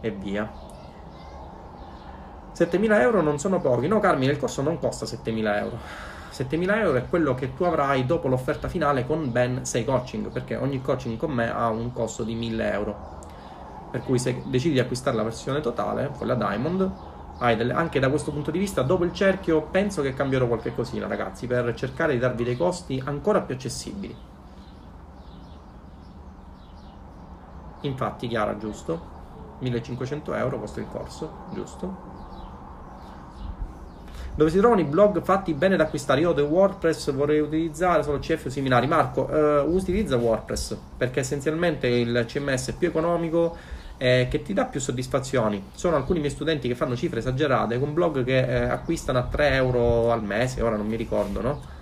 e 0.00 0.10
via. 0.10 0.65
7.000 2.56 3.00
euro 3.00 3.20
non 3.20 3.38
sono 3.38 3.60
pochi. 3.60 3.86
No, 3.86 4.00
Carmine, 4.00 4.32
il 4.32 4.38
corso 4.38 4.62
non 4.62 4.78
costa 4.78 5.04
7.000 5.04 5.58
euro. 5.58 5.78
7.000 6.32 6.78
euro 6.78 6.96
è 6.96 7.06
quello 7.06 7.34
che 7.34 7.52
tu 7.54 7.64
avrai 7.64 8.06
dopo 8.06 8.28
l'offerta 8.28 8.68
finale 8.68 9.06
con 9.06 9.30
ben 9.30 9.66
6 9.66 9.84
coaching, 9.84 10.28
perché 10.30 10.56
ogni 10.56 10.80
coaching 10.80 11.18
con 11.18 11.32
me 11.32 11.52
ha 11.52 11.68
un 11.68 11.92
costo 11.92 12.22
di 12.22 12.34
1.000 12.34 12.72
euro. 12.72 13.14
Per 13.90 14.02
cui 14.02 14.18
se 14.18 14.42
decidi 14.46 14.72
di 14.72 14.80
acquistare 14.80 15.16
la 15.16 15.22
versione 15.22 15.60
totale, 15.60 16.10
quella 16.16 16.34
Diamond, 16.34 16.90
delle, 17.38 17.74
anche 17.74 18.00
da 18.00 18.08
questo 18.08 18.32
punto 18.32 18.50
di 18.50 18.58
vista, 18.58 18.80
dopo 18.80 19.04
il 19.04 19.12
cerchio, 19.12 19.60
penso 19.60 20.00
che 20.00 20.14
cambierò 20.14 20.46
qualche 20.46 20.74
cosina, 20.74 21.06
ragazzi, 21.06 21.46
per 21.46 21.74
cercare 21.74 22.14
di 22.14 22.18
darvi 22.18 22.42
dei 22.42 22.56
costi 22.56 23.02
ancora 23.04 23.42
più 23.42 23.54
accessibili. 23.54 24.16
Infatti, 27.82 28.28
Chiara, 28.28 28.56
giusto? 28.56 29.14
1500 29.58 30.34
euro 30.34 30.58
costa 30.58 30.80
il 30.80 30.86
corso, 30.90 31.30
giusto? 31.52 32.15
Dove 34.36 34.50
si 34.50 34.58
trovano 34.58 34.82
i 34.82 34.84
blog 34.84 35.22
fatti 35.22 35.54
bene 35.54 35.76
da 35.76 35.84
acquistare. 35.84 36.20
Io 36.20 36.30
ho 36.30 36.40
WordPress 36.42 37.12
vorrei 37.12 37.40
utilizzare 37.40 38.02
solo 38.02 38.18
CF 38.18 38.44
o 38.44 38.50
similari. 38.50 38.86
Marco, 38.86 39.28
eh, 39.28 39.60
utilizza 39.60 40.16
WordPress 40.16 40.76
perché 40.96 41.20
essenzialmente 41.20 41.88
il 41.88 42.24
CMS 42.28 42.68
è 42.68 42.72
più 42.74 42.88
economico 42.88 43.56
e 43.96 44.28
che 44.30 44.42
ti 44.42 44.52
dà 44.52 44.66
più 44.66 44.78
soddisfazioni. 44.78 45.70
Sono 45.74 45.96
alcuni 45.96 46.18
miei 46.18 46.30
studenti 46.30 46.68
che 46.68 46.74
fanno 46.74 46.94
cifre 46.94 47.20
esagerate 47.20 47.78
con 47.78 47.94
blog 47.94 48.22
che 48.24 48.38
eh, 48.38 48.68
acquistano 48.68 49.18
a 49.18 49.22
3 49.22 49.54
euro 49.54 50.12
al 50.12 50.22
mese, 50.22 50.60
ora 50.60 50.76
non 50.76 50.86
mi 50.86 50.96
ricordo, 50.96 51.40
no? 51.40 51.74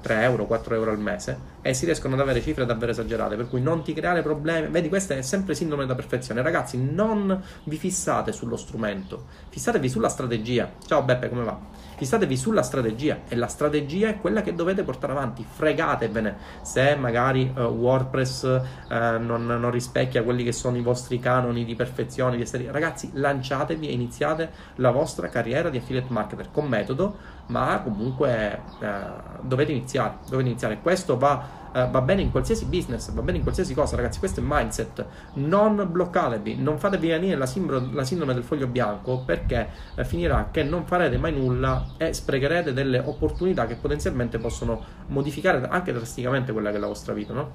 3 0.00 0.20
eh, 0.20 0.22
euro, 0.22 0.46
4 0.46 0.74
euro 0.74 0.90
al 0.90 0.98
mese 0.98 1.54
e 1.66 1.74
si 1.74 1.84
riescono 1.84 2.14
ad 2.14 2.20
avere 2.20 2.40
cifre 2.40 2.64
davvero 2.64 2.92
esagerate. 2.92 3.36
Per 3.36 3.48
cui 3.48 3.60
non 3.60 3.82
ti 3.82 3.92
creare 3.92 4.22
problemi. 4.22 4.68
Vedi, 4.68 4.88
questa 4.88 5.14
è 5.14 5.22
sempre 5.22 5.54
sindrome 5.54 5.82
della 5.82 5.96
perfezione. 5.96 6.42
Ragazzi, 6.42 6.78
non 6.78 7.42
vi 7.64 7.76
fissate 7.76 8.32
sullo 8.32 8.56
strumento, 8.56 9.24
fissatevi 9.48 9.88
sulla 9.88 10.08
strategia. 10.08 10.70
Ciao 10.86 11.02
Beppe, 11.02 11.28
come 11.28 11.44
va? 11.44 11.58
Fissatevi 11.96 12.36
sulla 12.36 12.62
strategia 12.62 13.20
e 13.26 13.36
la 13.36 13.46
strategia 13.46 14.08
è 14.08 14.18
quella 14.18 14.42
che 14.42 14.54
dovete 14.54 14.82
portare 14.82 15.12
avanti. 15.12 15.44
Fregatevene 15.48 16.36
se 16.60 16.94
magari 16.94 17.50
uh, 17.54 17.60
WordPress 17.60 18.42
uh, 18.42 18.94
non, 19.18 19.46
non, 19.46 19.70
rispecchia 19.70 20.22
quelli 20.22 20.44
che 20.44 20.52
sono 20.52 20.76
i 20.76 20.82
vostri 20.82 21.18
canoni 21.18 21.64
di 21.64 21.74
perfezione. 21.74 22.36
Di 22.36 22.42
essere... 22.42 22.70
Ragazzi, 22.70 23.10
lanciatevi 23.14 23.88
e 23.88 23.92
iniziate 23.92 24.50
la 24.76 24.90
vostra 24.90 25.28
carriera 25.28 25.70
di 25.70 25.78
affiliate 25.78 26.08
marketer 26.10 26.50
con 26.52 26.68
metodo, 26.68 27.16
ma 27.46 27.80
comunque 27.82 28.60
uh, 28.78 29.40
dovete 29.40 29.72
iniziare. 29.72 30.18
Dovete 30.28 30.48
iniziare. 30.50 30.80
Questo 30.82 31.16
va 31.16 31.55
eh, 31.72 31.88
va 31.90 32.00
bene 32.00 32.22
in 32.22 32.30
qualsiasi 32.30 32.64
business, 32.66 33.10
va 33.12 33.20
bene 33.22 33.36
in 33.36 33.42
qualsiasi 33.42 33.74
cosa, 33.74 33.96
ragazzi. 33.96 34.18
Questo 34.18 34.40
è 34.40 34.42
mindset. 34.46 35.06
Non 35.34 35.86
bloccatevi, 35.90 36.56
non 36.56 36.78
fatevi 36.78 37.08
venire 37.08 37.36
la, 37.36 37.46
simbro, 37.46 37.88
la 37.92 38.04
sindrome 38.04 38.32
del 38.32 38.42
foglio 38.42 38.66
bianco 38.66 39.22
perché 39.24 39.68
eh, 39.94 40.04
finirà 40.04 40.48
che 40.50 40.62
non 40.62 40.86
farete 40.86 41.18
mai 41.18 41.32
nulla 41.32 41.94
e 41.98 42.12
sprecherete 42.12 42.72
delle 42.72 42.98
opportunità 42.98 43.66
che 43.66 43.76
potenzialmente 43.76 44.38
possono 44.38 44.82
modificare 45.08 45.66
anche 45.68 45.92
drasticamente 45.92 46.52
quella 46.52 46.70
che 46.70 46.76
è 46.76 46.80
la 46.80 46.86
vostra 46.86 47.12
vita, 47.12 47.32
no? 47.32 47.50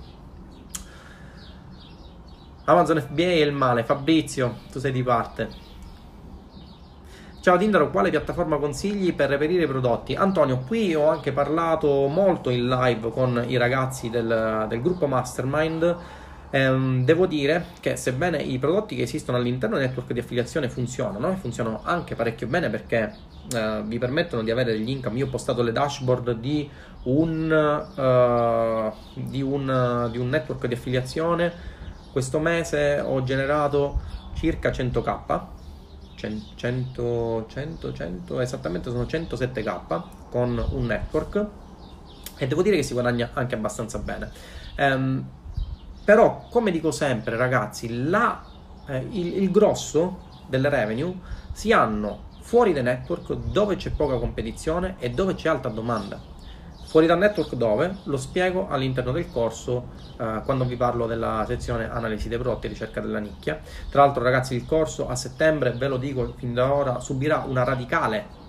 Amazon 2.65 3.01
FBA 3.01 3.23
è 3.23 3.41
il 3.41 3.53
male. 3.53 3.83
Fabrizio, 3.83 4.57
tu 4.71 4.79
sei 4.79 4.91
di 4.91 5.01
parte. 5.01 5.70
Ciao 7.41 7.57
Tindaro, 7.57 7.89
quale 7.89 8.11
piattaforma 8.11 8.57
consigli 8.57 9.15
per 9.15 9.29
reperire 9.29 9.63
i 9.63 9.67
prodotti? 9.67 10.13
Antonio, 10.13 10.59
qui 10.59 10.93
ho 10.93 11.09
anche 11.09 11.31
parlato 11.31 12.05
molto 12.05 12.51
in 12.51 12.67
live 12.67 13.09
con 13.09 13.43
i 13.47 13.57
ragazzi 13.57 14.11
del, 14.11 14.67
del 14.69 14.79
gruppo 14.79 15.07
Mastermind. 15.07 15.97
Ehm, 16.51 17.03
devo 17.03 17.25
dire 17.25 17.65
che 17.79 17.95
sebbene 17.95 18.37
i 18.37 18.59
prodotti 18.59 18.95
che 18.95 19.01
esistono 19.01 19.39
all'interno 19.39 19.77
del 19.77 19.87
network 19.87 20.13
di 20.13 20.19
affiliazione 20.19 20.69
funzionano, 20.69 21.31
e 21.31 21.35
funzionano 21.35 21.79
anche 21.81 22.13
parecchio 22.13 22.45
bene 22.45 22.69
perché 22.69 23.11
eh, 23.51 23.81
vi 23.85 23.97
permettono 23.97 24.43
di 24.43 24.51
avere 24.51 24.73
degli 24.73 24.91
income. 24.91 25.17
Io 25.17 25.25
ho 25.25 25.29
postato 25.29 25.63
le 25.63 25.71
dashboard 25.71 26.33
di 26.33 26.69
un, 27.05 27.49
uh, 27.95 29.19
di 29.19 29.41
un, 29.41 30.09
di 30.11 30.17
un 30.19 30.29
network 30.29 30.67
di 30.67 30.75
affiliazione. 30.75 31.51
Questo 32.11 32.37
mese 32.37 32.99
ho 33.03 33.23
generato 33.23 33.99
circa 34.35 34.69
100k 34.69 35.59
100, 36.29 37.45
100, 37.47 37.93
100, 37.93 38.39
esattamente 38.39 38.89
sono 38.91 39.03
107k 39.03 40.03
con 40.29 40.63
un 40.71 40.85
network 40.85 41.45
e 42.37 42.47
devo 42.47 42.61
dire 42.61 42.75
che 42.75 42.83
si 42.83 42.93
guadagna 42.93 43.31
anche 43.33 43.55
abbastanza 43.55 43.97
bene. 43.99 44.31
Um, 44.77 45.23
però, 46.03 46.47
come 46.49 46.71
dico 46.71 46.91
sempre, 46.91 47.35
ragazzi, 47.37 48.07
la, 48.07 48.43
eh, 48.87 49.07
il, 49.11 49.43
il 49.43 49.51
grosso 49.51 50.29
delle 50.47 50.69
revenue 50.69 51.13
si 51.53 51.71
hanno 51.71 52.29
fuori 52.39 52.73
dai 52.73 52.83
network 52.83 53.33
dove 53.33 53.75
c'è 53.75 53.91
poca 53.91 54.17
competizione 54.17 54.95
e 54.99 55.09
dove 55.09 55.35
c'è 55.35 55.49
alta 55.49 55.69
domanda. 55.69 56.19
Fuori 56.91 57.07
dal 57.07 57.19
network 57.19 57.55
dove? 57.55 57.99
Lo 58.03 58.17
spiego 58.17 58.67
all'interno 58.67 59.13
del 59.13 59.31
corso 59.31 59.91
eh, 60.19 60.41
quando 60.43 60.65
vi 60.65 60.75
parlo 60.75 61.07
della 61.07 61.45
sezione 61.47 61.89
analisi 61.89 62.27
dei 62.27 62.37
prodotti 62.37 62.65
e 62.65 62.69
ricerca 62.69 62.99
della 62.99 63.19
nicchia. 63.19 63.61
Tra 63.89 64.03
l'altro 64.03 64.21
ragazzi 64.21 64.55
il 64.55 64.65
corso 64.65 65.07
a 65.07 65.15
settembre, 65.15 65.71
ve 65.71 65.87
lo 65.87 65.95
dico 65.95 66.33
fin 66.35 66.53
da 66.53 66.73
ora, 66.73 66.99
subirà 66.99 67.45
radicale 67.47 68.39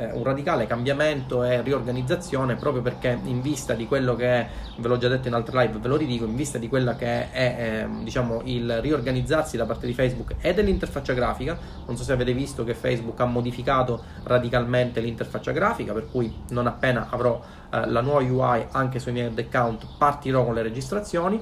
eh, 0.00 0.12
un 0.12 0.24
radicale 0.24 0.66
cambiamento 0.66 1.44
e 1.44 1.62
riorganizzazione 1.62 2.56
proprio 2.56 2.82
perché 2.82 3.18
in 3.24 3.40
vista 3.40 3.74
di 3.74 3.86
quello 3.86 4.14
che 4.14 4.26
è, 4.26 4.48
ve 4.78 4.88
l'ho 4.88 4.96
già 4.96 5.08
detto 5.08 5.28
in 5.28 5.34
altre 5.34 5.58
live, 5.60 5.78
ve 5.78 5.88
lo 5.88 5.96
ridico, 5.96 6.24
in 6.24 6.36
vista 6.36 6.58
di 6.58 6.68
quella 6.68 6.96
che 6.96 7.30
è 7.30 7.56
eh, 7.58 8.02
diciamo 8.02 8.40
il 8.44 8.80
riorganizzarsi 8.80 9.56
da 9.56 9.66
parte 9.66 9.86
di 9.86 9.94
Facebook 9.94 10.36
e 10.40 10.54
dell'interfaccia 10.54 11.12
grafica, 11.12 11.58
non 11.86 11.96
so 11.96 12.04
se 12.04 12.12
avete 12.12 12.32
visto 12.32 12.64
che 12.64 12.74
Facebook 12.74 13.20
ha 13.20 13.26
modificato 13.26 14.02
radicalmente 14.24 15.00
l'interfaccia 15.00 15.52
grafica, 15.52 15.92
per 15.92 16.08
cui 16.10 16.32
non 16.50 16.66
appena 16.66 17.08
avrò 17.10 17.40
eh, 17.70 17.88
la 17.88 18.00
nuova 18.00 18.20
UI 18.20 18.66
anche 18.72 18.98
sui 18.98 19.12
miei 19.12 19.32
account 19.36 19.86
partirò 19.96 20.44
con 20.44 20.54
le 20.54 20.62
registrazioni 20.62 21.40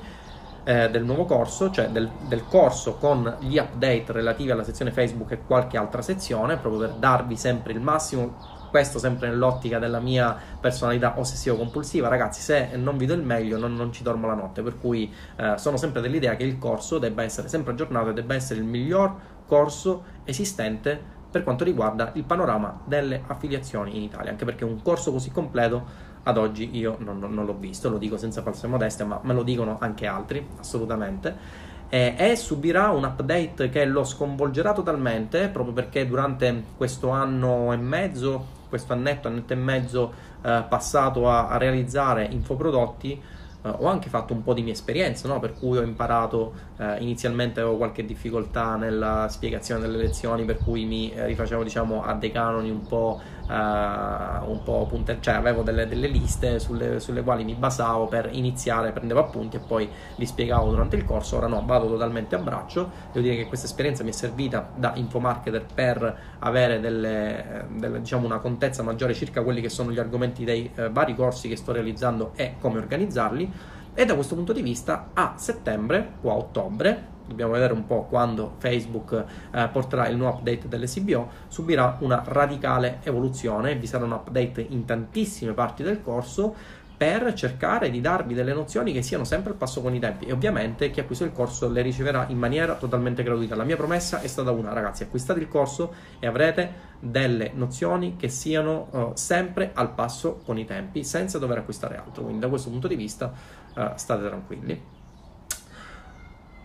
eh, 0.68 0.90
del 0.90 1.02
nuovo 1.02 1.24
corso, 1.24 1.70
cioè 1.70 1.88
del, 1.88 2.10
del, 2.26 2.44
corso 2.44 2.96
con 2.96 3.36
gli 3.40 3.56
update 3.56 4.04
relativi 4.08 4.50
alla 4.50 4.64
sezione 4.64 4.90
Facebook 4.90 5.30
e 5.32 5.38
qualche 5.46 5.78
altra 5.78 6.02
sezione, 6.02 6.58
proprio 6.58 6.86
per 6.86 6.96
darvi 6.98 7.36
sempre 7.36 7.72
il 7.72 7.80
massimo. 7.80 8.56
Questo 8.68 8.98
sempre 8.98 9.28
nell'ottica 9.28 9.78
della 9.78 9.98
mia 9.98 10.36
personalità 10.60 11.14
ossessivo-compulsiva. 11.18 12.08
Ragazzi, 12.08 12.42
se 12.42 12.76
non 12.76 12.98
vi 12.98 13.06
do 13.06 13.14
il 13.14 13.22
meglio, 13.22 13.56
non, 13.56 13.74
non 13.74 13.94
ci 13.94 14.02
dormo 14.02 14.26
la 14.26 14.34
notte. 14.34 14.60
Per 14.60 14.78
cui 14.78 15.10
eh, 15.36 15.54
sono 15.56 15.78
sempre 15.78 16.02
dell'idea 16.02 16.36
che 16.36 16.44
il 16.44 16.58
corso 16.58 16.98
debba 16.98 17.22
essere 17.22 17.48
sempre 17.48 17.72
aggiornato 17.72 18.10
e 18.10 18.12
debba 18.12 18.34
essere 18.34 18.60
il 18.60 18.66
miglior 18.66 19.14
corso 19.46 20.04
esistente 20.24 21.16
per 21.30 21.44
quanto 21.44 21.64
riguarda 21.64 22.10
il 22.14 22.24
panorama 22.24 22.80
delle 22.84 23.22
affiliazioni 23.26 23.96
in 23.96 24.02
Italia. 24.02 24.30
Anche 24.30 24.44
perché 24.44 24.64
un 24.64 24.82
corso 24.82 25.12
così 25.12 25.30
completo 25.30 26.07
ad 26.28 26.36
oggi 26.36 26.76
io 26.76 26.96
non, 27.00 27.18
non, 27.18 27.32
non 27.32 27.46
l'ho 27.46 27.56
visto, 27.58 27.88
lo 27.88 27.96
dico 27.96 28.18
senza 28.18 28.42
false 28.42 28.66
modestia, 28.66 29.06
ma 29.06 29.18
me 29.22 29.32
lo 29.32 29.42
dicono 29.42 29.78
anche 29.80 30.06
altri, 30.06 30.46
assolutamente. 30.58 31.66
E 31.90 32.36
subirà 32.36 32.90
un 32.90 33.04
update 33.04 33.70
che 33.70 33.86
lo 33.86 34.04
sconvolgerà 34.04 34.74
totalmente, 34.74 35.48
proprio 35.48 35.72
perché 35.72 36.06
durante 36.06 36.64
questo 36.76 37.08
anno 37.08 37.72
e 37.72 37.76
mezzo, 37.76 38.44
questo 38.68 38.92
annetto, 38.92 39.28
annetto 39.28 39.54
e 39.54 39.56
mezzo 39.56 40.12
eh, 40.42 40.64
passato 40.68 41.30
a, 41.30 41.48
a 41.48 41.56
realizzare 41.56 42.26
infoprodotti, 42.30 43.36
Uh, 43.60 43.74
ho 43.76 43.86
anche 43.86 44.08
fatto 44.08 44.32
un 44.32 44.44
po' 44.44 44.54
di 44.54 44.62
mia 44.62 44.72
esperienza, 44.72 45.26
no? 45.26 45.40
per 45.40 45.52
cui 45.52 45.78
ho 45.78 45.82
imparato, 45.82 46.52
uh, 46.76 46.94
inizialmente 47.00 47.58
avevo 47.58 47.76
qualche 47.76 48.04
difficoltà 48.04 48.76
nella 48.76 49.26
spiegazione 49.28 49.80
delle 49.80 49.96
lezioni, 49.96 50.44
per 50.44 50.58
cui 50.58 50.84
mi 50.84 51.12
rifacevo 51.12 51.64
diciamo, 51.64 52.04
a 52.04 52.14
dei 52.14 52.30
canoni 52.30 52.70
un 52.70 52.86
po' 52.86 53.20
uh, 53.48 54.50
un 54.50 54.60
po' 54.62 54.86
punte- 54.86 55.18
cioè 55.20 55.34
avevo 55.34 55.62
delle, 55.62 55.86
delle 55.86 56.06
liste 56.06 56.58
sulle, 56.58 57.00
sulle, 57.00 57.22
quali 57.22 57.44
mi 57.44 57.54
basavo 57.54 58.06
per 58.06 58.28
iniziare, 58.32 58.92
prendevo 58.92 59.20
appunti 59.20 59.56
e 59.56 59.60
poi 59.60 59.88
li 60.16 60.26
spiegavo 60.26 60.70
durante 60.70 60.96
il 60.96 61.04
corso. 61.04 61.36
Ora 61.36 61.46
no, 61.46 61.62
vado 61.64 61.88
totalmente 61.88 62.34
a 62.34 62.38
braccio. 62.38 62.90
Devo 63.12 63.26
dire 63.26 63.36
che 63.36 63.46
questa 63.46 63.66
esperienza 63.66 64.04
mi 64.04 64.10
è 64.10 64.12
servita 64.12 64.70
da 64.74 64.92
infomarketer 64.94 65.66
per 65.74 66.18
avere 66.40 66.80
delle, 66.80 67.66
delle, 67.70 68.00
diciamo, 68.00 68.26
una 68.26 68.38
contezza 68.38 68.82
maggiore 68.82 69.14
circa 69.14 69.42
quelli 69.42 69.60
che 69.60 69.68
sono 69.68 69.90
gli 69.90 69.98
argomenti 69.98 70.44
dei 70.44 70.70
eh, 70.74 70.90
vari 70.90 71.14
corsi 71.14 71.48
che 71.48 71.56
sto 71.56 71.72
realizzando 71.72 72.32
e 72.36 72.54
come 72.58 72.78
organizzarli. 72.78 73.52
E 73.94 74.04
da 74.04 74.14
questo 74.14 74.36
punto 74.36 74.52
di 74.52 74.62
vista 74.62 75.10
a 75.12 75.34
settembre 75.36 76.12
o 76.20 76.30
a 76.30 76.34
ottobre 76.34 77.16
dobbiamo 77.28 77.52
vedere 77.52 77.72
un 77.72 77.86
po' 77.86 78.06
quando 78.08 78.54
Facebook 78.58 79.24
eh, 79.52 79.68
porterà 79.70 80.08
il 80.08 80.16
nuovo 80.16 80.38
update 80.38 80.66
dell'SBO, 80.66 81.28
subirà 81.46 81.98
una 82.00 82.22
radicale 82.26 82.98
evoluzione, 83.02 83.76
vi 83.76 83.86
sarà 83.86 84.04
un 84.04 84.12
update 84.12 84.66
in 84.68 84.84
tantissime 84.84 85.52
parti 85.52 85.82
del 85.82 86.02
corso 86.02 86.54
per 86.98 87.32
cercare 87.34 87.90
di 87.90 88.00
darvi 88.00 88.34
delle 88.34 88.52
nozioni 88.52 88.92
che 88.92 89.02
siano 89.02 89.22
sempre 89.22 89.52
al 89.52 89.56
passo 89.56 89.80
con 89.80 89.94
i 89.94 90.00
tempi 90.00 90.24
e 90.24 90.32
ovviamente 90.32 90.90
chi 90.90 90.98
acquista 90.98 91.24
il 91.24 91.32
corso 91.32 91.70
le 91.70 91.80
riceverà 91.80 92.26
in 92.28 92.38
maniera 92.38 92.74
totalmente 92.74 93.22
gratuita. 93.22 93.54
La 93.54 93.62
mia 93.62 93.76
promessa 93.76 94.20
è 94.20 94.26
stata 94.26 94.50
una, 94.50 94.72
ragazzi, 94.72 95.04
acquistate 95.04 95.38
il 95.38 95.46
corso 95.46 95.94
e 96.18 96.26
avrete 96.26 96.86
delle 96.98 97.52
nozioni 97.54 98.16
che 98.16 98.28
siano 98.28 98.88
uh, 98.90 99.10
sempre 99.14 99.70
al 99.74 99.92
passo 99.92 100.40
con 100.44 100.58
i 100.58 100.64
tempi 100.64 101.04
senza 101.04 101.38
dover 101.38 101.58
acquistare 101.58 101.96
altro. 101.96 102.24
Quindi 102.24 102.40
da 102.40 102.48
questo 102.48 102.68
punto 102.68 102.88
di 102.88 102.96
vista 102.96 103.32
uh, 103.76 103.92
state 103.94 104.26
tranquilli. 104.26 104.97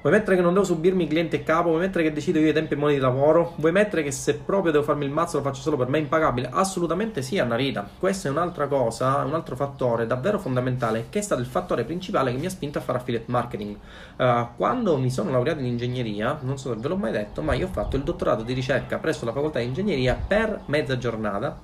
Vuoi 0.04 0.16
mettere 0.16 0.36
che 0.36 0.42
non 0.42 0.52
devo 0.52 0.66
subirmi 0.66 1.08
cliente 1.08 1.38
e 1.38 1.44
capo? 1.44 1.70
Vuoi 1.70 1.80
mettere 1.80 2.04
che 2.04 2.12
decido 2.12 2.38
io 2.38 2.50
i 2.50 2.52
tempi 2.52 2.74
e 2.74 2.76
i 2.76 2.80
modi 2.80 2.96
di 2.96 3.00
lavoro? 3.00 3.54
Vuoi 3.56 3.72
mettere 3.72 4.04
che 4.04 4.12
se 4.12 4.36
proprio 4.36 4.74
devo 4.74 4.84
farmi 4.84 5.06
il 5.06 5.12
mazzo 5.12 5.38
lo 5.38 5.44
faccio 5.44 5.62
solo 5.62 5.78
per 5.78 5.88
me? 5.88 5.98
Impagabile? 5.98 6.50
Assolutamente 6.52 7.22
sì, 7.22 7.40
Anna 7.40 7.56
Rita. 7.56 7.88
Questa 7.98 8.28
è 8.28 8.32
un'altra 8.32 8.68
cosa, 8.68 9.24
un 9.24 9.34
altro 9.34 9.56
fattore 9.56 10.06
davvero 10.06 10.40
fondamentale, 10.40 11.06
che 11.10 11.20
è 11.20 11.22
stato 11.22 11.40
il 11.40 11.48
fattore 11.48 11.86
principale 11.86 12.34
che 12.34 12.38
mi 12.38 12.48
ha 12.48 12.50
spinto 12.50 12.80
a 12.80 12.82
fare 12.82 12.98
affiliate 12.98 13.32
marketing. 13.32 13.78
Uh, 14.18 14.48
quando 14.58 14.98
mi 14.98 15.10
sono 15.10 15.32
laureato 15.32 15.62
in 15.62 15.68
ingegneria, 15.68 16.38
non 16.42 16.58
so 16.58 16.74
se 16.74 16.80
ve 16.82 16.90
l'ho 16.90 16.98
mai 16.98 17.14
detto, 17.14 17.42
ma 17.42 17.54
io 17.54 17.68
ho 17.68 17.72
fatto 17.72 17.96
il 17.96 18.04
dottorato 18.04 18.44
di 18.44 18.52
ricerca 18.52 18.98
presso 18.98 19.24
la 19.24 19.32
facoltà 19.32 19.60
di 19.60 19.68
ingegneria 19.68 20.22
per 20.28 20.64
mezza 20.66 20.98
giornata 20.98 21.62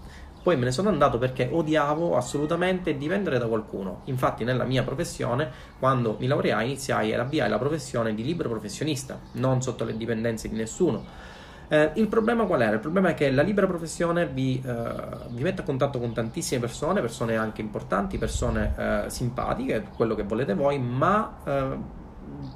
poi 0.49 0.57
me 0.57 0.65
ne 0.65 0.71
sono 0.71 0.89
andato 0.89 1.19
perché 1.19 1.47
odiavo 1.51 2.17
assolutamente 2.17 2.97
dipendere 2.97 3.37
da 3.37 3.45
qualcuno. 3.45 4.01
Infatti, 4.05 4.43
nella 4.43 4.63
mia 4.63 4.81
professione, 4.81 5.47
quando 5.77 6.17
mi 6.19 6.25
laureai, 6.25 6.65
iniziai 6.65 7.11
e 7.11 7.15
avviai 7.15 7.47
la 7.47 7.59
professione 7.59 8.15
di 8.15 8.23
libero 8.23 8.49
professionista, 8.49 9.19
non 9.33 9.61
sotto 9.61 9.83
le 9.83 9.95
dipendenze 9.95 10.49
di 10.49 10.55
nessuno. 10.55 11.05
Eh, 11.67 11.91
il 11.97 12.07
problema 12.07 12.45
qual 12.45 12.63
era? 12.63 12.73
Il 12.73 12.79
problema 12.79 13.09
è 13.09 13.13
che 13.13 13.29
la 13.29 13.43
libera 13.43 13.67
professione 13.67 14.25
vi, 14.25 14.59
eh, 14.65 14.91
vi, 15.29 15.43
mette 15.43 15.61
a 15.61 15.63
contatto 15.63 15.99
con 15.99 16.13
tantissime 16.13 16.59
persone, 16.59 16.99
persone 16.99 17.35
anche 17.35 17.61
importanti, 17.61 18.17
persone 18.17 18.73
eh, 18.75 19.03
simpatiche, 19.11 19.85
quello 19.95 20.15
che 20.15 20.23
volete 20.23 20.55
voi, 20.55 20.79
ma 20.79 21.37
eh, 21.45 21.77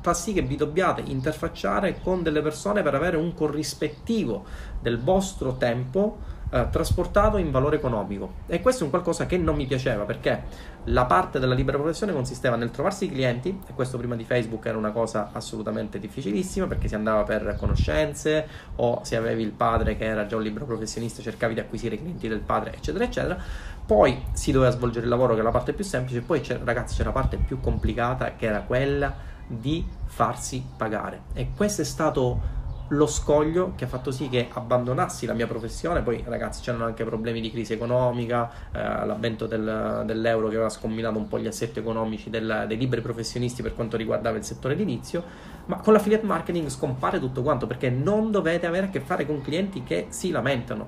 fa 0.01 0.15
sì 0.15 0.33
che 0.33 0.41
vi 0.41 0.55
dobbiate 0.55 1.03
interfacciare 1.05 1.99
con 2.01 2.23
delle 2.23 2.41
persone 2.41 2.81
per 2.81 2.95
avere 2.95 3.17
un 3.17 3.35
corrispettivo 3.35 4.45
del 4.81 4.99
vostro 4.99 5.57
tempo 5.57 6.32
eh, 6.53 6.67
trasportato 6.69 7.37
in 7.37 7.49
valore 7.49 7.77
economico 7.77 8.33
e 8.45 8.61
questo 8.61 8.81
è 8.81 8.83
un 8.85 8.91
qualcosa 8.91 9.25
che 9.25 9.37
non 9.37 9.55
mi 9.55 9.65
piaceva 9.65 10.03
perché 10.03 10.43
La 10.87 11.05
parte 11.05 11.39
della 11.39 11.53
libera 11.53 11.77
professione 11.77 12.11
consisteva 12.11 12.57
nel 12.57 12.69
trovarsi 12.69 13.05
i 13.05 13.09
clienti, 13.09 13.57
e 13.67 13.73
questo 13.73 13.97
prima 13.97 14.17
di 14.17 14.25
Facebook 14.25 14.65
era 14.65 14.77
una 14.77 14.91
cosa 14.91 15.29
assolutamente 15.31 15.97
difficilissima 15.97 16.67
perché 16.67 16.89
si 16.89 16.95
andava 16.95 17.23
per 17.23 17.55
conoscenze 17.57 18.45
o 18.75 18.99
se 19.03 19.15
avevi 19.15 19.43
il 19.43 19.51
padre 19.51 19.95
che 19.95 20.03
era 20.03 20.25
già 20.25 20.35
un 20.35 20.41
libero 20.41 20.65
professionista 20.65 21.21
cercavi 21.21 21.53
di 21.53 21.61
acquisire 21.61 21.95
i 21.95 21.99
clienti 21.99 22.27
del 22.27 22.41
padre, 22.41 22.73
eccetera, 22.75 23.05
eccetera. 23.05 23.37
Poi 23.85 24.25
si 24.33 24.51
doveva 24.51 24.71
svolgere 24.71 25.05
il 25.05 25.09
lavoro 25.09 25.35
che 25.35 25.39
è 25.39 25.43
la 25.43 25.51
parte 25.51 25.71
più 25.71 25.85
semplice, 25.85 26.19
poi 26.19 26.43
ragazzi 26.63 26.97
c'era 26.97 27.09
la 27.09 27.15
parte 27.15 27.37
più 27.37 27.61
complicata 27.61 28.35
che 28.35 28.45
era 28.45 28.59
quella 28.59 29.15
di 29.47 29.85
farsi 30.05 30.65
pagare. 30.75 31.21
E 31.33 31.51
questo 31.55 31.81
è 31.81 31.85
stato 31.85 32.61
lo 32.95 33.07
scoglio 33.07 33.73
che 33.75 33.85
ha 33.85 33.87
fatto 33.87 34.11
sì 34.11 34.29
che 34.29 34.49
abbandonassi 34.51 35.25
la 35.25 35.33
mia 35.33 35.47
professione. 35.47 36.01
Poi, 36.01 36.23
ragazzi, 36.25 36.61
c'erano 36.61 36.85
anche 36.85 37.03
problemi 37.03 37.41
di 37.41 37.51
crisi 37.51 37.73
economica, 37.73 38.49
eh, 38.71 39.05
l'avvento 39.05 39.45
del, 39.45 40.03
dell'euro 40.05 40.47
che 40.47 40.55
aveva 40.55 40.69
scombinato 40.69 41.17
un 41.17 41.27
po' 41.27 41.39
gli 41.39 41.47
assetti 41.47 41.79
economici 41.79 42.29
del, 42.29 42.65
dei 42.67 42.77
liberi 42.77 43.01
professionisti 43.01 43.61
per 43.61 43.75
quanto 43.75 43.97
riguardava 43.97 44.37
il 44.37 44.43
settore 44.43 44.73
edilizio. 44.73 45.23
Ma 45.65 45.77
con 45.77 45.93
l'affiliate 45.93 46.25
marketing 46.25 46.67
scompare 46.69 47.19
tutto 47.19 47.41
quanto 47.41 47.67
perché 47.67 47.89
non 47.89 48.31
dovete 48.31 48.65
avere 48.65 48.87
a 48.87 48.89
che 48.89 48.99
fare 48.99 49.25
con 49.25 49.41
clienti 49.41 49.83
che 49.83 50.07
si 50.09 50.31
lamentano. 50.31 50.87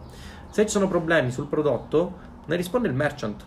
Se 0.49 0.63
ci 0.63 0.69
sono 0.69 0.87
problemi 0.87 1.31
sul 1.31 1.47
prodotto, 1.47 2.33
ne 2.45 2.55
risponde 2.55 2.87
il 2.87 2.93
merchant. 2.93 3.43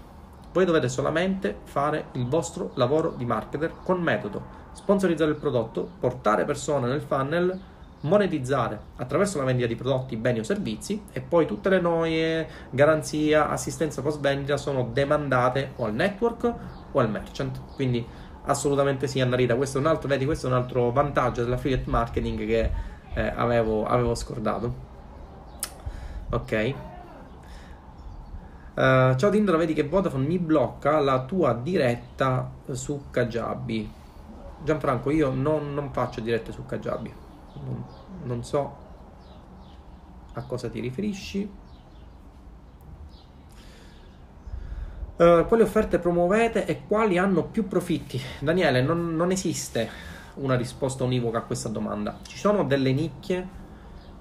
Voi 0.53 0.65
dovete 0.65 0.89
solamente 0.89 1.59
fare 1.65 2.07
il 2.13 2.27
vostro 2.27 2.71
lavoro 2.75 3.15
di 3.17 3.25
marketer 3.25 3.75
con 3.83 4.01
metodo, 4.01 4.43
sponsorizzare 4.73 5.31
il 5.31 5.37
prodotto, 5.37 5.89
portare 6.01 6.45
persone 6.45 6.89
nel 6.89 7.03
funnel 7.03 7.68
monetizzare 8.01 8.79
attraverso 8.97 9.39
la 9.39 9.45
vendita 9.45 9.67
di 9.67 9.75
prodotti, 9.75 10.17
beni 10.17 10.39
o 10.39 10.43
servizi 10.43 11.03
e 11.13 11.21
poi 11.21 11.47
tutte 11.47 11.69
le 11.69 11.81
noie, 11.81 12.49
garanzia, 12.71 13.49
assistenza 13.49 14.03
post 14.03 14.21
vendita 14.21 14.57
sono 14.57 14.89
demandate 14.93 15.73
o 15.77 15.85
al 15.87 15.95
network 15.95 16.55
o 16.93 17.01
al 17.01 17.11
merchant. 17.11 17.61
Quindi 17.75 18.07
assolutamente 18.45 19.07
sì, 19.07 19.21
Annarita, 19.21 19.57
questo 19.57 19.79
è 19.79 19.81
un 19.81 19.89
altro, 19.89 20.09
vedi, 20.09 20.25
questo 20.25 20.47
è 20.47 20.51
un 20.51 20.57
altro 20.57 20.91
vantaggio 20.91 21.43
dell'affiliate 21.43 21.91
marketing 21.91 22.47
che 22.47 22.71
eh, 23.15 23.33
avevo, 23.35 23.85
avevo, 23.85 24.15
scordato. 24.15 24.87
Ok. 26.31 26.75
Uh, 28.75 29.17
ciao 29.17 29.31
Tindra, 29.31 29.57
vedi 29.57 29.73
che 29.73 29.83
Vodafone 29.83 30.25
mi 30.25 30.39
blocca 30.39 31.01
la 31.01 31.25
tua 31.25 31.53
diretta 31.53 32.49
su 32.71 33.07
Kajabi. 33.11 33.93
Gianfranco, 34.63 35.11
io 35.11 35.31
non, 35.31 35.75
non 35.75 35.91
faccio 35.93 36.21
dirette 36.21 36.53
su 36.53 36.65
Kajabi 36.65 37.27
non, 37.65 37.85
non 38.25 38.45
so 38.45 38.87
a 40.35 40.43
cosa 40.43 40.69
ti 40.69 40.81
riferisci. 40.81 41.67
Uh, 45.17 45.45
quali 45.49 45.65
offerte 45.65 45.99
promuovete 45.99 46.65
e 46.65 46.83
quali 46.87 47.19
hanno 47.19 47.43
più 47.45 47.67
profitti? 47.67 48.21
Daniele, 48.39 48.83
non, 48.83 49.17
non, 49.17 49.33
esiste 49.33 49.91
una 50.35 50.55
risposta 50.55 51.03
univoca 51.03 51.39
a 51.39 51.43
questa 51.43 51.69
domanda. 51.69 52.19
Ci 52.23 52.39
sono 52.39 52.63
delle 52.63 52.93
nicchie, 52.93 53.49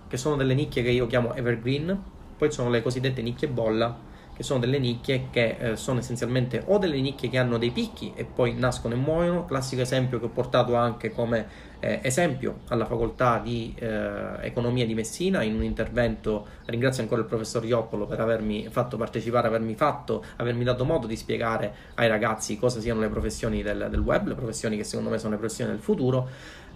che 0.07 0.17
sono 0.17 0.35
delle 0.35 0.55
nicchie 0.55 0.81
che 0.81 0.89
io 0.89 1.05
chiamo 1.05 1.35
evergreen, 1.35 2.01
poi 2.35 2.51
sono 2.51 2.69
le 2.69 2.81
cosiddette 2.81 3.21
nicchie 3.21 3.47
bolla, 3.47 3.95
che 4.37 4.43
sono 4.43 4.59
delle 4.59 4.77
nicchie 4.77 5.29
che 5.31 5.57
eh, 5.59 5.75
sono 5.77 5.97
essenzialmente 5.97 6.61
o 6.67 6.77
delle 6.77 7.01
nicchie 7.01 7.27
che 7.27 7.39
hanno 7.39 7.57
dei 7.57 7.71
picchi 7.71 8.13
e 8.15 8.23
poi 8.23 8.53
nascono 8.53 8.93
e 8.93 8.97
muoiono, 8.97 9.45
classico 9.45 9.81
esempio 9.81 10.19
che 10.19 10.25
ho 10.25 10.29
portato 10.29 10.75
anche 10.75 11.11
come 11.11 11.47
eh, 11.79 12.01
esempio 12.03 12.59
alla 12.67 12.85
facoltà 12.85 13.39
di 13.39 13.73
eh, 13.79 14.35
economia 14.41 14.85
di 14.85 14.93
Messina. 14.93 15.41
In 15.41 15.55
un 15.55 15.63
intervento, 15.63 16.45
ringrazio 16.65 17.01
ancora 17.01 17.21
il 17.21 17.27
professor 17.27 17.65
Ioppolo 17.65 18.05
per 18.05 18.19
avermi 18.19 18.67
fatto 18.69 18.95
partecipare, 18.95 19.47
avermi 19.47 19.73
fatto, 19.73 20.23
avermi 20.35 20.63
dato 20.63 20.85
modo 20.85 21.07
di 21.07 21.15
spiegare 21.15 21.73
ai 21.95 22.07
ragazzi 22.07 22.59
cosa 22.59 22.79
siano 22.79 22.99
le 22.99 23.09
professioni 23.09 23.63
del, 23.63 23.87
del 23.89 23.99
web, 24.01 24.27
le 24.27 24.35
professioni 24.35 24.77
che 24.77 24.83
secondo 24.83 25.09
me 25.09 25.17
sono 25.17 25.31
le 25.31 25.39
professioni 25.39 25.71
del 25.71 25.79
futuro 25.81 26.29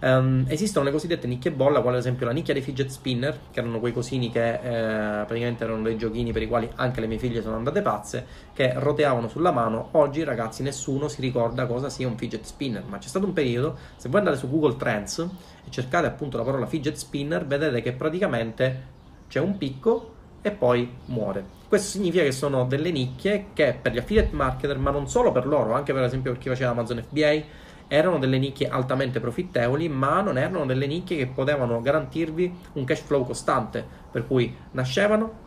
Um, 0.04 0.46
esistono 0.48 0.84
le 0.84 0.90
cosiddette 0.90 1.28
nicchie 1.28 1.52
bolla, 1.52 1.80
quale 1.80 1.98
ad 1.98 2.02
esempio 2.02 2.26
la 2.26 2.32
nicchia 2.32 2.52
dei 2.52 2.62
fidget 2.62 2.88
spinner, 2.88 3.38
che 3.52 3.60
erano 3.60 3.78
quei 3.78 3.92
cosini 3.92 4.32
che 4.32 4.54
eh, 4.54 5.24
praticamente 5.24 5.62
erano 5.62 5.82
dei 5.82 5.96
giochini 5.96 6.32
per 6.32 6.42
i 6.42 6.48
quali 6.48 6.68
anche 6.74 7.00
le 7.00 7.06
mie 7.06 7.18
figlie 7.18 7.40
sono 7.40 7.54
andate 7.54 7.82
pazze, 7.82 8.26
che 8.52 8.72
roteavano 8.74 9.28
sulla 9.28 9.52
mano. 9.52 9.90
Oggi, 9.92 10.24
ragazzi, 10.24 10.64
nessuno 10.64 11.06
si 11.06 11.20
ricorda 11.20 11.66
cosa 11.66 11.88
sia 11.88 12.08
un 12.08 12.16
fidget 12.16 12.44
spinner, 12.44 12.82
ma 12.84 12.98
c'è 12.98 13.06
stato 13.06 13.26
un 13.26 13.32
periodo, 13.32 13.76
se 13.94 14.08
voi 14.08 14.18
andate 14.18 14.38
su 14.38 14.50
Google 14.50 14.76
Trends 14.76 15.18
e 15.20 15.70
cercate 15.70 16.06
appunto 16.08 16.36
la 16.36 16.42
parola 16.42 16.66
fidget 16.66 16.96
spinner, 16.96 17.46
vedete 17.46 17.80
che 17.80 17.92
praticamente 17.92 18.86
c'è 19.28 19.38
un 19.38 19.56
picco 19.56 20.14
e 20.42 20.50
poi 20.50 20.92
muore. 21.06 21.60
Questo 21.68 21.90
significa 21.90 22.24
che 22.24 22.32
sono 22.32 22.64
delle 22.64 22.90
nicchie 22.90 23.46
che 23.52 23.78
per 23.80 23.92
gli 23.92 23.98
affiliate 23.98 24.34
marketer, 24.34 24.78
ma 24.78 24.90
non 24.90 25.08
solo 25.08 25.30
per 25.30 25.46
loro, 25.46 25.74
anche 25.74 25.92
per 25.92 26.02
esempio 26.02 26.32
per 26.32 26.40
chi 26.40 26.48
faceva 26.48 26.72
Amazon 26.72 27.04
FBA, 27.08 27.60
erano 27.92 28.18
delle 28.18 28.38
nicchie 28.38 28.70
altamente 28.70 29.20
profittevoli, 29.20 29.86
ma 29.90 30.22
non 30.22 30.38
erano 30.38 30.64
delle 30.64 30.86
nicchie 30.86 31.18
che 31.18 31.26
potevano 31.26 31.82
garantirvi 31.82 32.54
un 32.72 32.84
cash 32.84 33.00
flow 33.02 33.26
costante, 33.26 33.84
per 34.10 34.26
cui 34.26 34.56
nascevano 34.70 35.40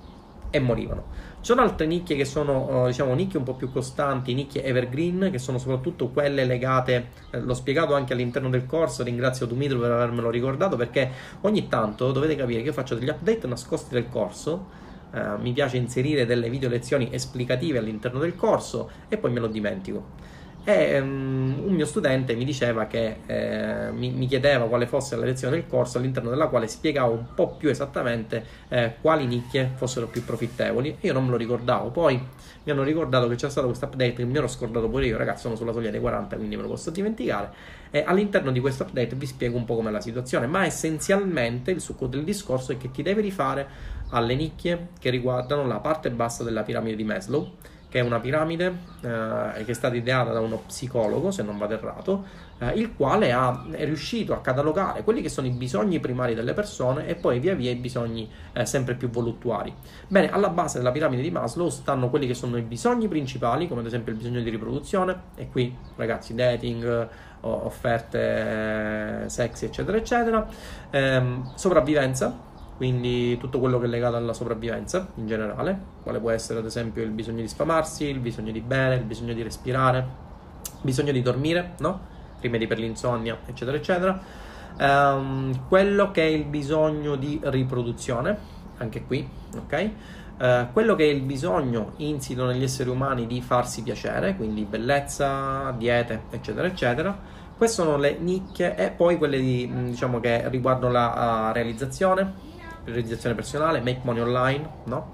e 0.52 0.60
morivano. 0.60 1.06
Ci 1.38 1.52
sono 1.52 1.62
altre 1.62 1.88
nicchie 1.88 2.16
che 2.16 2.24
sono, 2.24 2.86
eh, 2.86 2.88
diciamo, 2.90 3.16
nicchie 3.16 3.40
un 3.40 3.46
po' 3.46 3.56
più 3.56 3.72
costanti, 3.72 4.36
nicchie 4.36 4.64
evergreen, 4.64 5.30
che 5.32 5.40
sono 5.40 5.58
soprattutto 5.58 6.10
quelle 6.10 6.46
legate, 6.46 7.08
eh, 7.32 7.40
l'ho 7.40 7.56
spiegato 7.56 7.96
anche 7.96 8.14
all'interno 8.14 8.50
del 8.50 8.68
corso, 8.68 9.02
ringrazio 9.02 9.48
Dumitro 9.48 9.80
per 9.80 9.90
avermelo 9.90 10.30
ricordato, 10.30 10.76
perché 10.76 11.10
ogni 11.42 11.68
tanto 11.68 12.12
dovete 12.12 12.36
capire 12.36 12.62
che 12.62 12.68
io 12.68 12.74
faccio 12.74 12.94
degli 12.94 13.10
update 13.10 13.48
nascosti 13.48 13.96
del 13.96 14.08
corso, 14.08 14.68
eh, 15.12 15.38
mi 15.40 15.52
piace 15.52 15.78
inserire 15.78 16.28
delle 16.28 16.48
video 16.52 16.70
lezioni 16.70 17.10
esplicative 17.12 17.80
all'interno 17.80 18.20
del 18.20 18.36
corso 18.36 18.92
e 19.08 19.18
poi 19.18 19.32
me 19.32 19.40
lo 19.40 19.48
dimentico 19.48 20.35
e 20.68 21.00
um, 21.00 21.62
un 21.64 21.74
mio 21.74 21.86
studente 21.86 22.34
mi 22.34 22.44
diceva 22.44 22.88
che 22.88 23.18
eh, 23.28 23.92
mi, 23.92 24.10
mi, 24.10 24.26
chiedeva 24.26 24.66
quale 24.66 24.88
fosse 24.88 25.16
la 25.16 25.24
lezione 25.24 25.58
del 25.58 25.68
corso 25.68 26.00
all'interno 26.00 26.32
della 26.32 26.48
quale 26.48 26.68
spiegavo 26.68 27.14
un 27.14 27.36
po' 27.36 27.52
più 27.52 27.70
esattamente 27.70 28.44
eh, 28.70 28.96
quali 29.00 29.28
nicchie 29.28 29.72
fossero 29.76 30.08
più 30.08 30.26
profittevoli. 30.26 30.98
Io 31.02 31.14
non 31.14 31.26
me 31.26 31.30
lo 31.30 31.38
ricordavo. 31.38 31.92
Poi 31.92 32.16
mi 32.64 32.72
hanno 32.72 32.82
ricordato 32.82 33.28
che 33.28 33.36
c'è 33.36 33.48
stato 33.48 33.68
questo 33.68 33.86
update 33.86 34.14
che 34.14 34.26
mi 34.26 34.36
ero 34.36 34.48
scordato 34.48 34.90
pure 34.90 35.06
io. 35.06 35.18
Ragazzi 35.18 35.42
sono 35.42 35.56
sulla 35.56 35.72
soglia 35.72 35.92
dei 35.92 36.00
40 36.00 36.36
quindi 36.36 36.56
me 36.56 36.64
lo 36.64 36.70
posso 36.70 36.90
dimenticare. 36.90 37.52
E 37.92 38.04
all'interno 38.04 38.52
di 38.52 38.60
questo 38.60 38.86
update 38.86 39.16
vi 39.16 39.28
spiego 39.28 39.58
un 39.58 39.66
po' 39.66 39.76
com'è 39.76 39.92
la 39.92 40.02
situazione. 40.02 40.48
Ma 40.48 40.66
essenzialmente 40.66 41.70
il 41.70 41.80
succo 41.80 42.08
del 42.08 42.24
discorso 42.24 42.72
è 42.72 42.78
che 42.78 42.90
ti 42.90 43.04
devi 43.04 43.22
rifare 43.22 43.94
alle 44.10 44.34
nicchie 44.34 44.88
che 45.00 45.12
riguardano 45.12 45.68
la 45.68 45.78
parte 45.78 46.10
bassa 46.10 46.44
della 46.44 46.64
piramide 46.64 46.96
di 46.96 47.04
Maslow 47.04 47.52
che 47.96 48.02
è 48.02 48.04
una 48.04 48.20
piramide 48.20 48.78
eh, 49.00 49.64
che 49.64 49.72
è 49.72 49.74
stata 49.74 49.96
ideata 49.96 50.34
da 50.34 50.42
uno 50.42 50.64
psicologo, 50.68 51.32
se 51.32 51.44
non 51.44 51.58
vado 51.58 51.76
errato, 51.76 52.26
eh, 52.58 52.72
il 52.72 52.94
quale 52.94 53.32
ha, 53.32 53.68
è 53.72 53.86
riuscito 53.86 54.34
a 54.34 54.42
catalogare 54.42 55.02
quelli 55.02 55.22
che 55.22 55.30
sono 55.30 55.48
i 55.48 55.52
bisogni 55.52 56.02
primari 56.02 56.36
delle 56.36 56.54
persone 56.54 57.08
e 57.08 57.16
poi 57.16 57.40
via 57.40 57.56
via 57.56 57.72
i 57.72 57.76
bisogni 57.76 58.30
eh, 58.52 58.66
sempre 58.66 58.96
più 58.96 59.10
voluttuari. 59.10 59.74
Bene, 60.10 60.30
alla 60.30 60.50
base 60.50 60.80
della 60.80 60.92
piramide 60.92 61.22
di 61.22 61.32
Maslow 61.32 61.70
stanno 61.70 62.10
quelli 62.10 62.28
che 62.28 62.34
sono 62.34 62.58
i 62.58 62.64
bisogni 62.64 63.08
principali, 63.08 63.70
come 63.70 63.80
ad 63.80 63.88
esempio 63.88 64.12
il 64.12 64.18
bisogno 64.18 64.42
di 64.42 64.50
riproduzione, 64.50 65.18
e 65.36 65.48
qui 65.48 65.74
ragazzi, 65.96 66.36
dating, 66.36 67.08
offerte 67.40 69.24
sexy, 69.28 69.68
eccetera, 69.68 69.96
eccetera, 69.96 70.46
ehm, 70.90 71.56
sopravvivenza 71.56 72.55
quindi 72.78 73.38
tutto 73.38 73.60
quello 73.60 73.80
che 73.80 73.86
è 73.86 73.90
legato 73.90 74.18
alla 74.18 74.34
sopravvivenza 74.34 75.08
in 75.16 75.28
generale, 75.28 75.80
quale 76.04 76.20
può 76.20 76.32
essere 76.32 76.60
ad 76.60 76.66
esempio 76.66 77.04
il 77.04 77.12
bisogno 77.12 77.42
di 77.42 77.48
sfamarsi, 77.48 78.06
il 78.06 78.20
bisogno 78.20 78.52
di 78.52 78.62
bere, 78.62 78.96
il 78.96 79.04
bisogno 79.04 79.34
di 79.34 79.44
respirare, 79.44 79.98
il 80.00 80.80
bisogno 80.82 81.12
di 81.12 81.22
dormire, 81.22 81.74
no? 81.80 82.14
rimedi 82.42 82.68
per 82.68 82.80
l'insonnia, 82.80 83.38
eccetera, 83.46 83.78
eccetera. 83.78 84.20
Um, 84.78 85.68
quello 85.68 86.12
che 86.12 86.24
è 86.24 86.26
il 86.26 86.44
bisogno 86.44 87.16
di 87.16 87.40
riproduzione, 87.44 88.38
anche 88.78 89.04
qui, 89.06 89.28
ok? 89.56 89.90
Uh, 90.38 90.74
quello 90.74 90.96
che 90.96 91.06
è 91.06 91.14
il 91.14 91.22
bisogno 91.22 91.94
insito 91.98 92.46
negli 92.46 92.64
esseri 92.64 92.90
umani 92.90 93.26
di 93.26 93.42
farsi 93.42 93.84
piacere, 93.84 94.36
quindi 94.36 94.64
bellezza, 94.64 95.74
diete, 95.78 96.24
eccetera, 96.30 96.68
eccetera. 96.68 97.18
Queste 97.56 97.84
sono 97.84 97.96
le 97.96 98.18
nicchie 98.20 98.76
e 98.76 98.90
poi 98.90 99.18
quelle 99.18 99.40
di, 99.40 99.72
diciamo, 99.86 100.20
che 100.20 100.50
riguardano 100.50 100.92
la 100.92 101.50
uh, 101.50 101.54
realizzazione, 101.54 102.34
realizzazione 102.86 103.36
personale, 103.36 103.82
make 103.82 104.02
money 104.04 104.22
online, 104.22 104.70
no? 104.86 105.14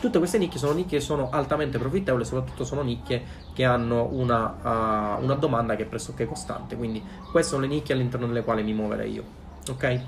Tutte 0.00 0.18
queste 0.18 0.38
nicchie 0.38 0.58
sono 0.58 0.72
nicchie 0.74 0.98
che 0.98 1.04
sono 1.04 1.28
altamente 1.30 1.76
profittevoli, 1.78 2.24
soprattutto 2.24 2.64
sono 2.64 2.82
nicchie 2.82 3.22
che 3.52 3.64
hanno 3.64 4.08
una, 4.12 5.16
uh, 5.18 5.22
una 5.22 5.34
domanda 5.34 5.74
che 5.74 5.82
è 5.82 5.86
pressoché 5.86 6.24
costante. 6.24 6.76
Quindi 6.76 7.02
queste 7.30 7.50
sono 7.50 7.62
le 7.62 7.68
nicchie 7.68 7.94
all'interno 7.94 8.26
delle 8.28 8.44
quali 8.44 8.62
mi 8.62 8.72
muoverei 8.74 9.12
io. 9.12 9.24
Ok? 9.68 10.00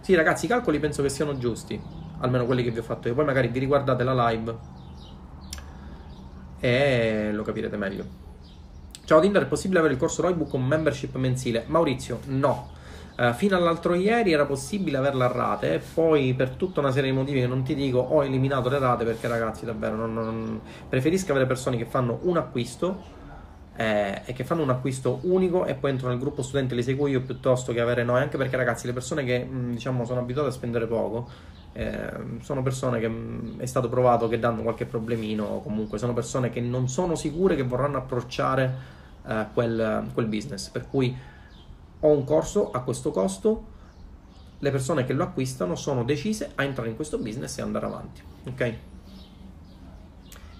Sì, 0.00 0.14
ragazzi, 0.14 0.46
i 0.46 0.48
calcoli 0.48 0.78
penso 0.78 1.02
che 1.02 1.08
siano 1.08 1.36
giusti, 1.36 1.78
almeno 2.20 2.46
quelli 2.46 2.62
che 2.62 2.70
vi 2.70 2.78
ho 2.78 2.82
fatto 2.82 3.08
io. 3.08 3.14
Poi 3.14 3.24
magari 3.24 3.48
vi 3.48 3.58
riguardate 3.58 4.04
la 4.04 4.30
live 4.30 4.56
e 6.60 7.30
lo 7.32 7.42
capirete 7.42 7.76
meglio. 7.76 8.27
Ciao 9.08 9.20
Tinder, 9.20 9.44
è 9.44 9.46
possibile 9.46 9.78
avere 9.78 9.94
il 9.94 9.98
corso 9.98 10.20
Roybook 10.20 10.50
con 10.50 10.62
membership 10.62 11.16
mensile? 11.16 11.64
Maurizio, 11.68 12.20
no. 12.26 12.68
Uh, 13.16 13.32
fino 13.32 13.56
all'altro 13.56 13.94
ieri 13.94 14.32
era 14.32 14.44
possibile 14.44 14.98
averla 14.98 15.24
a 15.24 15.32
rate, 15.32 15.76
e 15.76 15.78
poi 15.78 16.34
per 16.34 16.50
tutta 16.50 16.80
una 16.80 16.90
serie 16.90 17.10
di 17.10 17.16
motivi 17.16 17.40
che 17.40 17.46
non 17.46 17.62
ti 17.62 17.74
dico 17.74 18.00
ho 18.00 18.22
eliminato 18.22 18.68
le 18.68 18.78
rate 18.78 19.06
perché 19.06 19.26
ragazzi 19.26 19.64
davvero 19.64 19.96
non, 19.96 20.12
non... 20.12 20.60
preferisco 20.86 21.30
avere 21.30 21.46
persone 21.46 21.78
che 21.78 21.86
fanno 21.86 22.18
un 22.24 22.36
acquisto 22.36 23.02
eh, 23.76 24.20
e 24.26 24.34
che 24.34 24.44
fanno 24.44 24.60
un 24.60 24.68
acquisto 24.68 25.20
unico 25.22 25.64
e 25.64 25.72
poi 25.72 25.92
entrano 25.92 26.12
nel 26.12 26.22
gruppo 26.22 26.42
studente 26.42 26.74
li 26.74 26.82
seguo 26.82 27.06
io 27.06 27.22
piuttosto 27.22 27.72
che 27.72 27.80
avere 27.80 28.04
noi, 28.04 28.20
anche 28.20 28.36
perché 28.36 28.56
ragazzi 28.56 28.86
le 28.86 28.92
persone 28.92 29.24
che 29.24 29.42
mh, 29.42 29.70
diciamo 29.70 30.04
sono 30.04 30.20
abituate 30.20 30.50
a 30.50 30.52
spendere 30.52 30.86
poco 30.86 31.30
eh, 31.72 32.10
sono 32.42 32.62
persone 32.62 33.00
che 33.00 33.08
mh, 33.08 33.56
è 33.56 33.64
stato 33.64 33.88
provato 33.88 34.28
che 34.28 34.38
danno 34.38 34.60
qualche 34.60 34.84
problemino 34.84 35.60
comunque 35.64 35.96
sono 35.96 36.12
persone 36.12 36.50
che 36.50 36.60
non 36.60 36.90
sono 36.90 37.14
sicure 37.14 37.56
che 37.56 37.62
vorranno 37.62 37.96
approcciare 37.96 38.96
eh, 39.28 39.46
quel, 39.52 40.08
quel 40.14 40.26
business, 40.26 40.68
per 40.68 40.88
cui 40.88 41.16
ho 42.00 42.08
un 42.08 42.24
corso 42.24 42.70
a 42.70 42.80
questo 42.80 43.10
costo, 43.10 43.76
le 44.58 44.70
persone 44.70 45.04
che 45.04 45.12
lo 45.12 45.24
acquistano 45.24 45.74
sono 45.74 46.04
decise 46.04 46.52
a 46.54 46.64
entrare 46.64 46.88
in 46.88 46.96
questo 46.96 47.18
business 47.18 47.58
e 47.58 47.62
andare 47.62 47.86
avanti. 47.86 48.22
Ok? 48.46 48.74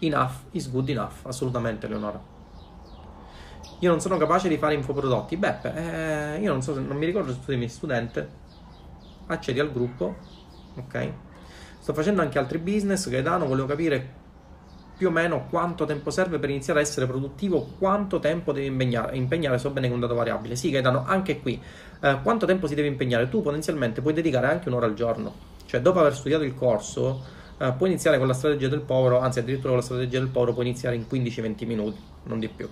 Enough 0.01 0.33
is 0.53 0.71
good 0.71 0.89
enough, 0.89 1.25
assolutamente 1.25 1.89
Leonora. 1.89 2.37
Io 3.81 3.91
non 3.91 4.01
sono 4.01 4.17
capace 4.17 4.49
di 4.49 4.57
fare 4.57 4.75
infoprodotti. 4.75 5.37
Beppe, 5.37 5.75
eh, 5.75 6.41
io 6.41 6.53
non 6.53 6.63
so 6.63 6.79
non 6.79 6.97
mi 6.97 7.07
ricordo 7.07 7.33
se 7.33 7.39
tu 7.39 7.45
sei 7.47 7.69
studente. 7.69 8.47
Accedi 9.27 9.61
al 9.61 9.73
gruppo, 9.73 10.17
ok? 10.77 11.13
Sto 11.79 11.95
facendo 11.95 12.23
anche 12.23 12.39
altri 12.39 12.59
business, 12.59 13.09
Gaetano, 13.09 13.47
volevo 13.47 13.67
capire 13.67 14.18
più 14.99 15.09
o 15.09 15.11
meno 15.11 15.47
quanto 15.49 15.85
tempo 15.85 16.11
serve 16.11 16.41
per 16.41 16.51
iniziare 16.51 16.81
a 16.81 16.83
essere 16.83 17.07
produttivo, 17.07 17.75
quanto 17.79 18.19
tempo 18.19 18.53
devi 18.53 18.67
impegnare, 18.67 19.17
impegnare 19.17 19.57
so 19.59 19.71
bene 19.71 19.87
che 19.87 19.93
è 19.93 19.95
un 19.95 20.01
dato 20.01 20.15
variabile. 20.15 20.57
Sì, 20.57 20.71
Gaetano, 20.71 21.05
anche 21.07 21.41
qui, 21.41 21.59
eh, 22.01 22.19
quanto 22.21 22.47
tempo 22.47 22.67
si 22.67 22.75
deve 22.75 22.89
impegnare? 22.89 23.29
Tu 23.29 23.41
potenzialmente 23.41 24.01
puoi 24.01 24.13
dedicare 24.13 24.49
anche 24.49 24.69
un'ora 24.69 24.87
al 24.87 24.95
giorno, 24.95 25.33
cioè 25.67 25.81
dopo 25.81 26.01
aver 26.01 26.17
studiato 26.17 26.43
il 26.43 26.55
corso, 26.57 27.23
eh, 27.59 27.73
puoi 27.77 27.91
iniziare 27.91 28.19
con 28.19 28.27
la 28.27 28.33
strategia 28.33 28.67
del 28.67 28.81
povero, 28.81 29.21
anzi 29.21 29.39
addirittura 29.39 29.69
con 29.69 29.79
la 29.79 29.85
strategia 29.85 30.19
del 30.19 30.29
povero 30.29 30.53
puoi 30.53 30.67
iniziare 30.67 30.97
in 30.97 31.05
15-20 31.09 31.65
minuti, 31.65 32.01
non 32.25 32.41
di 32.41 32.49
più. 32.49 32.69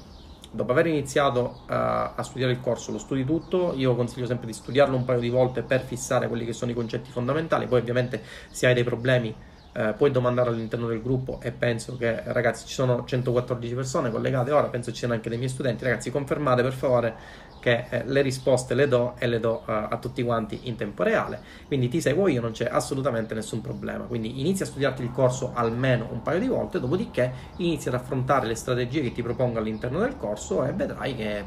Dopo 0.50 0.72
aver 0.72 0.86
iniziato 0.86 1.40
uh, 1.40 1.64
a 1.68 2.22
studiare 2.22 2.52
il 2.52 2.60
corso, 2.60 2.90
lo 2.90 2.98
studi 2.98 3.26
tutto, 3.26 3.74
io 3.76 3.94
consiglio 3.94 4.26
sempre 4.26 4.46
di 4.46 4.54
studiarlo 4.54 4.96
un 4.96 5.04
paio 5.04 5.20
di 5.20 5.28
volte 5.28 5.62
per 5.62 5.82
fissare 5.82 6.28
quelli 6.28 6.46
che 6.46 6.54
sono 6.54 6.70
i 6.70 6.74
concetti 6.74 7.10
fondamentali, 7.10 7.66
poi 7.66 7.80
ovviamente 7.80 8.22
se 8.50 8.66
hai 8.66 8.72
dei 8.72 8.84
problemi 8.84 9.34
eh, 9.76 9.92
puoi 9.92 10.10
domandare 10.10 10.48
all'interno 10.48 10.86
del 10.86 11.02
gruppo 11.02 11.38
e 11.42 11.52
penso 11.52 11.98
che 11.98 12.22
ragazzi 12.24 12.66
ci 12.66 12.72
sono 12.72 13.04
114 13.04 13.74
persone 13.74 14.10
collegate. 14.10 14.50
Ora, 14.50 14.68
penso 14.68 14.90
ci 14.90 14.98
siano 14.98 15.12
anche 15.12 15.28
dei 15.28 15.36
miei 15.36 15.50
studenti, 15.50 15.84
ragazzi 15.84 16.10
confermate 16.10 16.62
per 16.62 16.72
favore 16.72 17.14
che 17.60 17.86
eh, 17.90 18.04
le 18.06 18.22
risposte 18.22 18.74
le 18.74 18.88
do 18.88 19.14
e 19.18 19.26
le 19.26 19.40
do 19.40 19.64
uh, 19.66 19.72
a 19.88 19.98
tutti 20.00 20.22
quanti 20.22 20.60
in 20.62 20.76
tempo 20.76 21.02
reale, 21.02 21.40
quindi 21.66 21.88
ti 21.88 22.00
seguo 22.00 22.28
io, 22.28 22.40
non 22.40 22.52
c'è 22.52 22.68
assolutamente 22.70 23.34
nessun 23.34 23.60
problema, 23.60 24.04
quindi 24.04 24.40
inizia 24.40 24.64
a 24.64 24.68
studiarti 24.68 25.02
il 25.02 25.10
corso 25.10 25.50
almeno 25.52 26.06
un 26.12 26.22
paio 26.22 26.38
di 26.38 26.46
volte, 26.46 26.78
dopodiché 26.78 27.32
inizia 27.56 27.90
ad 27.90 28.00
affrontare 28.00 28.46
le 28.46 28.54
strategie 28.54 29.02
che 29.02 29.12
ti 29.12 29.22
propongo 29.22 29.58
all'interno 29.58 29.98
del 29.98 30.16
corso 30.16 30.64
e 30.64 30.72
vedrai 30.72 31.16
che 31.16 31.44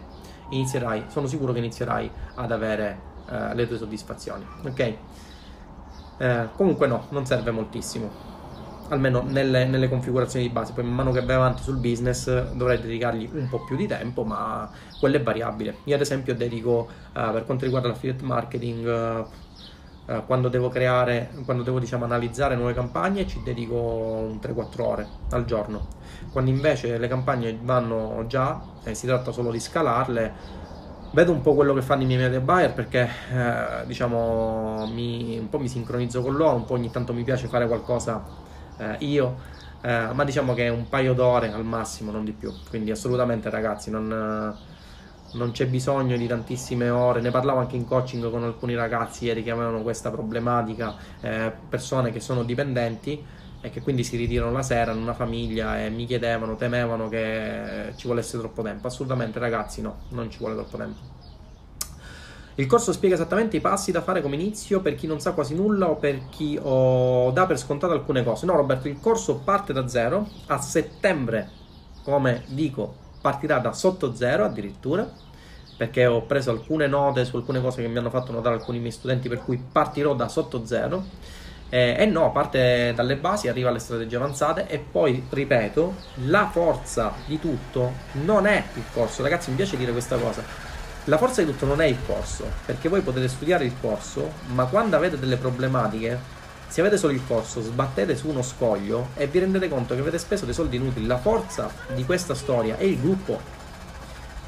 inizierai, 0.49 1.05
sono 1.07 1.25
sicuro 1.25 1.53
che 1.53 1.59
inizierai 1.59 2.11
ad 2.35 2.51
avere 2.51 2.99
uh, 3.29 3.55
le 3.55 3.67
tue 3.67 3.77
soddisfazioni, 3.77 4.45
ok? 4.65 4.93
Eh, 6.19 6.49
comunque 6.55 6.85
no, 6.85 7.05
non 7.09 7.25
serve 7.25 7.51
moltissimo. 7.51 8.27
Almeno 8.89 9.23
nelle, 9.25 9.65
nelle, 9.65 9.87
configurazioni 9.87 10.47
di 10.47 10.51
base. 10.51 10.73
Poi 10.73 10.83
man 10.83 10.95
mano 10.95 11.11
che 11.11 11.23
vai 11.23 11.35
avanti 11.35 11.63
sul 11.63 11.77
business 11.77 12.51
dovrei 12.51 12.79
dedicargli 12.81 13.29
un 13.31 13.47
po' 13.47 13.63
più 13.63 13.75
di 13.75 13.87
tempo, 13.87 14.23
ma 14.23 14.69
quello 14.99 15.15
è 15.15 15.23
variabile. 15.23 15.77
Io 15.85 15.95
ad 15.95 16.01
esempio 16.01 16.35
dedico, 16.35 16.89
uh, 17.15 17.31
per 17.31 17.45
quanto 17.45 17.63
riguarda 17.63 17.87
l'affiliate 17.87 18.23
marketing, 18.25 18.85
uh, 18.85 20.11
uh, 20.11 20.25
quando 20.25 20.49
devo 20.49 20.69
creare, 20.69 21.29
quando 21.45 21.63
devo 21.63 21.79
diciamo 21.79 22.03
analizzare 22.03 22.55
nuove 22.55 22.73
campagne, 22.73 23.27
ci 23.27 23.41
dedico 23.43 23.75
un 23.75 24.39
3-4 24.41 24.81
ore 24.81 25.07
al 25.29 25.45
giorno. 25.45 25.87
Quando 26.31 26.49
invece 26.49 26.97
le 26.97 27.07
campagne 27.07 27.57
vanno 27.61 28.25
già, 28.27 28.59
e 28.83 28.93
si 28.95 29.05
tratta 29.05 29.31
solo 29.31 29.51
di 29.51 29.59
scalarle, 29.59 30.33
vedo 31.11 31.31
un 31.31 31.41
po' 31.41 31.55
quello 31.55 31.73
che 31.73 31.81
fanno 31.81 32.03
i 32.03 32.05
miei 32.05 32.19
media 32.19 32.39
buyer 32.39 32.73
perché 32.73 33.09
eh, 33.33 33.85
diciamo 33.85 34.87
mi, 34.91 35.37
un 35.39 35.49
po' 35.49 35.59
mi 35.59 35.67
sincronizzo 35.67 36.21
con 36.21 36.35
loro, 36.35 36.55
un 36.55 36.65
po' 36.65 36.73
ogni 36.73 36.91
tanto 36.91 37.13
mi 37.13 37.23
piace 37.23 37.47
fare 37.47 37.67
qualcosa 37.67 38.23
eh, 38.77 38.95
io, 38.99 39.37
eh, 39.81 40.09
ma 40.13 40.23
diciamo 40.23 40.53
che 40.53 40.65
è 40.65 40.69
un 40.69 40.87
paio 40.87 41.13
d'ore 41.13 41.51
al 41.51 41.65
massimo, 41.65 42.11
non 42.11 42.23
di 42.23 42.31
più. 42.31 42.51
Quindi 42.69 42.91
assolutamente 42.91 43.49
ragazzi, 43.49 43.89
non, 43.91 44.55
non 45.33 45.51
c'è 45.51 45.67
bisogno 45.67 46.17
di 46.17 46.27
tantissime 46.27 46.89
ore. 46.89 47.21
Ne 47.21 47.31
parlavo 47.31 47.59
anche 47.59 47.75
in 47.75 47.85
coaching 47.85 48.29
con 48.29 48.43
alcuni 48.43 48.75
ragazzi 48.75 49.25
ieri 49.25 49.43
che 49.43 49.51
avevano 49.51 49.81
questa 49.81 50.09
problematica, 50.11 50.95
eh, 51.21 51.51
persone 51.67 52.11
che 52.11 52.19
sono 52.19 52.43
dipendenti 52.43 53.37
e 53.61 53.69
che 53.69 53.81
quindi 53.81 54.03
si 54.03 54.15
ritirano 54.15 54.51
la 54.51 54.61
sera 54.61 54.91
in 54.91 54.99
una 54.99 55.13
famiglia 55.13 55.83
e 55.83 55.89
mi 55.89 56.05
chiedevano, 56.05 56.55
temevano 56.55 57.09
che 57.09 57.93
ci 57.95 58.07
volesse 58.07 58.37
troppo 58.37 58.61
tempo. 58.61 58.87
Assolutamente 58.87 59.39
ragazzi 59.39 59.81
no, 59.81 60.01
non 60.09 60.29
ci 60.29 60.37
vuole 60.37 60.55
troppo 60.55 60.77
tempo. 60.77 61.17
Il 62.55 62.67
corso 62.67 62.91
spiega 62.91 63.15
esattamente 63.15 63.55
i 63.55 63.61
passi 63.61 63.91
da 63.91 64.01
fare 64.01 64.21
come 64.21 64.35
inizio 64.35 64.81
per 64.81 64.95
chi 64.95 65.07
non 65.07 65.21
sa 65.21 65.31
quasi 65.31 65.55
nulla 65.55 65.89
o 65.89 65.95
per 65.95 66.27
chi 66.27 66.59
oh, 66.61 67.31
dà 67.31 67.45
per 67.45 67.57
scontato 67.57 67.93
alcune 67.93 68.23
cose. 68.23 68.45
No 68.45 68.55
Roberto, 68.55 68.89
il 68.89 68.99
corso 68.99 69.37
parte 69.37 69.71
da 69.71 69.87
zero, 69.87 70.27
a 70.47 70.59
settembre, 70.59 71.49
come 72.03 72.43
dico, 72.47 72.95
partirà 73.21 73.59
da 73.59 73.71
sotto 73.71 74.13
zero 74.13 74.43
addirittura, 74.43 75.09
perché 75.77 76.05
ho 76.05 76.23
preso 76.23 76.51
alcune 76.51 76.87
note 76.87 77.23
su 77.23 77.37
alcune 77.37 77.61
cose 77.61 77.81
che 77.81 77.87
mi 77.87 77.97
hanno 77.97 78.09
fatto 78.09 78.33
notare 78.33 78.55
alcuni 78.55 78.79
miei 78.79 78.91
studenti, 78.91 79.29
per 79.29 79.41
cui 79.41 79.57
partirò 79.57 80.13
da 80.13 80.27
sotto 80.27 80.65
zero 80.65 81.05
eh, 81.69 81.95
e 81.99 82.05
no, 82.07 82.31
parte 82.31 82.93
dalle 82.95 83.15
basi, 83.15 83.47
arriva 83.47 83.69
alle 83.69 83.79
strategie 83.79 84.15
avanzate 84.15 84.67
e 84.67 84.79
poi, 84.79 85.23
ripeto, 85.29 85.95
la 86.25 86.49
forza 86.51 87.13
di 87.27 87.39
tutto 87.39 87.93
non 88.13 88.47
è 88.47 88.63
il 88.73 88.83
corso. 88.91 89.21
Ragazzi, 89.21 89.51
mi 89.51 89.55
piace 89.55 89.77
dire 89.77 89.91
questa 89.91 90.17
cosa. 90.17 90.43
La 91.05 91.17
forza 91.17 91.41
di 91.41 91.51
tutto 91.51 91.65
non 91.65 91.81
è 91.81 91.85
il 91.85 91.97
corso, 92.05 92.45
perché 92.65 92.89
voi 92.89 93.01
potete 93.01 93.27
studiare 93.27 93.65
il 93.65 93.73
corso, 93.79 94.31
ma 94.47 94.65
quando 94.65 94.95
avete 94.95 95.17
delle 95.17 95.37
problematiche, 95.37 96.37
se 96.67 96.81
avete 96.81 96.97
solo 96.97 97.13
il 97.13 97.25
corso, 97.25 97.61
sbattete 97.61 98.15
su 98.15 98.29
uno 98.29 98.41
scoglio 98.41 99.09
e 99.15 99.27
vi 99.27 99.39
rendete 99.39 99.69
conto 99.69 99.95
che 99.95 100.01
avete 100.01 100.19
speso 100.19 100.45
dei 100.45 100.53
soldi 100.53 100.75
inutili. 100.75 101.05
La 101.05 101.17
forza 101.17 101.71
di 101.93 102.03
questa 102.03 102.35
storia 102.35 102.77
è 102.77 102.83
il 102.83 102.99
gruppo. 102.99 103.39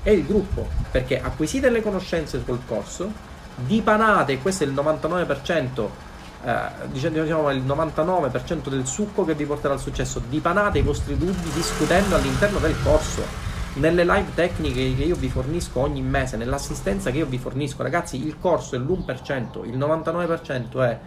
È 0.03 0.09
il 0.09 0.26
gruppo, 0.26 0.67
perché 0.89 1.22
acquisite 1.22 1.69
le 1.69 1.82
conoscenze 1.82 2.41
sul 2.43 2.59
corso, 2.65 3.11
dipanate, 3.55 4.39
questo 4.39 4.63
è 4.63 4.67
il 4.67 4.74
99% 4.74 6.09
eh, 6.43 6.87
diciamo 6.91 7.51
il 7.51 7.63
99% 7.63 8.69
del 8.69 8.87
succo 8.87 9.23
che 9.25 9.35
vi 9.35 9.45
porterà 9.45 9.73
al 9.73 9.79
successo. 9.79 10.21
Dipanate 10.27 10.79
i 10.79 10.81
vostri 10.81 11.17
dubbi 11.17 11.49
discutendo 11.53 12.15
all'interno 12.15 12.59
del 12.59 12.75
corso. 12.83 13.49
Nelle 13.73 14.03
live 14.03 14.33
tecniche 14.33 14.95
che 14.95 15.03
io 15.03 15.15
vi 15.15 15.29
fornisco 15.29 15.79
ogni 15.79 16.01
mese, 16.01 16.35
nell'assistenza 16.35 17.09
che 17.09 17.19
io 17.19 17.25
vi 17.25 17.37
fornisco, 17.37 17.83
ragazzi, 17.83 18.25
il 18.25 18.37
corso 18.37 18.75
è 18.75 18.79
l'1%, 18.79 19.65
il 19.65 19.77
99% 19.77 20.81
è 20.83 20.99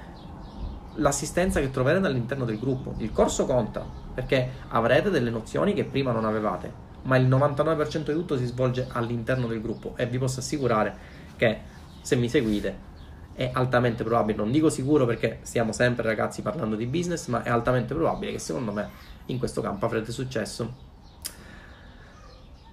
l'assistenza 0.95 1.61
che 1.61 1.71
troverete 1.71 2.07
all'interno 2.07 2.45
del 2.45 2.59
gruppo. 2.59 2.95
Il 2.99 3.13
corso 3.13 3.45
conta 3.45 3.85
perché 4.15 4.51
avrete 4.69 5.11
delle 5.11 5.31
nozioni 5.31 5.75
che 5.75 5.85
prima 5.85 6.13
non 6.13 6.25
avevate, 6.25 6.73
ma 7.03 7.17
il 7.17 7.29
99% 7.29 8.05
di 8.05 8.13
tutto 8.13 8.39
si 8.39 8.47
svolge 8.47 8.87
all'interno 8.93 9.47
del 9.47 9.61
gruppo 9.61 9.95
e 9.97 10.07
vi 10.07 10.19
posso 10.19 10.41
assicurare 10.41 10.97
che 11.37 11.59
se 12.01 12.17
mi 12.17 12.29
seguite 12.29 12.93
è 13.35 13.51
altamente 13.53 14.05
probabile, 14.05 14.39
non 14.39 14.51
dico 14.51 14.71
sicuro 14.71 15.07
perché 15.07 15.41
stiamo 15.43 15.73
sempre 15.73 16.05
ragazzi 16.05 16.43
parlando 16.43 16.77
di 16.77 16.87
business, 16.87 17.27
ma 17.27 17.43
è 17.43 17.51
altamente 17.51 17.95
probabile 17.95 18.33
che 18.33 18.39
secondo 18.39 18.73
me 18.73 18.89
in 19.27 19.39
questo 19.39 19.61
campo 19.61 19.87
avrete 19.87 20.13
successo. 20.13 20.93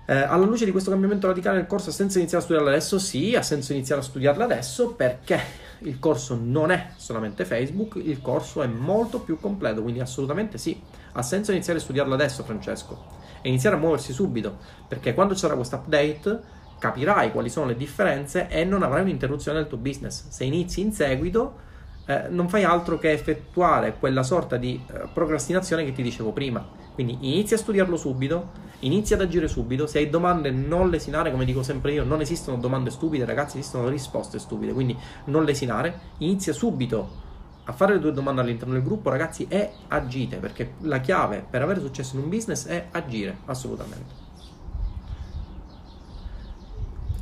Eh, 0.05 0.15
alla 0.15 0.45
luce 0.45 0.65
di 0.65 0.71
questo 0.71 0.89
cambiamento 0.89 1.27
radicale 1.27 1.57
nel 1.57 1.67
corso 1.67 1.89
ha 1.89 1.93
senso 1.93 2.17
iniziare 2.17 2.43
a 2.43 2.45
studiarlo 2.45 2.69
adesso? 2.69 2.99
Sì, 2.99 3.35
ha 3.35 3.41
senso 3.41 3.71
iniziare 3.71 4.01
a 4.01 4.03
studiarlo 4.03 4.43
adesso 4.43 4.93
perché 4.93 5.39
il 5.79 5.99
corso 5.99 6.37
non 6.39 6.71
è 6.71 6.89
solamente 6.97 7.45
Facebook, 7.45 7.95
il 7.95 8.21
corso 8.21 8.61
è 8.61 8.67
molto 8.67 9.21
più 9.21 9.39
completo, 9.39 9.81
quindi 9.81 10.01
assolutamente 10.01 10.57
sì. 10.57 10.81
Ha 11.13 11.21
senso 11.21 11.51
iniziare 11.51 11.79
a 11.79 11.81
studiarlo 11.81 12.13
adesso, 12.13 12.43
Francesco, 12.43 13.05
e 13.41 13.49
iniziare 13.49 13.75
a 13.75 13.79
muoversi 13.79 14.11
subito, 14.11 14.57
perché 14.87 15.13
quando 15.13 15.33
sarà 15.33 15.55
questo 15.55 15.77
update 15.77 16.59
capirai 16.81 17.31
quali 17.31 17.47
sono 17.47 17.67
le 17.67 17.77
differenze 17.77 18.47
e 18.49 18.65
non 18.65 18.81
avrai 18.81 19.03
un'interruzione 19.03 19.59
del 19.59 19.67
tuo 19.67 19.77
business. 19.77 20.27
Se 20.29 20.43
inizi 20.43 20.81
in 20.81 20.91
seguito, 20.91 21.59
eh, 22.07 22.27
non 22.29 22.49
fai 22.49 22.63
altro 22.63 22.97
che 22.97 23.11
effettuare 23.11 23.97
quella 23.99 24.23
sorta 24.23 24.57
di 24.57 24.83
eh, 24.91 25.07
procrastinazione 25.13 25.85
che 25.85 25.93
ti 25.93 26.01
dicevo 26.01 26.31
prima. 26.31 26.67
Quindi 26.95 27.19
inizia 27.21 27.55
a 27.55 27.59
studiarlo 27.59 27.97
subito, 27.97 28.49
inizia 28.79 29.15
ad 29.15 29.21
agire 29.21 29.47
subito. 29.47 29.85
Se 29.85 29.99
hai 29.99 30.09
domande, 30.09 30.49
non 30.49 30.89
lesinare, 30.89 31.29
come 31.29 31.45
dico 31.45 31.61
sempre 31.61 31.91
io, 31.91 32.03
non 32.03 32.19
esistono 32.19 32.57
domande 32.57 32.89
stupide, 32.89 33.25
ragazzi, 33.25 33.59
esistono 33.59 33.87
risposte 33.87 34.39
stupide. 34.39 34.73
Quindi 34.73 34.97
non 35.25 35.43
lesinare, 35.43 35.99
inizia 36.17 36.51
subito 36.51 37.29
a 37.65 37.73
fare 37.73 37.93
le 37.93 37.99
tue 37.99 38.11
domande 38.11 38.41
all'interno 38.41 38.73
del 38.73 38.81
gruppo, 38.81 39.11
ragazzi, 39.11 39.45
e 39.47 39.69
agite, 39.89 40.37
perché 40.37 40.73
la 40.79 40.99
chiave 40.99 41.45
per 41.47 41.61
avere 41.61 41.79
successo 41.79 42.15
in 42.15 42.23
un 42.23 42.29
business 42.29 42.65
è 42.65 42.87
agire, 42.89 43.37
assolutamente. 43.45 44.30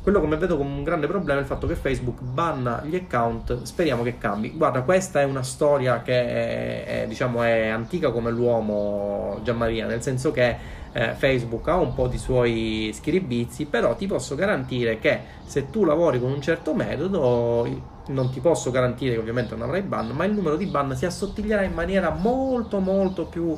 Quello 0.02 0.22
mi 0.26 0.38
vedo 0.38 0.58
come 0.58 0.70
un 0.70 0.84
grande 0.84 1.08
problema 1.08 1.40
è 1.40 1.42
il 1.42 1.48
fatto 1.48 1.68
che 1.68 1.76
Facebook 1.76 2.22
banna 2.22 2.82
gli 2.86 2.96
account, 2.96 3.64
speriamo 3.64 4.04
che 4.04 4.18
cambi. 4.18 4.52
Guarda, 4.52 4.82
questa 4.82 5.22
è 5.22 5.24
una 5.24 5.44
storia 5.44 6.02
che 6.02 6.14
è, 6.14 7.04
è, 7.04 7.08
diciamo, 7.08 7.44
è 7.44 7.68
antica 7.68 8.12
come 8.12 8.32
l'uomo 8.32 9.40
Gianmaria, 9.44 9.86
nel 9.86 10.02
senso 10.02 10.32
che 10.32 10.78
eh, 10.92 11.14
Facebook 11.14 11.68
ha 11.68 11.76
un 11.76 11.94
po' 11.94 12.08
di 12.08 12.18
suoi 12.18 12.92
schiribizi, 12.94 13.66
però 13.66 13.96
ti 13.96 14.08
posso 14.08 14.36
garantire 14.36 15.00
che 15.00 15.20
se 15.46 15.70
tu 15.70 15.84
lavori 15.84 16.20
con 16.20 16.32
un 16.32 16.42
certo 16.42 16.74
metodo, 16.74 17.68
non 18.08 18.32
ti 18.32 18.40
posso 18.40 18.72
garantire 18.72 19.14
che 19.14 19.20
ovviamente 19.20 19.56
non 19.56 19.68
avrai 19.68 19.82
ban, 19.82 20.10
ma 20.10 20.26
il 20.26 20.34
numero 20.34 20.56
di 20.56 20.66
ban 20.66 20.96
si 20.96 21.06
assottiglierà 21.06 21.64
in 21.64 21.74
maniera 21.74 22.10
molto 22.10 22.80
molto 22.80 23.26
più 23.26 23.56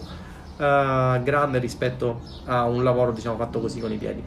eh, 0.57 1.21
grande 1.23 1.59
rispetto 1.59 2.21
a 2.45 2.65
un 2.65 2.83
lavoro 2.83 3.11
diciamo 3.11 3.37
fatto 3.37 3.59
così 3.59 3.79
con 3.79 3.91
i 3.91 3.97
piedi. 3.97 4.23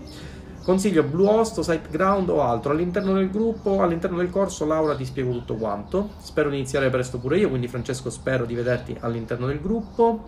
Consiglio 0.64 1.02
Bluehost, 1.02 1.60
SiteGround 1.60 2.30
o 2.30 2.40
altro. 2.40 2.72
All'interno 2.72 3.12
del 3.12 3.30
gruppo, 3.30 3.82
all'interno 3.82 4.16
del 4.16 4.30
corso, 4.30 4.64
Laura 4.64 4.96
ti 4.96 5.04
spiego 5.04 5.30
tutto 5.30 5.56
quanto. 5.56 6.12
Spero 6.22 6.48
di 6.48 6.56
iniziare 6.56 6.88
presto 6.88 7.18
pure 7.18 7.36
io, 7.36 7.50
quindi 7.50 7.68
Francesco 7.68 8.08
spero 8.08 8.46
di 8.46 8.54
vederti 8.54 8.96
all'interno 9.00 9.46
del 9.46 9.60
gruppo. 9.60 10.24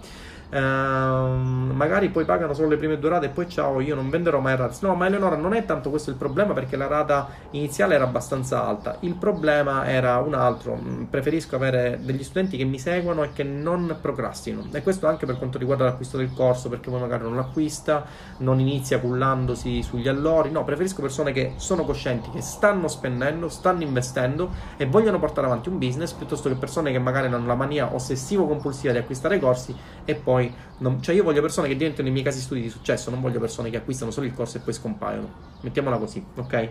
Ehm, 0.51 1.73
magari 1.75 2.09
poi 2.11 2.25
pagano 2.25 2.55
solo 2.55 2.69
le 2.69 2.77
prime 2.77 2.99
due 2.99 3.11
rate 3.11 3.27
e 3.27 3.29
poi 3.31 3.49
ciao, 3.49 3.81
io 3.81 3.95
non 3.95 4.11
venderò 4.11 4.39
mai 4.41 4.57
rate. 4.57 4.77
No, 4.81 4.95
ma 4.95 5.07
Eleonora 5.07 5.37
non 5.37 5.55
è 5.55 5.65
tanto 5.65 5.91
questo 5.91 6.11
il 6.11 6.17
problema 6.17 6.53
perché 6.53 6.77
la 6.77 6.87
rata 6.87 7.29
iniziale 7.51 7.95
era 7.95 8.05
abbastanza 8.05 8.65
alta. 8.67 8.97
Il 9.01 9.15
problema 9.15 9.87
era 9.87 10.19
un 10.19 10.35
altro. 10.35 10.77
Mm, 10.77 11.05
preferisco 11.05 11.57
avere 11.57 11.99
degli 12.03 12.23
studenti 12.23 12.57
che 12.57 12.65
mi 12.65 12.79
seguono 12.79 13.23
e 13.25 13.33
che 13.33 13.43
non 13.43 13.97
procrastinano. 14.01 14.69
E 14.73 14.83
questo 14.83 15.07
anche 15.07 15.27
per 15.27 15.39
quanto 15.39 15.59
riguarda 15.59 15.85
l'acquisto 15.85 16.17
del 16.17 16.33
corso, 16.33 16.69
perché 16.69 16.91
poi 16.91 17.01
magari 17.01 17.23
non 17.25 17.37
l'acquista, 17.37 18.05
non 18.39 18.61
inizia 18.61 19.01
cullandosi 19.01 19.83
sugli 19.83 20.09
allori. 20.09 20.51
No, 20.51 20.65
preferisco 20.65 21.01
persone 21.01 21.33
che 21.33 21.55
sono 21.57 21.85
coscienti, 21.85 22.31
che 22.31 22.41
stanno 22.41 22.89
spendendo, 22.89 23.49
stanno 23.49 23.83
investendo 23.83 24.51
e 24.77 24.87
vogliono 24.87 25.19
portare 25.19 25.47
avanti 25.47 25.69
un 25.69 25.79
business 25.79 26.13
piuttosto 26.13 26.49
che 26.49 26.55
persone 26.55 26.93
che 26.93 26.99
magari 26.99 27.27
hanno 27.27 27.47
la 27.47 27.55
mania 27.55 27.93
ossessivo-compulsiva 27.95 28.93
di 28.93 28.99
acquistare 28.99 29.39
corsi 29.39 29.75
e 30.07 30.15
poi 30.15 30.51
non, 30.79 31.03
cioè 31.03 31.15
io 31.15 31.23
voglio 31.23 31.43
persone 31.43 31.69
che 31.69 31.77
diventano 31.77 32.09
i 32.09 32.11
miei 32.11 32.25
casi 32.25 32.41
studi 32.41 32.63
di 32.63 32.71
successo, 32.71 33.11
non 33.11 33.21
voglio 33.21 33.39
persone 33.39 33.69
che 33.69 33.77
acquistano 33.77 34.11
solo 34.11 34.25
il 34.25 34.33
corso 34.33 34.57
e 34.57 34.61
poi 34.61 34.73
scompaiono. 34.73 35.29
Mettiamola 35.61 35.99
così, 35.99 36.25
ok? 36.35 36.69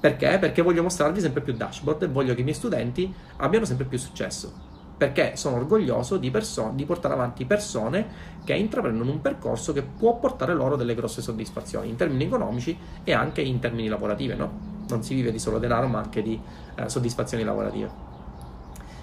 Perché? 0.00 0.38
Perché 0.38 0.62
voglio 0.62 0.82
mostrarvi 0.82 1.20
sempre 1.20 1.40
più 1.40 1.54
dashboard 1.54 2.04
e 2.04 2.06
voglio 2.06 2.34
che 2.34 2.42
i 2.42 2.44
miei 2.44 2.54
studenti 2.54 3.12
abbiano 3.38 3.64
sempre 3.64 3.86
più 3.86 3.98
successo. 3.98 4.52
Perché 4.96 5.36
sono 5.36 5.56
orgoglioso 5.56 6.16
di, 6.16 6.30
perso- 6.30 6.72
di 6.74 6.84
portare 6.84 7.14
avanti 7.14 7.44
persone 7.44 8.06
che 8.44 8.54
intraprendono 8.54 9.10
un 9.10 9.20
percorso 9.20 9.72
che 9.72 9.82
può 9.82 10.18
portare 10.18 10.54
loro 10.54 10.76
delle 10.76 10.94
grosse 10.94 11.22
soddisfazioni 11.22 11.88
in 11.88 11.96
termini 11.96 12.24
economici 12.24 12.76
e 13.04 13.12
anche 13.12 13.40
in 13.40 13.58
termini 13.60 13.88
lavorativi, 13.88 14.34
no? 14.34 14.76
Non 14.88 15.02
si 15.02 15.14
vive 15.14 15.30
di 15.30 15.38
solo 15.38 15.58
denaro, 15.58 15.86
ma 15.86 16.00
anche 16.00 16.22
di 16.22 16.40
eh, 16.74 16.88
soddisfazioni 16.88 17.44
lavorative. 17.44 18.06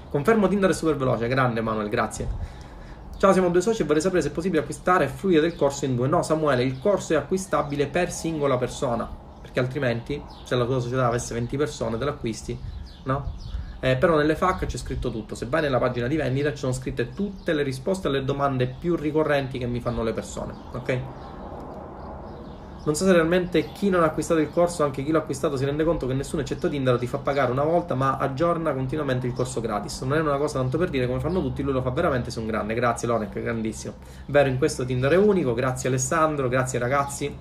Confermo 0.09 0.47
Tinder 0.47 0.69
è 0.69 0.73
super 0.73 0.95
veloce, 0.95 1.27
grande 1.27 1.61
Manuel, 1.61 1.89
grazie. 1.89 2.27
Ciao, 3.17 3.31
siamo 3.31 3.49
due 3.49 3.61
soci 3.61 3.81
e 3.81 3.85
vorrei 3.85 4.01
sapere 4.01 4.21
se 4.21 4.27
è 4.29 4.31
possibile 4.31 4.61
acquistare 4.61 5.05
e 5.05 5.39
del 5.39 5.55
corso 5.55 5.85
in 5.85 5.95
due. 5.95 6.07
No, 6.07 6.21
Samuele, 6.21 6.63
il 6.63 6.77
corso 6.79 7.13
è 7.13 7.15
acquistabile 7.15 7.87
per 7.89 8.11
singola 8.11 8.57
persona, 8.57 9.17
perché 9.39 9.59
altrimenti, 9.59 10.37
se 10.43 10.55
la 10.55 10.65
tua 10.65 10.79
società 10.79 11.07
avesse 11.07 11.33
20 11.33 11.55
persone, 11.57 11.97
te 11.97 12.03
l'acquisti, 12.05 12.61
no? 13.03 13.37
Eh, 13.79 13.97
però 13.97 14.17
nelle 14.17 14.35
FAC 14.35 14.65
c'è 14.65 14.77
scritto 14.77 15.11
tutto. 15.11 15.33
Se 15.35 15.47
vai 15.47 15.61
nella 15.61 15.79
pagina 15.79 16.07
di 16.07 16.15
vendita 16.17 16.51
ci 16.51 16.57
sono 16.57 16.73
scritte 16.73 17.13
tutte 17.13 17.53
le 17.53 17.63
risposte 17.63 18.07
alle 18.07 18.23
domande 18.23 18.67
più 18.67 18.95
ricorrenti 18.95 19.59
che 19.59 19.67
mi 19.67 19.79
fanno 19.81 20.03
le 20.03 20.13
persone, 20.13 20.65
ok? 20.71 21.11
Non 22.85 22.93
so 22.93 23.03
se 23.03 23.13
realmente 23.13 23.71
chi 23.71 23.89
non 23.89 24.03
ha 24.03 24.05
acquistato 24.05 24.39
il 24.39 24.51
corso, 24.51 24.83
anche 24.83 25.03
chi 25.03 25.11
l'ha 25.11 25.17
acquistato, 25.17 25.57
si 25.57 25.65
rende 25.65 25.83
conto 25.83 26.05
che 26.05 26.13
nessuno 26.13 26.43
eccetto 26.43 26.69
Tinder 26.69 26.99
ti 26.99 27.07
fa 27.07 27.17
pagare 27.17 27.51
una 27.51 27.63
volta, 27.63 27.95
ma 27.95 28.17
aggiorna 28.17 28.73
continuamente 28.73 29.25
il 29.25 29.33
corso 29.33 29.59
gratis. 29.59 30.01
Non 30.01 30.13
è 30.13 30.19
una 30.19 30.37
cosa 30.37 30.59
tanto 30.59 30.77
per 30.77 30.89
dire 30.89 31.07
come 31.07 31.19
fanno 31.19 31.41
tutti, 31.41 31.63
lui 31.63 31.73
lo 31.73 31.81
fa 31.81 31.89
veramente, 31.89 32.31
un 32.37 32.45
grande. 32.45 32.75
Grazie 32.75 33.07
Lorek, 33.07 33.41
grandissimo. 33.41 33.95
Vero, 34.27 34.49
in 34.49 34.59
questo 34.59 34.85
Tinder 34.85 35.13
è 35.13 35.17
unico, 35.17 35.55
grazie 35.55 35.89
Alessandro, 35.89 36.47
grazie 36.47 36.77
ragazzi. 36.77 37.35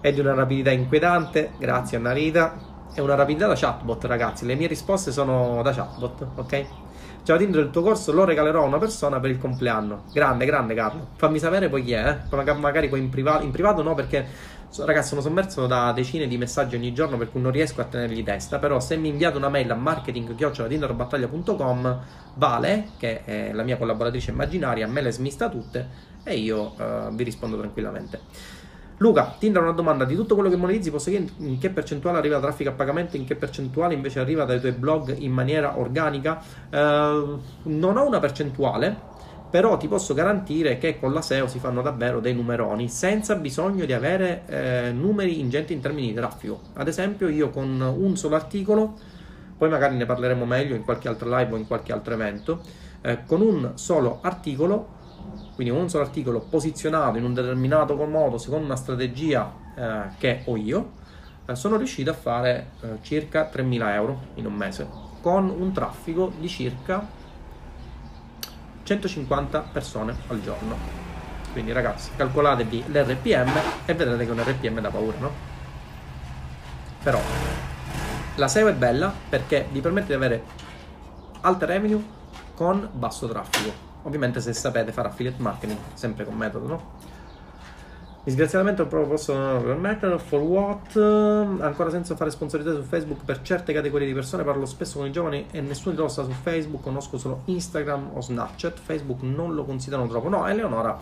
È 0.00 0.12
di 0.12 0.20
una 0.20 0.34
rapidità 0.34 0.70
inquietante, 0.70 1.50
grazie 1.58 1.96
a 1.96 2.00
Narita. 2.00 2.68
È 2.94 3.00
una 3.00 3.16
rapidità 3.16 3.48
da 3.48 3.54
chatbot, 3.56 4.04
ragazzi. 4.04 4.46
Le 4.46 4.54
mie 4.54 4.68
risposte 4.68 5.10
sono 5.10 5.62
da 5.64 5.72
chatbot, 5.72 6.26
ok? 6.36 6.66
Ciao 7.22 7.36
Tinder, 7.36 7.64
il 7.64 7.70
tuo 7.70 7.82
corso 7.82 8.12
lo 8.12 8.24
regalerò 8.24 8.62
a 8.62 8.66
una 8.66 8.78
persona 8.78 9.20
per 9.20 9.30
il 9.30 9.38
compleanno. 9.38 10.04
Grande, 10.12 10.46
grande 10.46 10.74
Carlo. 10.74 11.08
Fammi 11.16 11.38
sapere 11.38 11.68
poi 11.68 11.84
chi 11.84 11.92
è, 11.92 12.08
eh? 12.08 12.54
magari 12.54 12.88
poi 12.88 13.00
in 13.00 13.10
privato, 13.10 13.44
in 13.44 13.50
privato 13.50 13.82
no 13.82 13.94
perché 13.94 14.26
Ragazzi, 14.76 15.08
sono 15.08 15.20
sommerso 15.20 15.66
da 15.66 15.90
decine 15.92 16.28
di 16.28 16.38
messaggi 16.38 16.76
ogni 16.76 16.92
giorno 16.92 17.16
per 17.16 17.28
cui 17.30 17.40
non 17.40 17.50
riesco 17.50 17.80
a 17.80 17.84
tenergli 17.84 18.22
testa. 18.22 18.60
Però, 18.60 18.78
se 18.78 18.96
mi 18.96 19.08
inviate 19.08 19.36
una 19.36 19.48
mail 19.48 19.68
a 19.70 19.74
marketing-tinderbattaglia.com, 19.74 22.00
Vale, 22.34 22.90
che 22.96 23.24
è 23.24 23.52
la 23.52 23.64
mia 23.64 23.76
collaboratrice 23.76 24.30
immaginaria, 24.30 24.86
me 24.86 25.02
le 25.02 25.10
smista 25.10 25.48
tutte 25.48 26.08
e 26.22 26.36
io 26.36 26.74
uh, 26.76 27.12
vi 27.12 27.24
rispondo 27.24 27.58
tranquillamente. 27.58 28.20
Luca, 28.98 29.34
Tinder 29.38 29.62
una 29.62 29.72
domanda 29.72 30.04
di 30.04 30.14
tutto 30.14 30.34
quello 30.34 30.50
che 30.50 30.56
monetizzi, 30.56 30.90
posso 30.90 31.10
dire 31.10 31.26
in 31.38 31.58
che 31.58 31.70
percentuale 31.70 32.18
arriva 32.18 32.38
traffico 32.38 32.68
a 32.68 32.74
pagamento, 32.74 33.16
in 33.16 33.24
che 33.24 33.34
percentuale 33.34 33.94
invece 33.94 34.20
arriva 34.20 34.44
dai 34.44 34.60
tuoi 34.60 34.72
blog 34.72 35.16
in 35.18 35.32
maniera 35.32 35.78
organica? 35.78 36.40
Uh, 36.70 37.40
non 37.62 37.96
ho 37.96 38.06
una 38.06 38.20
percentuale, 38.20 39.09
però 39.50 39.76
ti 39.76 39.88
posso 39.88 40.14
garantire 40.14 40.78
che 40.78 40.98
con 40.98 41.12
la 41.12 41.20
SEO 41.20 41.48
si 41.48 41.58
fanno 41.58 41.82
davvero 41.82 42.20
dei 42.20 42.34
numeroni 42.34 42.88
senza 42.88 43.34
bisogno 43.34 43.84
di 43.84 43.92
avere 43.92 44.44
eh, 44.46 44.92
numeri 44.92 45.40
ingenti 45.40 45.72
in 45.72 45.80
termini 45.80 46.08
di 46.08 46.14
traffico. 46.14 46.60
Ad 46.74 46.86
esempio, 46.86 47.28
io 47.28 47.50
con 47.50 47.80
un 47.80 48.16
solo 48.16 48.36
articolo, 48.36 48.94
poi 49.58 49.68
magari 49.68 49.96
ne 49.96 50.06
parleremo 50.06 50.44
meglio 50.44 50.76
in 50.76 50.84
qualche 50.84 51.08
altro 51.08 51.28
live 51.36 51.52
o 51.52 51.56
in 51.56 51.66
qualche 51.66 51.92
altro 51.92 52.14
evento, 52.14 52.60
eh, 53.00 53.24
con 53.26 53.40
un 53.40 53.72
solo 53.74 54.20
articolo, 54.22 54.98
quindi 55.56 55.72
un 55.72 55.90
solo 55.90 56.04
articolo 56.04 56.46
posizionato 56.48 57.18
in 57.18 57.24
un 57.24 57.34
determinato 57.34 57.96
modo 57.96 58.38
secondo 58.38 58.66
una 58.66 58.76
strategia 58.76 59.52
eh, 59.74 60.02
che 60.18 60.42
ho 60.44 60.56
io, 60.56 60.92
eh, 61.46 61.56
sono 61.56 61.76
riuscito 61.76 62.10
a 62.10 62.14
fare 62.14 62.70
eh, 62.82 62.88
circa 63.02 63.50
3.000 63.52 63.94
euro 63.94 64.20
in 64.34 64.46
un 64.46 64.54
mese 64.54 65.08
con 65.20 65.50
un 65.50 65.72
traffico 65.72 66.32
di 66.38 66.48
circa 66.48 67.18
150 68.90 69.60
persone 69.72 70.16
al 70.26 70.42
giorno. 70.42 70.74
Quindi 71.52 71.70
ragazzi, 71.70 72.10
calcolatevi 72.16 72.86
l'RPM 72.88 73.52
e 73.84 73.94
vedrete 73.94 74.24
che 74.24 74.30
un 74.32 74.42
RPM 74.42 74.80
da 74.80 74.90
paura, 74.90 75.16
no? 75.18 75.30
Però 77.00 77.20
la 78.34 78.48
SEO 78.48 78.66
è 78.66 78.72
bella 78.72 79.12
perché 79.28 79.68
vi 79.70 79.80
permette 79.80 80.08
di 80.08 80.14
avere 80.14 80.42
alte 81.42 81.66
revenue 81.66 82.04
con 82.54 82.88
basso 82.92 83.28
traffico. 83.28 83.72
Ovviamente 84.02 84.40
se 84.40 84.52
sapete 84.52 84.90
fare 84.90 85.06
affiliate 85.06 85.40
marketing, 85.40 85.78
sempre 85.94 86.24
con 86.24 86.34
metodo, 86.34 86.66
no? 86.66 86.92
Disgraziatamente 88.22 88.82
non 88.82 88.90
proprio 88.90 89.10
posso 89.12 89.32
permettere. 89.32 90.18
For 90.18 90.40
what? 90.40 90.96
Ancora 91.60 91.88
senza 91.88 92.14
fare 92.16 92.30
sponsorizzato 92.30 92.82
su 92.82 92.82
Facebook 92.82 93.24
per 93.24 93.40
certe 93.40 93.72
categorie 93.72 94.06
di 94.06 94.12
persone. 94.12 94.44
Parlo 94.44 94.66
spesso 94.66 94.98
con 94.98 95.06
i 95.06 95.12
giovani 95.12 95.46
e 95.50 95.62
nessuno 95.62 95.92
di 95.92 95.96
loro 95.96 96.10
sta 96.10 96.24
su 96.24 96.30
Facebook. 96.30 96.82
Conosco 96.82 97.16
solo 97.16 97.42
Instagram 97.46 98.10
o 98.12 98.20
Snapchat. 98.20 98.78
Facebook 98.78 99.22
non 99.22 99.54
lo 99.54 99.64
considerano 99.64 100.06
troppo. 100.06 100.28
No, 100.28 100.46
Eleonora 100.46 100.98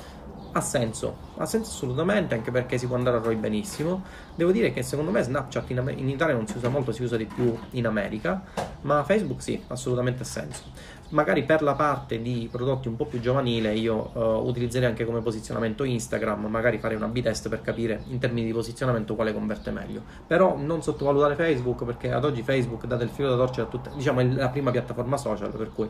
ha 0.52 0.60
senso. 0.60 1.16
Ha 1.36 1.44
senso 1.44 1.70
assolutamente, 1.70 2.34
anche 2.34 2.52
perché 2.52 2.78
si 2.78 2.86
può 2.86 2.94
andare 2.94 3.16
a 3.16 3.20
ROI 3.20 3.34
benissimo. 3.34 4.04
Devo 4.36 4.52
dire 4.52 4.72
che 4.72 4.84
secondo 4.84 5.10
me 5.10 5.20
Snapchat 5.20 5.70
in, 5.70 5.92
in 5.96 6.08
Italia 6.08 6.34
non 6.34 6.46
si 6.46 6.56
usa 6.56 6.68
molto, 6.68 6.92
si 6.92 7.02
usa 7.02 7.16
di 7.16 7.26
più 7.26 7.52
in 7.72 7.86
America. 7.86 8.42
Ma 8.82 9.02
Facebook 9.02 9.42
sì, 9.42 9.60
assolutamente 9.66 10.22
ha 10.22 10.26
senso 10.26 10.62
magari 11.10 11.42
per 11.44 11.62
la 11.62 11.74
parte 11.74 12.20
di 12.20 12.48
prodotti 12.50 12.88
un 12.88 12.96
po' 12.96 13.06
più 13.06 13.20
giovanile 13.20 13.74
io 13.74 14.10
uh, 14.12 14.46
utilizzerei 14.46 14.88
anche 14.88 15.04
come 15.04 15.20
posizionamento 15.20 15.84
Instagram, 15.84 16.46
magari 16.46 16.78
fare 16.78 16.94
una 16.94 17.06
B-test 17.06 17.48
per 17.48 17.60
capire 17.62 18.02
in 18.08 18.18
termini 18.18 18.46
di 18.46 18.52
posizionamento 18.52 19.14
quale 19.14 19.32
converte 19.32 19.70
meglio. 19.70 20.02
Però 20.26 20.56
non 20.56 20.82
sottovalutare 20.82 21.34
Facebook 21.34 21.84
perché 21.84 22.12
ad 22.12 22.24
oggi 22.24 22.42
Facebook 22.42 22.86
dà 22.86 22.96
del 22.96 23.08
filo 23.08 23.30
da 23.30 23.36
torcere 23.36 23.66
a 23.66 23.70
tutte, 23.70 23.90
diciamo 23.94 24.20
è 24.20 24.24
la 24.24 24.48
prima 24.48 24.70
piattaforma 24.70 25.16
social 25.16 25.50
per 25.50 25.72
cui 25.72 25.88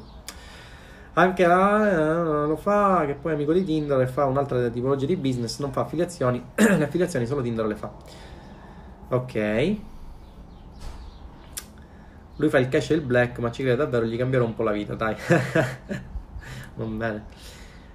anche 1.15 1.45
a, 1.45 1.87
eh, 1.87 2.47
lo 2.47 2.57
fa 2.57 3.05
che 3.05 3.15
poi 3.15 3.33
è 3.33 3.35
amico 3.35 3.53
di 3.53 3.65
Tinder 3.65 4.01
e 4.01 4.07
fa 4.07 4.25
un'altra 4.27 4.69
tipologia 4.69 5.07
di 5.07 5.17
business, 5.17 5.59
non 5.59 5.73
fa 5.73 5.81
affiliazioni, 5.81 6.41
le 6.55 6.85
affiliazioni 6.85 7.27
solo 7.27 7.43
Tinder 7.43 7.67
le 7.67 7.75
fa. 7.75 7.91
Ok. 9.09 9.97
Lui 12.39 12.49
fa 12.49 12.59
il 12.59 12.69
cash 12.69 12.91
e 12.91 12.95
il 12.95 13.03
black, 13.03 13.39
ma 13.39 13.51
ci 13.51 13.63
crede 13.63 13.77
davvero, 13.77 14.05
gli 14.05 14.17
cambierò 14.17 14.45
un 14.45 14.55
po' 14.55 14.63
la 14.63 14.73
vita, 14.73 14.95
dai. 14.95 15.15
Va 16.75 16.85
bene. 16.85 17.25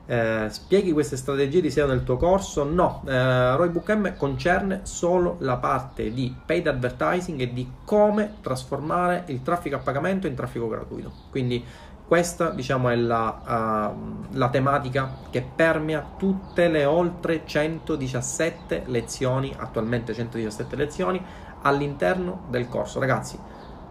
Eh, 0.06 0.48
spieghi 0.50 0.92
queste 0.92 1.16
strategie 1.16 1.62
di 1.62 1.72
SEO 1.72 1.88
nel 1.88 2.04
tuo 2.04 2.18
corso? 2.18 2.66
No, 2.66 3.04
eh, 3.08 3.56
Roybook 3.56 3.90
M 3.96 4.18
concerne 4.18 4.82
solo 4.84 5.38
la 5.40 5.56
parte 5.56 6.12
di 6.12 6.36
paid 6.46 6.68
advertising 6.68 7.40
e 7.40 7.54
di 7.54 7.72
come 7.86 8.36
trasformare 8.42 9.24
il 9.28 9.42
traffico 9.42 9.78
a 9.78 9.80
pagamento 9.80 10.28
in 10.28 10.36
traffico 10.36 10.68
gratuito. 10.68 11.12
Quindi 11.30 11.64
questa, 12.06 12.50
diciamo, 12.50 12.90
è 12.90 12.96
la, 12.96 13.94
uh, 13.96 14.36
la, 14.38 14.50
tematica 14.50 15.10
che 15.30 15.42
permea 15.42 16.06
tutte 16.18 16.68
le 16.68 16.84
oltre 16.84 17.44
117 17.46 18.84
lezioni, 18.88 19.54
attualmente 19.58 20.14
117 20.14 20.76
lezioni, 20.76 21.24
all'interno 21.62 22.44
del 22.50 22.68
corso. 22.68 23.00
Ragazzi, 23.00 23.40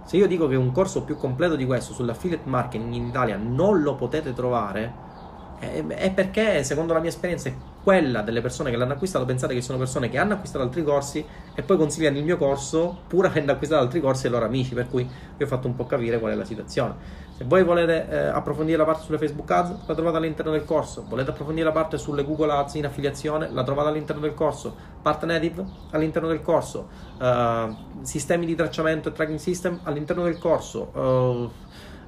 se 0.05 0.17
io 0.17 0.27
dico 0.27 0.49
che 0.49 0.57
un 0.57 0.73
corso 0.73 1.03
più 1.03 1.17
completo 1.17 1.57
di 1.57 1.65
questo 1.65 1.93
sull'affiliate 1.93 2.49
marketing 2.49 2.93
in 2.95 3.07
Italia 3.07 3.37
non 3.37 3.83
lo 3.83 3.95
potete 3.95 4.33
trovare, 4.33 5.11
è 5.59 6.11
perché, 6.13 6.65
secondo 6.65 6.93
la 6.93 6.99
mia 6.99 7.11
esperienza, 7.11 7.49
quella 7.85 8.23
delle 8.23 8.41
persone 8.41 8.71
che 8.71 8.77
l'hanno 8.77 8.95
acquistato, 8.95 9.25
pensate 9.25 9.55
che 9.55 9.61
sono 9.61 9.79
persone 9.79 10.09
che 10.09 10.19
hanno 10.19 10.35
acquistato 10.35 10.65
altri 10.65 10.83
corsi 10.83 11.25
e 11.55 11.63
poi 11.63 11.77
consigliano 11.77 12.19
il 12.19 12.25
mio 12.25 12.37
corso 12.37 13.05
pur 13.07 13.27
avendo 13.27 13.53
acquistato 13.53 13.81
altri 13.83 14.01
corsi 14.01 14.27
ai 14.27 14.33
loro 14.33 14.45
amici, 14.45 14.75
per 14.75 14.89
cui 14.89 15.09
vi 15.37 15.45
ho 15.45 15.47
fatto 15.47 15.69
un 15.69 15.77
po' 15.77 15.87
capire 15.87 16.19
qual 16.19 16.33
è 16.33 16.35
la 16.35 16.45
situazione. 16.45 16.97
Se 17.43 17.49
voi 17.49 17.65
volete 17.65 18.09
eh, 18.09 18.27
approfondire 18.29 18.79
la 18.79 18.85
parte 18.85 19.03
sulle 19.03 19.19
Facebook 19.19 19.51
Ads, 19.51 19.87
la 19.87 19.95
trovate 19.95 20.17
all'interno 20.19 20.53
del 20.53 20.65
corso. 20.65 21.05
Volete 21.09 21.31
approfondire 21.31 21.67
la 21.67 21.73
parte 21.73 21.99
sulle 21.99 22.23
Google 22.23 22.53
Ads 22.53 22.75
in 22.75 22.87
affiliazione, 22.87 23.51
la 23.51 23.65
trovate 23.65 23.89
all'interno 23.89 24.23
del 24.23 24.33
corso. 24.33 24.73
Part 25.03 25.25
native 25.25 25.65
all'interno 25.91 26.29
del 26.29 26.41
corso. 26.41 26.87
Uh, 27.19 28.03
sistemi 28.03 28.47
di 28.47 28.55
tracciamento 28.55 29.09
e 29.09 29.13
tracking 29.13 29.41
system 29.41 29.81
all'interno 29.83 30.23
del 30.23 30.39
corso. 30.39 30.91
Uh, 30.95 31.51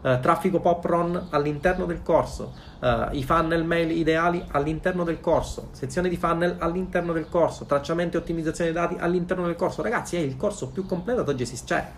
Uh, 0.05 0.21
traffico 0.21 0.61
pop 0.61 0.85
run 0.85 1.29
all'interno 1.31 1.87
del 1.87 2.03
corso, 2.03 2.53
uh, 2.81 3.07
i 3.13 3.25
funnel 3.25 3.65
mail 3.65 3.91
ideali 3.91 4.45
all'interno 4.51 5.03
del 5.03 5.19
corso, 5.19 5.69
sezione 5.71 6.11
di 6.11 6.19
funnel 6.19 6.57
all'interno 6.59 7.15
del 7.15 7.27
corso, 7.27 7.65
tracciamento 7.65 8.19
e 8.19 8.21
ottimizzazione 8.21 8.71
dei 8.71 8.83
dati 8.83 8.97
all'interno 8.99 9.47
del 9.47 9.57
corso. 9.57 9.81
Ragazzi, 9.81 10.17
è 10.17 10.19
il 10.19 10.37
corso 10.37 10.69
più 10.69 10.85
completo 10.85 11.23
ad 11.23 11.29
oggi 11.31 11.45
esiste. 11.45 11.67
Cioè, 11.69 11.91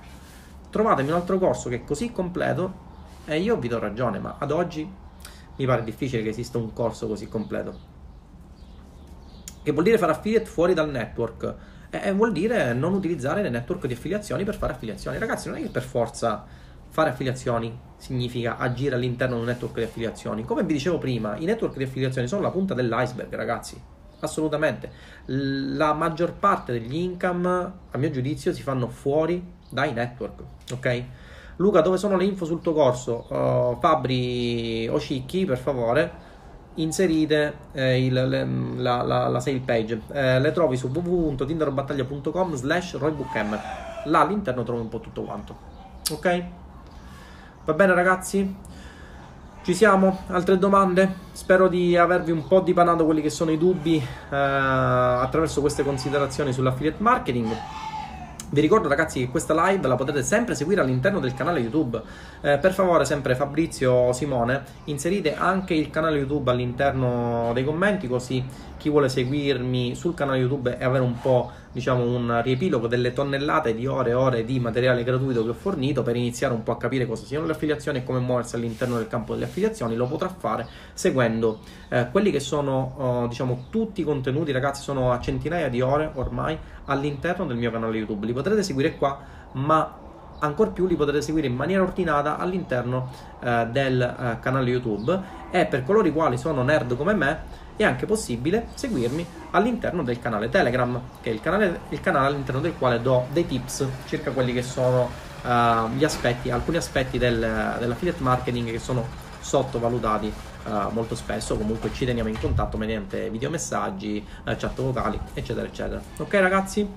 trovatemi 0.70 1.09
un 1.09 1.16
altro 1.16 1.37
corso 1.39 1.68
che 1.68 1.74
è 1.74 1.84
così 1.84 2.12
completo 2.12 2.95
e 3.27 3.41
io 3.41 3.57
vi 3.57 3.68
do 3.68 3.79
ragione, 3.79 4.18
ma 4.18 4.37
ad 4.39 4.51
oggi 4.51 4.89
mi 5.57 5.66
pare 5.66 5.83
difficile 5.85 6.22
che 6.22 6.29
esista 6.29 6.59
un 6.59 6.72
corso 6.72 7.07
così 7.07 7.29
completo. 7.29 7.95
Che 9.62 9.72
vuol 9.72 9.85
dire 9.85 9.99
fare 9.99 10.12
affiliate 10.12 10.47
fuori 10.47 10.74
dal 10.74 10.91
network? 10.91 11.55
E 11.91 12.12
vuol 12.12 12.33
dire 12.33 12.72
non 12.72 12.93
utilizzare 12.93 13.43
le 13.43 13.49
network 13.49 13.87
di 13.87 13.95
affiliazioni 13.95 14.45
per 14.45 14.57
fare 14.57 14.74
affiliazioni. 14.74 15.18
Ragazzi, 15.18 15.49
non 15.49 15.59
è 15.59 15.62
che 15.62 15.68
per 15.68 15.83
forza 15.83 16.45
fare 16.89 17.11
affiliazioni 17.11 17.77
significa 17.97 18.59
agire 18.59 18.95
all'interno 18.95 19.35
di 19.35 19.41
un 19.41 19.47
network 19.47 19.74
di 19.74 19.83
affiliazioni. 19.83 20.45
Come 20.45 20.62
vi 20.62 20.74
dicevo 20.74 20.99
prima, 20.99 21.37
i 21.37 21.45
network 21.45 21.77
di 21.77 21.85
affiliazioni 21.85 22.29
sono 22.29 22.43
la 22.43 22.51
punta 22.51 22.74
dell'iceberg, 22.74 23.35
ragazzi. 23.35 23.81
Assolutamente. 24.20 24.91
La 25.27 25.93
maggior 25.95 26.35
parte 26.35 26.72
degli 26.72 26.95
income, 26.95 27.72
a 27.91 27.99
mio 27.99 28.11
giudizio, 28.11 28.53
si 28.53 28.62
fanno 28.62 28.89
fuori 28.89 29.45
dai 29.68 29.93
network, 29.93 30.43
ok? 30.72 31.05
Luca, 31.57 31.81
dove 31.81 31.97
sono 31.97 32.17
le 32.17 32.25
info 32.25 32.45
sul 32.45 32.61
tuo 32.61 32.75
corso? 32.75 33.27
Uh, 33.29 33.79
Fabri 33.81 34.87
o 34.89 35.01
Cicchi, 35.01 35.47
per 35.47 35.57
favore, 35.57 36.13
inserite 36.75 37.55
eh, 37.73 38.05
il, 38.05 38.13
le, 38.13 38.47
la, 38.77 39.03
la, 39.03 39.29
la, 39.29 39.41
sale 39.41 39.61
page. 39.61 40.03
Eh, 40.13 40.41
le 40.41 40.53
trovi 40.53 40.77
su 40.77 40.89
www.tinderbattaglia.com 40.89 42.55
slash 42.55 42.97
roybookm. 42.97 43.59
Là 44.05 44.21
all'interno 44.21 44.63
trovi 44.65 44.81
un 44.81 44.89
po' 44.89 45.01
tutto 45.01 45.23
quanto. 45.23 45.57
Ok? 46.11 46.45
Va 47.65 47.73
bene 47.73 47.95
ragazzi? 47.95 48.57
Ci 49.63 49.75
siamo? 49.75 50.25
Altre 50.29 50.59
domande? 50.59 51.25
Spero 51.33 51.67
di 51.67 51.97
avervi 51.97 52.31
un 52.31 52.47
po' 52.47 52.61
dipanato 52.61 53.05
quelli 53.05 53.21
che 53.21 53.31
sono 53.31 53.51
i 53.51 53.59
dubbi 53.59 53.97
eh, 53.97 54.37
attraverso 54.37 55.61
queste 55.61 55.83
considerazioni 55.83 56.53
sull'affiliate 56.53 57.03
marketing. 57.03 57.57
Vi 58.49 58.61
ricordo 58.61 58.87
ragazzi 58.87 59.19
che 59.19 59.29
questa 59.29 59.55
live 59.67 59.89
la 59.89 59.97
potete 59.97 60.23
sempre 60.23 60.55
seguire 60.55 60.81
all'interno 60.81 61.19
del 61.19 61.35
canale 61.35 61.59
YouTube. 61.59 62.01
Eh, 62.41 62.59
per 62.59 62.73
favore, 62.73 63.05
sempre 63.05 63.35
Fabrizio 63.35 64.13
Simone, 64.13 64.63
inserite 64.85 65.35
anche 65.35 65.75
il 65.75 65.91
canale 65.91 66.19
YouTube 66.19 66.49
all'interno 66.49 67.51
dei 67.55 67.65
commenti 67.65 68.07
così 68.07 68.45
chi 68.77 68.89
vuole 68.89 69.09
seguirmi 69.09 69.95
sul 69.95 70.14
canale 70.14 70.39
YouTube 70.39 70.77
e 70.79 70.85
avere 70.85 71.03
un 71.03 71.18
po' 71.20 71.51
diciamo 71.72 72.05
un 72.05 72.41
riepilogo 72.43 72.87
delle 72.87 73.12
tonnellate 73.12 73.74
di 73.74 73.87
ore 73.87 74.11
e 74.11 74.14
ore 74.14 74.45
di 74.45 74.59
materiale 74.59 75.05
gratuito 75.05 75.43
che 75.45 75.51
ho 75.51 75.55
fornito 75.55 76.03
per 76.03 76.16
iniziare 76.16 76.55
un 76.55 76.62
po' 76.62 76.72
a 76.72 76.79
capire 76.79 77.07
cosa 77.07 77.27
siano 77.27 77.45
le 77.45 77.53
affiliazioni 77.53 77.99
e 77.99 78.05
come 78.05 78.18
muoversi 78.18 78.57
all'interno 78.57 78.97
del 78.97 79.09
campo 79.09 79.35
delle 79.35 79.45
affiliazioni, 79.45 79.95
lo 79.95 80.07
potrà 80.07 80.29
fare 80.29 80.66
seguendo 80.95 81.59
eh, 81.89 82.09
quelli 82.11 82.31
che 82.31 82.41
sono 82.41 82.95
oh, 82.97 83.27
diciamo 83.27 83.66
tutti 83.68 84.01
i 84.01 84.05
contenuti, 84.05 84.53
ragazzi, 84.53 84.83
sono 84.83 85.12
a 85.12 85.20
centinaia 85.20 85.68
di 85.68 85.81
ore 85.81 86.11
ormai 86.14 86.57
all'interno 86.87 87.45
del 87.47 87.57
mio 87.57 87.70
canale 87.70 87.97
YouTube. 87.97 88.24
Li 88.27 88.33
potrete 88.33 88.62
seguire 88.62 88.97
qua, 88.97 89.18
ma 89.53 89.99
ancora 90.39 90.70
più 90.70 90.87
li 90.87 90.97
potrete 90.97 91.22
seguire 91.22 91.47
in 91.47 91.55
maniera 91.55 91.83
ordinata 91.83 92.39
all'interno 92.39 93.11
eh, 93.41 93.66
del 93.70 94.01
eh, 94.01 94.39
canale 94.41 94.70
YouTube 94.70 95.20
e 95.51 95.66
per 95.66 95.85
coloro 95.85 96.07
i 96.07 96.12
quali 96.12 96.37
sono 96.37 96.62
nerd 96.62 96.97
come 96.97 97.14
me 97.14 97.64
è 97.77 97.85
anche 97.85 98.07
possibile 98.07 98.68
seguirmi 98.74 99.27
all'interno 99.51 100.03
del 100.03 100.18
canale 100.18 100.49
Telegram, 100.49 101.01
che 101.20 101.31
è 101.31 101.33
il 101.33 101.41
canale, 101.41 101.81
il 101.91 102.01
canale 102.01 102.27
all'interno 102.27 102.61
del 102.61 102.74
quale 102.79 103.01
do 103.01 103.27
dei 103.33 103.47
tips 103.47 103.87
circa 104.07 104.31
quelli 104.31 104.53
che 104.53 104.62
sono 104.62 105.11
uh, 105.43 105.89
gli 105.91 106.05
aspetti, 106.05 106.51
alcuni 106.51 106.79
aspetti 106.79 107.18
del, 107.18 107.77
dell'affiliate 107.79 108.22
marketing 108.22 108.70
che 108.70 108.79
sono 108.79 109.05
sottovalutati 109.41 110.33
uh, 110.66 110.70
molto 110.91 111.14
spesso. 111.14 111.57
Comunque 111.57 111.93
ci 111.93 112.05
teniamo 112.05 112.29
in 112.29 112.41
contatto 112.41 112.77
mediante 112.77 113.31
videomessaggi, 113.31 114.24
uh, 114.45 114.57
chat 114.57 114.81
vocali, 114.81 115.18
eccetera, 115.35 115.66
eccetera. 115.66 116.01
Ok, 116.18 116.35
ragazzi? 116.35 116.89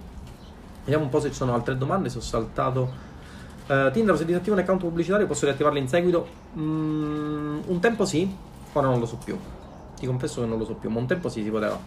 Vediamo 0.83 1.03
un 1.03 1.09
po' 1.09 1.19
se 1.19 1.29
ci 1.29 1.35
sono 1.35 1.53
altre 1.53 1.77
domande. 1.77 2.09
Se 2.09 2.17
ho 2.17 2.21
saltato. 2.21 3.07
Uh, 3.67 3.91
Tinder, 3.91 4.17
se 4.17 4.25
disattivo 4.25 4.55
un 4.55 4.61
account 4.61 4.81
pubblicitario, 4.81 5.27
posso 5.27 5.45
riattivarlo 5.45 5.77
in 5.77 5.87
seguito? 5.87 6.27
Mm, 6.57 7.59
un 7.67 7.79
tempo 7.79 8.03
sì, 8.03 8.35
ora 8.73 8.87
non 8.87 8.99
lo 8.99 9.05
so 9.05 9.17
più. 9.23 9.37
Ti 9.99 10.05
confesso 10.05 10.41
che 10.41 10.47
non 10.47 10.57
lo 10.57 10.65
so 10.65 10.75
più, 10.75 10.89
ma 10.89 10.99
un 10.99 11.07
tempo 11.07 11.27
sì, 11.27 11.43
si 11.43 11.49
poteva. 11.49 11.77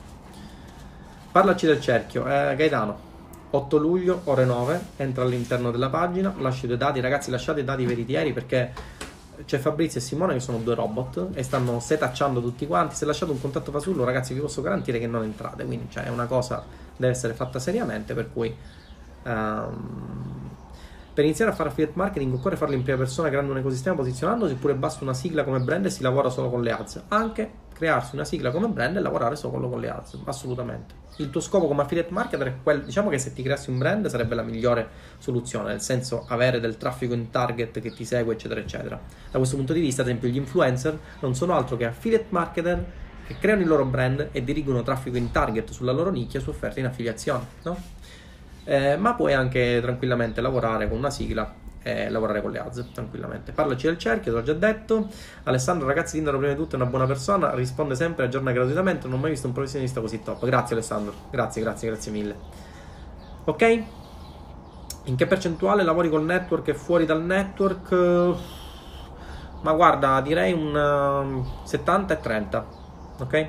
Parlaci 1.33 1.65
del 1.65 1.81
cerchio. 1.81 2.27
Eh, 2.27 2.55
Gaetano, 2.57 3.11
8 3.51 3.77
luglio, 3.79 4.21
ore 4.25 4.45
9, 4.45 4.81
entra 4.97 5.25
all'interno 5.25 5.71
della 5.71 5.89
pagina, 5.89 6.35
lascio 6.39 6.67
i 6.67 6.69
due 6.69 6.77
dati. 6.77 7.01
Ragazzi, 7.01 7.31
lasciate 7.31 7.61
i 7.61 7.65
dati 7.65 7.87
veritieri 7.87 8.35
perché 8.35 8.73
c'è 9.47 9.59
Fabrizio 9.59 9.99
e 9.99 10.03
Simone 10.03 10.35
che 10.35 10.41
sono 10.41 10.59
due 10.59 10.75
robot 10.75 11.29
e 11.33 11.43
stanno 11.43 11.81
setacciando 11.81 12.43
tutti 12.43 12.67
quanti. 12.67 12.95
Se 12.95 13.07
lasciate 13.07 13.33
un 13.33 13.41
contatto 13.41 13.71
fasullo, 13.71 14.05
ragazzi, 14.05 14.35
vi 14.35 14.41
posso 14.41 14.61
garantire 14.61 14.99
che 14.99 15.07
non 15.07 15.23
entrate. 15.23 15.65
Quindi, 15.65 15.87
cioè, 15.91 16.05
è 16.05 16.09
una 16.11 16.27
cosa 16.27 16.63
deve 16.97 17.13
essere 17.13 17.33
fatta 17.33 17.59
seriamente. 17.59 18.13
Per 18.13 18.31
cui, 18.31 18.55
um, 19.25 20.42
per 21.13 21.25
iniziare 21.25 21.51
a 21.51 21.55
fare 21.55 21.69
affiliate 21.69 21.97
marketing 21.97 22.33
occorre 22.33 22.57
farlo 22.57 22.75
in 22.75 22.83
prima 22.83 22.97
persona 22.97 23.29
creando 23.29 23.53
un 23.53 23.59
ecosistema 23.59 23.95
posizionandosi 23.97 24.55
oppure 24.55 24.75
basta 24.75 25.05
una 25.05 25.13
sigla 25.13 25.45
come 25.45 25.61
brand 25.61 25.85
e 25.85 25.91
si 25.91 26.03
lavora 26.03 26.31
solo 26.31 26.49
con 26.49 26.63
le 26.63 26.73
ads. 26.73 27.03
Anche 27.09 27.51
crearsi 27.75 28.15
una 28.15 28.25
sigla 28.25 28.51
come 28.51 28.69
brand 28.69 28.97
e 28.97 29.01
lavorare 29.01 29.37
solo 29.37 29.69
con 29.69 29.81
le 29.81 29.91
ads, 29.91 30.19
assolutamente. 30.25 30.95
Il 31.17 31.29
tuo 31.29 31.41
scopo 31.41 31.67
come 31.67 31.83
affiliate 31.83 32.11
marketer 32.13 32.47
è 32.47 32.55
quello, 32.63 32.85
diciamo 32.85 33.11
che 33.11 33.19
se 33.19 33.35
ti 33.35 33.43
creassi 33.43 33.69
un 33.69 33.79
brand 33.79 34.07
sarebbe 34.07 34.35
la 34.35 34.43
migliore 34.43 34.89
soluzione, 35.19 35.69
nel 35.69 35.83
senso 35.83 36.25
avere 36.29 36.61
del 36.61 36.79
traffico 36.79 37.13
in 37.13 37.29
target 37.29 37.81
che 37.81 37.93
ti 37.93 38.05
segue, 38.05 38.33
eccetera, 38.33 38.61
eccetera. 38.61 38.99
Da 39.31 39.37
questo 39.37 39.57
punto 39.57 39.75
di 39.75 39.81
vista, 39.81 40.01
ad 40.01 40.09
esempio, 40.09 40.29
gli 40.29 40.37
influencer 40.37 40.99
non 41.21 41.35
sono 41.35 41.55
altro 41.55 41.77
che 41.77 41.85
affiliate 41.85 42.27
marketer 42.31 42.85
che 43.27 43.37
creano 43.39 43.61
il 43.61 43.69
loro 43.69 43.85
brand 43.85 44.29
e 44.33 44.43
dirigono 44.43 44.83
traffico 44.83 45.17
in 45.17 45.31
target 45.31 45.71
sulla 45.71 45.93
loro 45.93 46.11
nicchia 46.11 46.41
su 46.41 46.49
offerte 46.49 46.81
in 46.81 46.87
affiliazione, 46.87 47.47
no? 47.63 47.77
Eh, 48.65 48.97
ma 48.97 49.15
puoi 49.15 49.33
anche 49.33 49.79
tranquillamente 49.81 50.41
lavorare 50.41 50.89
con 50.89 50.99
una 50.99 51.11
sigla 51.11 51.63
e 51.83 52.09
lavorare 52.09 52.41
con 52.41 52.53
le 52.53 52.61
ads 52.61 52.91
tranquillamente. 52.93 53.53
Parlaci 53.53 53.87
del 53.87 53.99
cerchio, 53.99 54.33
te 54.33 54.39
l'ho 54.39 54.45
già 54.45 54.53
detto. 54.53 55.09
Alessandro, 55.45 55.87
ragazzi, 55.87 56.15
Tindaro 56.15 56.39
prima 56.39 56.53
di 56.53 56.59
tutto 56.59 56.77
è 56.77 56.81
una 56.81 56.89
buona 56.89 57.07
persona, 57.07 57.55
risponde 57.55 57.95
sempre, 57.95 58.27
aggiorna 58.27 58.53
gratuitamente. 58.53 59.09
Non 59.09 59.19
ho 59.19 59.21
mai 59.21 59.31
visto 59.31 59.47
un 59.49 59.53
professionista 59.53 60.01
così 60.01 60.23
top. 60.23 60.45
Grazie, 60.45 60.77
Alessandro. 60.77 61.13
Grazie, 61.31 61.63
grazie, 61.63 61.89
grazie 61.89 62.13
mille. 62.13 62.37
Ok? 63.45 63.83
In 65.05 65.17
che 65.17 65.27
percentuale 65.27 65.83
lavori 65.83 66.09
col 66.09 66.23
network 66.25 66.69
e 66.69 66.75
fuori 66.75 67.05
dal 67.05 67.23
network? 67.23 67.91
Ma 69.63 69.73
guarda, 69.73 70.21
direi 70.21 70.53
un 70.53 71.45
70 71.65 72.13
ehm, 72.13 72.19
e 72.19 72.23
30. 72.23 72.67
Ok? 73.19 73.49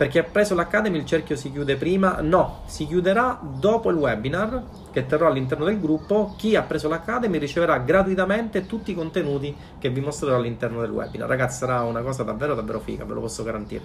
Per 0.00 0.08
chi 0.08 0.16
ha 0.16 0.24
preso 0.24 0.54
l'Academy 0.54 0.96
il 0.96 1.04
cerchio 1.04 1.36
si 1.36 1.52
chiude 1.52 1.76
prima? 1.76 2.22
No, 2.22 2.62
si 2.64 2.86
chiuderà 2.86 3.38
dopo 3.38 3.90
il 3.90 3.96
webinar 3.96 4.62
che 4.90 5.04
terrò 5.04 5.26
all'interno 5.26 5.66
del 5.66 5.78
gruppo. 5.78 6.32
Chi 6.38 6.56
ha 6.56 6.62
preso 6.62 6.88
l'Academy 6.88 7.36
riceverà 7.36 7.76
gratuitamente 7.76 8.64
tutti 8.64 8.92
i 8.92 8.94
contenuti 8.94 9.54
che 9.78 9.90
vi 9.90 10.00
mostrerò 10.00 10.36
all'interno 10.36 10.80
del 10.80 10.90
webinar. 10.90 11.28
Ragazzi, 11.28 11.58
sarà 11.58 11.82
una 11.82 12.00
cosa 12.00 12.22
davvero 12.22 12.54
davvero 12.54 12.80
figa, 12.80 13.04
ve 13.04 13.12
lo 13.12 13.20
posso 13.20 13.42
garantire. 13.42 13.84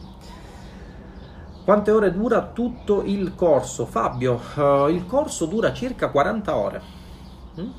Quante 1.65 1.91
ore 1.91 2.13
dura 2.13 2.43
tutto 2.53 3.03
il 3.03 3.35
corso? 3.35 3.85
Fabio, 3.85 4.39
uh, 4.55 4.87
il 4.87 5.05
corso 5.05 5.45
dura 5.47 5.73
circa 5.73 6.07
40 6.07 6.55
ore. 6.55 6.81
Mm? 7.59 7.69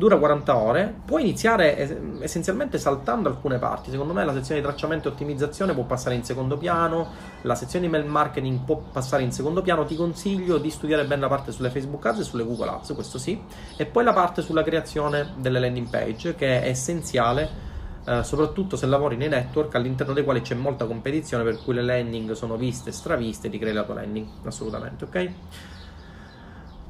Dura 0.00 0.16
40 0.16 0.56
ore, 0.56 0.94
può 1.04 1.18
iniziare 1.18 2.22
essenzialmente 2.22 2.78
saltando 2.78 3.28
alcune 3.28 3.58
parti. 3.58 3.90
Secondo 3.90 4.14
me 4.14 4.24
la 4.24 4.32
sezione 4.32 4.62
di 4.62 4.66
tracciamento 4.66 5.08
e 5.08 5.12
ottimizzazione 5.12 5.74
può 5.74 5.82
passare 5.82 6.14
in 6.14 6.24
secondo 6.24 6.56
piano, 6.56 7.06
la 7.42 7.54
sezione 7.54 7.84
di 7.84 7.92
mail 7.92 8.06
marketing 8.06 8.60
può 8.64 8.80
passare 8.90 9.24
in 9.24 9.30
secondo 9.30 9.60
piano. 9.60 9.84
Ti 9.84 9.96
consiglio 9.96 10.56
di 10.56 10.70
studiare 10.70 11.04
bene 11.04 11.20
la 11.20 11.28
parte 11.28 11.52
sulle 11.52 11.68
Facebook 11.68 12.06
Ads 12.06 12.20
e 12.20 12.22
sulle 12.22 12.44
Google 12.44 12.70
Ads, 12.70 12.94
questo 12.94 13.18
sì, 13.18 13.38
e 13.76 13.84
poi 13.84 14.02
la 14.02 14.14
parte 14.14 14.40
sulla 14.40 14.62
creazione 14.62 15.34
delle 15.36 15.60
landing 15.60 15.90
page 15.90 16.34
che 16.34 16.62
è 16.62 16.68
essenziale 16.68 17.68
eh, 18.06 18.24
soprattutto 18.24 18.76
se 18.76 18.86
lavori 18.86 19.16
nei 19.16 19.28
network 19.28 19.74
all'interno 19.74 20.14
dei 20.14 20.24
quali 20.24 20.40
c'è 20.40 20.54
molta 20.54 20.86
competizione, 20.86 21.44
per 21.44 21.62
cui 21.62 21.74
le 21.74 21.82
landing 21.82 22.32
sono 22.32 22.56
viste, 22.56 22.90
straviste, 22.90 23.50
ti 23.50 23.58
crei 23.58 23.74
la 23.74 23.84
tua 23.84 23.96
landing, 23.96 24.26
assolutamente, 24.44 25.04
ok? 25.04 25.30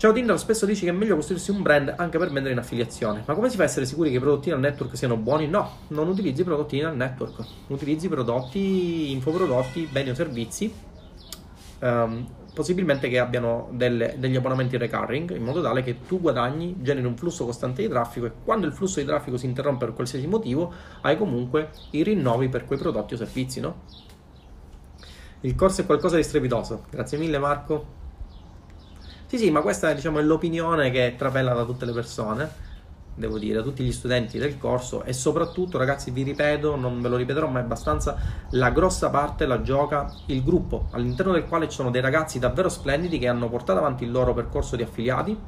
Ciao 0.01 0.13
Tinder, 0.15 0.39
spesso 0.39 0.65
dici 0.65 0.87
che 0.87 0.91
è 0.91 0.95
meglio 0.95 1.15
costruirsi 1.15 1.51
un 1.51 1.61
brand 1.61 1.93
anche 1.95 2.17
per 2.17 2.33
vendere 2.33 2.55
in 2.55 2.59
affiliazione, 2.59 3.23
ma 3.27 3.35
come 3.35 3.51
si 3.51 3.57
fa 3.57 3.65
a 3.65 3.67
essere 3.67 3.85
sicuri 3.85 4.09
che 4.09 4.17
i 4.17 4.19
prodotti 4.19 4.49
nel 4.49 4.59
network 4.59 4.97
siano 4.97 5.19
buoni? 5.19 5.47
No, 5.47 5.73
non 5.89 6.09
utilizzi 6.09 6.43
prodotti 6.43 6.81
nel 6.81 6.97
network, 6.97 7.45
utilizzi 7.67 8.09
prodotti, 8.09 9.13
infoprodotti, 9.13 9.91
beni 9.93 10.09
o 10.09 10.15
servizi, 10.15 10.73
um, 11.81 12.27
possibilmente 12.55 13.11
che 13.11 13.19
abbiano 13.19 13.69
delle, 13.73 14.15
degli 14.17 14.37
abbonamenti 14.37 14.79
recurring, 14.79 15.37
in 15.37 15.43
modo 15.43 15.61
tale 15.61 15.83
che 15.83 15.99
tu 16.07 16.19
guadagni, 16.19 16.77
generi 16.81 17.07
un 17.07 17.19
flusso 17.19 17.45
costante 17.45 17.83
di 17.83 17.89
traffico 17.89 18.25
e 18.25 18.33
quando 18.43 18.65
il 18.65 18.73
flusso 18.73 19.01
di 19.01 19.05
traffico 19.05 19.37
si 19.37 19.45
interrompe 19.45 19.85
per 19.85 19.95
qualsiasi 19.95 20.27
motivo, 20.27 20.73
hai 21.03 21.19
comunque 21.19 21.73
i 21.91 22.03
rinnovi 22.03 22.49
per 22.49 22.65
quei 22.65 22.79
prodotti 22.79 23.13
o 23.13 23.17
servizi, 23.19 23.61
no? 23.61 23.83
Il 25.41 25.55
corso 25.55 25.83
è 25.83 25.85
qualcosa 25.85 26.17
di 26.17 26.23
strepitoso. 26.23 26.87
Grazie 26.89 27.19
mille 27.19 27.39
Marco. 27.39 28.00
Sì, 29.31 29.39
sì, 29.39 29.51
ma 29.53 29.61
questa 29.61 29.93
diciamo, 29.93 30.19
è 30.19 30.23
l'opinione 30.23 30.91
che 30.91 31.07
è 31.07 31.15
trapela 31.17 31.55
da 31.55 31.65
tutte 31.65 31.85
le 31.85 31.93
persone, 31.93 32.51
devo 33.15 33.39
dire, 33.39 33.55
da 33.59 33.63
tutti 33.63 33.85
gli 33.85 33.93
studenti 33.93 34.39
del 34.39 34.59
corso 34.59 35.05
e 35.05 35.13
soprattutto, 35.13 35.79
ragazzi, 35.79 36.11
vi 36.11 36.25
ripeto, 36.25 36.75
non 36.75 37.01
ve 37.01 37.09
lo 37.09 37.17
ripeterò 37.17 37.47
mai 37.47 37.63
abbastanza, 37.63 38.19
la 38.51 38.71
grossa 38.71 39.09
parte 39.09 39.47
la 39.47 39.63
gioca 39.63 40.13
il 40.27 40.43
gruppo, 40.43 40.89
all'interno 40.91 41.31
del 41.33 41.47
quale 41.47 41.69
ci 41.69 41.77
sono 41.77 41.91
dei 41.91 42.01
ragazzi 42.01 42.41
davvero 42.41 42.69
splendidi 42.69 43.19
che 43.21 43.29
hanno 43.29 43.49
portato 43.49 43.79
avanti 43.79 44.03
il 44.03 44.11
loro 44.11 44.35
percorso 44.35 44.75
di 44.75 44.83
affiliati, 44.83 45.39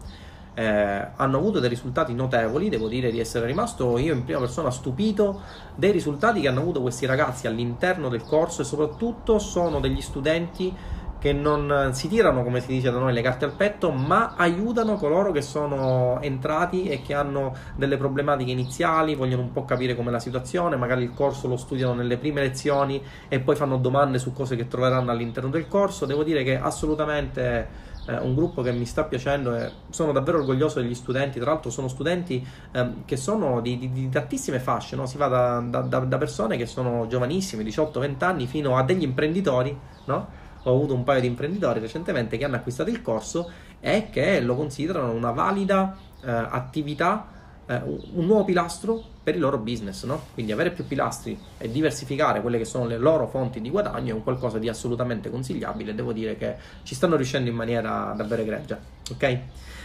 eh, 0.54 1.08
hanno 1.16 1.38
avuto 1.38 1.60
dei 1.60 1.68
risultati 1.70 2.12
notevoli, 2.14 2.68
devo 2.68 2.86
dire 2.86 3.10
di 3.10 3.18
essere 3.18 3.46
rimasto 3.46 3.96
io 3.96 4.12
in 4.12 4.22
prima 4.24 4.38
persona 4.38 4.70
stupito 4.70 5.40
dei 5.74 5.90
risultati 5.92 6.40
che 6.42 6.48
hanno 6.48 6.60
avuto 6.60 6.82
questi 6.82 7.06
ragazzi 7.06 7.46
all'interno 7.46 8.08
del 8.10 8.22
corso 8.24 8.60
e 8.60 8.64
soprattutto 8.66 9.38
sono 9.38 9.80
degli 9.80 10.02
studenti 10.02 10.74
che 11.22 11.32
non 11.32 11.90
si 11.92 12.08
tirano, 12.08 12.42
come 12.42 12.58
si 12.58 12.66
dice 12.66 12.90
da 12.90 12.98
noi, 12.98 13.12
le 13.12 13.22
carte 13.22 13.44
al 13.44 13.52
petto, 13.52 13.92
ma 13.92 14.34
aiutano 14.36 14.96
coloro 14.96 15.30
che 15.30 15.40
sono 15.40 16.18
entrati 16.20 16.88
e 16.88 17.00
che 17.00 17.14
hanno 17.14 17.54
delle 17.76 17.96
problematiche 17.96 18.50
iniziali, 18.50 19.14
vogliono 19.14 19.42
un 19.42 19.52
po' 19.52 19.64
capire 19.64 19.94
com'è 19.94 20.10
la 20.10 20.18
situazione, 20.18 20.74
magari 20.74 21.04
il 21.04 21.14
corso 21.14 21.46
lo 21.46 21.56
studiano 21.56 21.94
nelle 21.94 22.16
prime 22.16 22.40
lezioni 22.40 23.00
e 23.28 23.38
poi 23.38 23.54
fanno 23.54 23.76
domande 23.76 24.18
su 24.18 24.32
cose 24.32 24.56
che 24.56 24.66
troveranno 24.66 25.12
all'interno 25.12 25.48
del 25.48 25.68
corso. 25.68 26.06
Devo 26.06 26.24
dire 26.24 26.42
che 26.42 26.58
assolutamente 26.58 27.68
eh, 28.08 28.18
un 28.18 28.34
gruppo 28.34 28.60
che 28.62 28.72
mi 28.72 28.84
sta 28.84 29.04
piacendo 29.04 29.54
e 29.54 29.70
sono 29.90 30.10
davvero 30.10 30.38
orgoglioso 30.38 30.80
degli 30.80 30.92
studenti, 30.92 31.38
tra 31.38 31.52
l'altro 31.52 31.70
sono 31.70 31.86
studenti 31.86 32.44
eh, 32.72 32.88
che 33.04 33.16
sono 33.16 33.60
di, 33.60 33.78
di, 33.78 33.92
di, 33.92 34.08
tantissime 34.08 34.58
fasce, 34.58 34.96
no? 34.96 35.06
si 35.06 35.16
va 35.18 35.28
da, 35.28 35.60
da, 35.60 36.00
da 36.00 36.18
persone 36.18 36.56
che 36.56 36.66
sono 36.66 37.06
giovanissime, 37.06 37.62
18-20 37.62 38.24
anni, 38.24 38.46
fino 38.48 38.76
a 38.76 38.82
degli 38.82 39.04
imprenditori, 39.04 39.78
no? 40.06 40.40
Ho 40.64 40.74
avuto 40.74 40.94
un 40.94 41.04
paio 41.04 41.20
di 41.20 41.26
imprenditori 41.26 41.80
recentemente 41.80 42.36
che 42.36 42.44
hanno 42.44 42.56
acquistato 42.56 42.90
il 42.90 43.02
corso 43.02 43.50
e 43.80 44.08
che 44.10 44.40
lo 44.40 44.54
considerano 44.54 45.10
una 45.12 45.32
valida 45.32 45.96
eh, 46.24 46.30
attività, 46.30 47.28
eh, 47.66 47.80
un 48.14 48.26
nuovo 48.26 48.44
pilastro 48.44 49.02
per 49.22 49.34
il 49.34 49.40
loro 49.40 49.58
business. 49.58 50.04
No? 50.04 50.20
Quindi 50.34 50.52
avere 50.52 50.70
più 50.70 50.86
pilastri 50.86 51.38
e 51.58 51.70
diversificare 51.70 52.40
quelle 52.40 52.58
che 52.58 52.64
sono 52.64 52.86
le 52.86 52.98
loro 52.98 53.26
fonti 53.26 53.60
di 53.60 53.70
guadagno 53.70 54.12
è 54.12 54.14
un 54.14 54.22
qualcosa 54.22 54.58
di 54.58 54.68
assolutamente 54.68 55.30
consigliabile. 55.30 55.94
Devo 55.94 56.12
dire 56.12 56.36
che 56.36 56.56
ci 56.82 56.94
stanno 56.94 57.16
riuscendo 57.16 57.50
in 57.50 57.56
maniera 57.56 58.12
davvero 58.16 58.42
egregia. 58.42 58.78
Ok? 59.10 59.38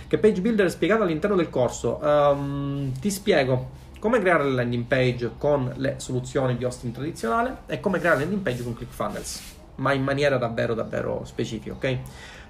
Che 0.08 0.18
page 0.20 0.42
builder 0.42 0.68
è 0.68 0.70
spiegato 0.70 1.04
all'interno 1.04 1.36
del 1.36 1.50
corso? 1.50 2.00
Um, 2.02 2.94
ti 3.00 3.10
spiego 3.10 3.86
come 4.00 4.20
creare 4.20 4.44
la 4.44 4.52
landing 4.52 4.86
page 4.86 5.32
con 5.38 5.74
le 5.76 5.96
soluzioni 5.98 6.56
di 6.56 6.64
hosting 6.64 6.94
tradizionale 6.94 7.58
e 7.66 7.80
come 7.80 7.98
creare 7.98 8.18
la 8.18 8.22
landing 8.22 8.44
page 8.44 8.64
con 8.64 8.76
ClickFunnels 8.76 9.56
ma 9.78 9.94
in 9.94 10.04
maniera 10.04 10.38
davvero 10.38 10.74
davvero 10.74 11.22
specifica, 11.26 11.74
ok? 11.74 12.00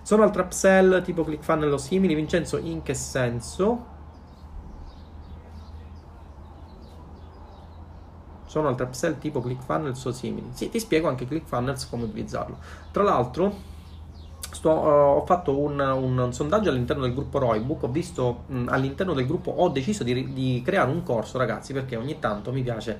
Sono 0.01 0.23
altri 0.23 0.41
upsell 0.41 1.01
tipo 1.03 1.23
ClickFunnels 1.23 1.73
o 1.73 1.78
simili, 1.78 2.15
Vincenzo, 2.15 2.57
in 2.57 2.82
che 2.82 2.93
senso? 2.93 3.95
Sono 8.45 8.69
altri 8.69 8.86
upsell 8.86 9.17
tipo 9.17 9.41
ClickFunnels 9.41 10.05
o 10.05 10.11
simili. 10.11 10.49
Sì, 10.53 10.69
ti 10.69 10.80
spiego 10.80 11.09
anche 11.09 11.28
ClickFunnels 11.28 11.89
come 11.89 12.03
utilizzarlo. 12.03 12.57
Tra 12.91 13.03
l'altro, 13.03 13.75
Sto, 14.49 14.71
uh, 14.71 15.17
ho 15.17 15.25
fatto 15.25 15.59
un, 15.59 15.78
un, 15.78 16.32
sondaggio 16.32 16.69
all'interno 16.69 17.03
del 17.03 17.13
gruppo 17.13 17.38
Roybook, 17.38 17.84
ho 17.84 17.89
visto 17.89 18.43
mh, 18.47 18.67
all'interno 18.69 19.13
del 19.13 19.28
gruppo, 19.28 19.51
ho 19.51 19.67
deciso 19.67 20.03
di, 20.03 20.32
di, 20.32 20.61
creare 20.63 20.89
un 20.89 21.03
corso 21.03 21.38
ragazzi 21.38 21.73
perché 21.73 21.97
ogni 21.97 22.17
tanto 22.19 22.53
mi 22.53 22.63
piace 22.63 22.99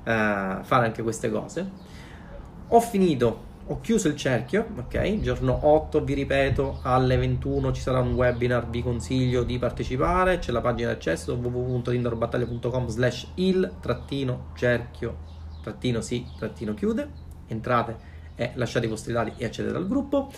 uh, 0.00 0.62
fare 0.62 0.86
anche 0.86 1.02
queste 1.02 1.30
cose. 1.30 1.70
Ho 2.68 2.80
finito 2.80 3.54
ho 3.68 3.80
chiuso 3.80 4.08
il 4.08 4.16
cerchio, 4.16 4.66
ok? 4.76 5.20
Giorno 5.20 5.58
8, 5.62 6.04
vi 6.04 6.14
ripeto, 6.14 6.80
alle 6.82 7.16
21 7.16 7.72
ci 7.72 7.80
sarà 7.80 8.00
un 8.00 8.14
webinar, 8.14 8.68
vi 8.68 8.82
consiglio 8.82 9.42
di 9.42 9.58
partecipare, 9.58 10.38
c'è 10.38 10.52
la 10.52 10.60
pagina 10.60 10.90
di 10.90 10.94
accesso 10.94 11.34
www.tinderbattaglia.com 11.34 12.86
slash 12.86 13.32
il 13.34 13.74
trattino 13.80 14.50
cerchio 14.54 15.34
trattino 15.66 16.00
sì 16.00 16.24
trattino 16.36 16.74
chiude, 16.74 17.10
entrate 17.48 18.14
e 18.36 18.52
lasciate 18.54 18.86
i 18.86 18.88
vostri 18.88 19.12
dati 19.12 19.32
e 19.36 19.46
accedete 19.46 19.76
al 19.76 19.88
gruppo. 19.88 20.30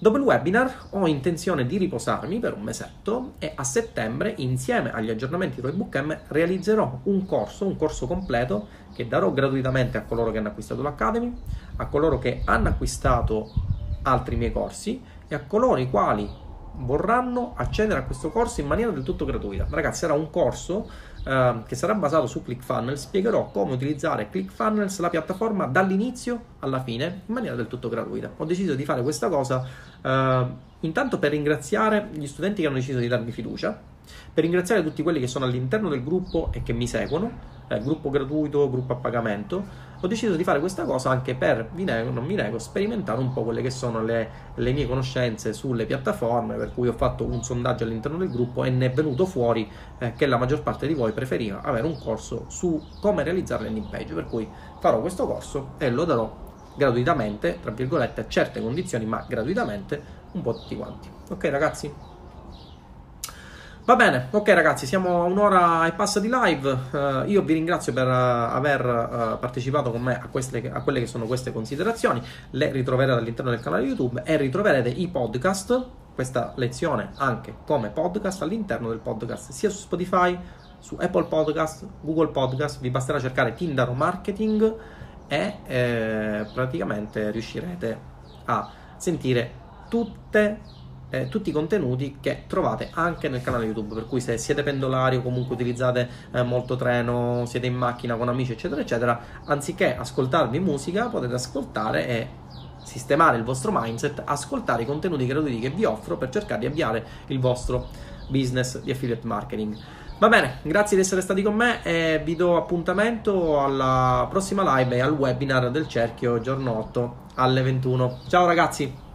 Dopo 0.00 0.16
il 0.16 0.22
webinar 0.22 0.90
ho 0.90 1.08
intenzione 1.08 1.66
di 1.66 1.76
riposarmi 1.76 2.38
per 2.38 2.54
un 2.54 2.62
mesetto 2.62 3.32
e 3.40 3.50
a 3.52 3.64
settembre, 3.64 4.32
insieme 4.36 4.92
agli 4.92 5.10
aggiornamenti 5.10 5.56
di 5.56 5.62
Roybook 5.62 6.00
M, 6.00 6.16
realizzerò 6.28 7.00
un 7.02 7.26
corso, 7.26 7.66
un 7.66 7.76
corso 7.76 8.06
completo 8.06 8.68
che 8.94 9.08
darò 9.08 9.32
gratuitamente 9.32 9.98
a 9.98 10.02
coloro 10.02 10.30
che 10.30 10.38
hanno 10.38 10.48
acquistato 10.48 10.82
l'Academy, 10.82 11.34
a 11.78 11.86
coloro 11.86 12.20
che 12.20 12.42
hanno 12.44 12.68
acquistato 12.68 13.50
altri 14.02 14.36
miei 14.36 14.52
corsi 14.52 15.02
e 15.26 15.34
a 15.34 15.40
coloro 15.40 15.78
i 15.78 15.90
quali 15.90 16.30
vorranno 16.76 17.54
accedere 17.56 17.98
a 17.98 18.04
questo 18.04 18.30
corso 18.30 18.60
in 18.60 18.68
maniera 18.68 18.92
del 18.92 19.02
tutto 19.02 19.24
gratuita. 19.24 19.66
Ragazzi, 19.68 19.98
sarà 19.98 20.12
un 20.12 20.30
corso 20.30 20.88
eh, 21.28 21.62
che 21.66 21.74
sarà 21.74 21.92
basato 21.92 22.26
su 22.26 22.42
ClickFunnels, 22.42 23.02
spiegherò 23.02 23.50
come 23.50 23.74
utilizzare 23.74 24.30
ClickFunnels, 24.30 24.98
la 25.00 25.10
piattaforma, 25.10 25.66
dall'inizio 25.66 26.42
alla 26.60 26.82
fine 26.82 27.22
in 27.26 27.34
maniera 27.34 27.54
del 27.54 27.66
tutto 27.66 27.90
gratuita. 27.90 28.30
Ho 28.38 28.44
deciso 28.46 28.74
di 28.74 28.84
fare 28.86 29.02
questa 29.02 29.28
cosa 29.28 29.62
eh, 30.00 30.46
intanto 30.80 31.18
per 31.18 31.32
ringraziare 31.32 32.08
gli 32.12 32.26
studenti 32.26 32.62
che 32.62 32.68
hanno 32.68 32.76
deciso 32.76 32.98
di 32.98 33.08
darmi 33.08 33.30
fiducia, 33.30 33.78
per 34.32 34.42
ringraziare 34.42 34.82
tutti 34.82 35.02
quelli 35.02 35.20
che 35.20 35.26
sono 35.26 35.44
all'interno 35.44 35.90
del 35.90 36.02
gruppo 36.02 36.48
e 36.52 36.62
che 36.62 36.72
mi 36.72 36.86
seguono, 36.86 37.30
eh, 37.68 37.78
gruppo 37.80 38.08
gratuito, 38.08 38.70
gruppo 38.70 38.94
a 38.94 38.96
pagamento, 38.96 39.86
ho 40.00 40.06
deciso 40.06 40.36
di 40.36 40.44
fare 40.44 40.60
questa 40.60 40.84
cosa 40.84 41.10
anche 41.10 41.34
per, 41.34 41.70
vi 41.72 41.84
nego, 41.84 42.10
non 42.10 42.24
mi 42.24 42.34
nego, 42.34 42.58
sperimentare 42.58 43.18
un 43.18 43.32
po' 43.32 43.42
quelle 43.42 43.62
che 43.62 43.70
sono 43.70 44.02
le, 44.02 44.30
le, 44.54 44.72
mie 44.72 44.86
conoscenze 44.86 45.52
sulle 45.52 45.86
piattaforme, 45.86 46.56
per 46.56 46.72
cui 46.72 46.86
ho 46.88 46.92
fatto 46.92 47.24
un 47.24 47.42
sondaggio 47.42 47.84
all'interno 47.84 48.18
del 48.18 48.30
gruppo 48.30 48.62
e 48.64 48.70
ne 48.70 48.86
è 48.86 48.90
venuto 48.92 49.26
fuori 49.26 49.68
eh, 49.98 50.12
che 50.12 50.26
la 50.26 50.36
maggior 50.36 50.62
parte 50.62 50.86
di 50.86 50.94
voi 50.94 51.12
preferiva 51.12 51.62
avere 51.62 51.86
un 51.86 51.98
corso 51.98 52.44
su 52.48 52.80
come 53.00 53.24
realizzare 53.24 53.64
landing 53.64 53.88
page, 53.88 54.14
per 54.14 54.26
cui 54.26 54.48
farò 54.78 55.00
questo 55.00 55.26
corso 55.26 55.70
e 55.78 55.90
lo 55.90 56.04
darò 56.04 56.46
gratuitamente, 56.76 57.58
tra 57.60 57.72
virgolette, 57.72 58.20
a 58.20 58.28
certe 58.28 58.62
condizioni, 58.62 59.04
ma 59.04 59.24
gratuitamente, 59.28 60.00
un 60.32 60.42
po' 60.42 60.54
tutti 60.54 60.76
quanti. 60.76 61.10
Ok 61.30 61.44
ragazzi? 61.46 62.07
Va 63.88 63.96
bene, 63.96 64.28
ok 64.32 64.48
ragazzi, 64.50 64.84
siamo 64.84 65.22
a 65.22 65.24
un'ora 65.24 65.86
e 65.86 65.92
passa 65.92 66.20
di 66.20 66.28
live. 66.30 66.78
Uh, 66.90 67.26
io 67.26 67.40
vi 67.40 67.54
ringrazio 67.54 67.94
per 67.94 68.06
uh, 68.06 68.10
aver 68.10 68.84
uh, 68.84 69.38
partecipato 69.38 69.90
con 69.90 70.02
me 70.02 70.20
a, 70.20 70.28
queste, 70.28 70.70
a, 70.70 70.82
quelle 70.82 71.00
che 71.00 71.06
sono 71.06 71.24
queste 71.24 71.54
considerazioni. 71.54 72.20
Le 72.50 72.70
ritroverete 72.70 73.18
all'interno 73.18 73.50
del 73.50 73.60
canale 73.60 73.86
YouTube 73.86 74.20
e 74.26 74.36
ritroverete 74.36 74.90
i 74.90 75.08
podcast, 75.08 75.86
questa 76.14 76.52
lezione 76.56 77.12
anche 77.16 77.54
come 77.64 77.88
podcast 77.88 78.42
all'interno 78.42 78.90
del 78.90 78.98
podcast, 78.98 79.52
sia 79.52 79.70
su 79.70 79.78
Spotify, 79.78 80.38
su 80.80 80.98
Apple 81.00 81.24
Podcast, 81.24 81.86
Google 82.02 82.28
Podcast. 82.28 82.80
Vi 82.80 82.90
basterà 82.90 83.18
cercare 83.18 83.54
Tinder 83.54 83.90
Marketing 83.92 84.74
e 85.28 85.56
eh, 85.64 86.46
praticamente 86.52 87.30
riuscirete 87.30 87.98
a 88.44 88.70
sentire 88.98 89.50
tutte 89.88 90.76
eh, 91.10 91.28
tutti 91.28 91.50
i 91.50 91.52
contenuti 91.52 92.18
che 92.20 92.44
trovate 92.46 92.90
anche 92.92 93.28
nel 93.28 93.42
canale 93.42 93.64
YouTube. 93.64 93.94
Per 93.94 94.06
cui, 94.06 94.20
se 94.20 94.38
siete 94.38 94.62
pendolari 94.62 95.16
o 95.16 95.22
comunque 95.22 95.54
utilizzate 95.54 96.08
eh, 96.32 96.42
molto 96.42 96.76
treno, 96.76 97.44
siete 97.46 97.66
in 97.66 97.74
macchina 97.74 98.16
con 98.16 98.28
amici, 98.28 98.52
eccetera, 98.52 98.80
eccetera, 98.80 99.20
anziché 99.44 99.96
ascoltarvi 99.96 100.58
musica, 100.60 101.06
potete 101.06 101.34
ascoltare 101.34 102.06
e 102.06 102.28
sistemare 102.82 103.36
il 103.36 103.44
vostro 103.44 103.70
mindset, 103.72 104.22
ascoltare 104.24 104.82
i 104.82 104.86
contenuti 104.86 105.26
gratuiti 105.26 105.58
che 105.60 105.70
vi 105.70 105.84
offro 105.84 106.16
per 106.16 106.30
cercare 106.30 106.60
di 106.60 106.66
avviare 106.66 107.04
il 107.26 107.38
vostro 107.38 107.88
business 108.28 108.80
di 108.80 108.90
affiliate 108.90 109.26
marketing. 109.26 109.76
Va 110.18 110.28
bene, 110.28 110.58
grazie 110.62 110.96
di 110.96 111.02
essere 111.02 111.20
stati 111.20 111.42
con 111.42 111.54
me 111.54 111.80
e 111.84 112.20
vi 112.24 112.34
do 112.34 112.56
appuntamento 112.56 113.62
alla 113.62 114.26
prossima 114.28 114.78
live 114.78 114.96
e 114.96 115.00
al 115.00 115.12
webinar 115.12 115.70
del 115.70 115.86
cerchio 115.86 116.40
giorno 116.40 116.76
8 116.76 117.16
alle 117.36 117.62
21. 117.62 118.18
Ciao 118.26 118.44
ragazzi! 118.44 119.07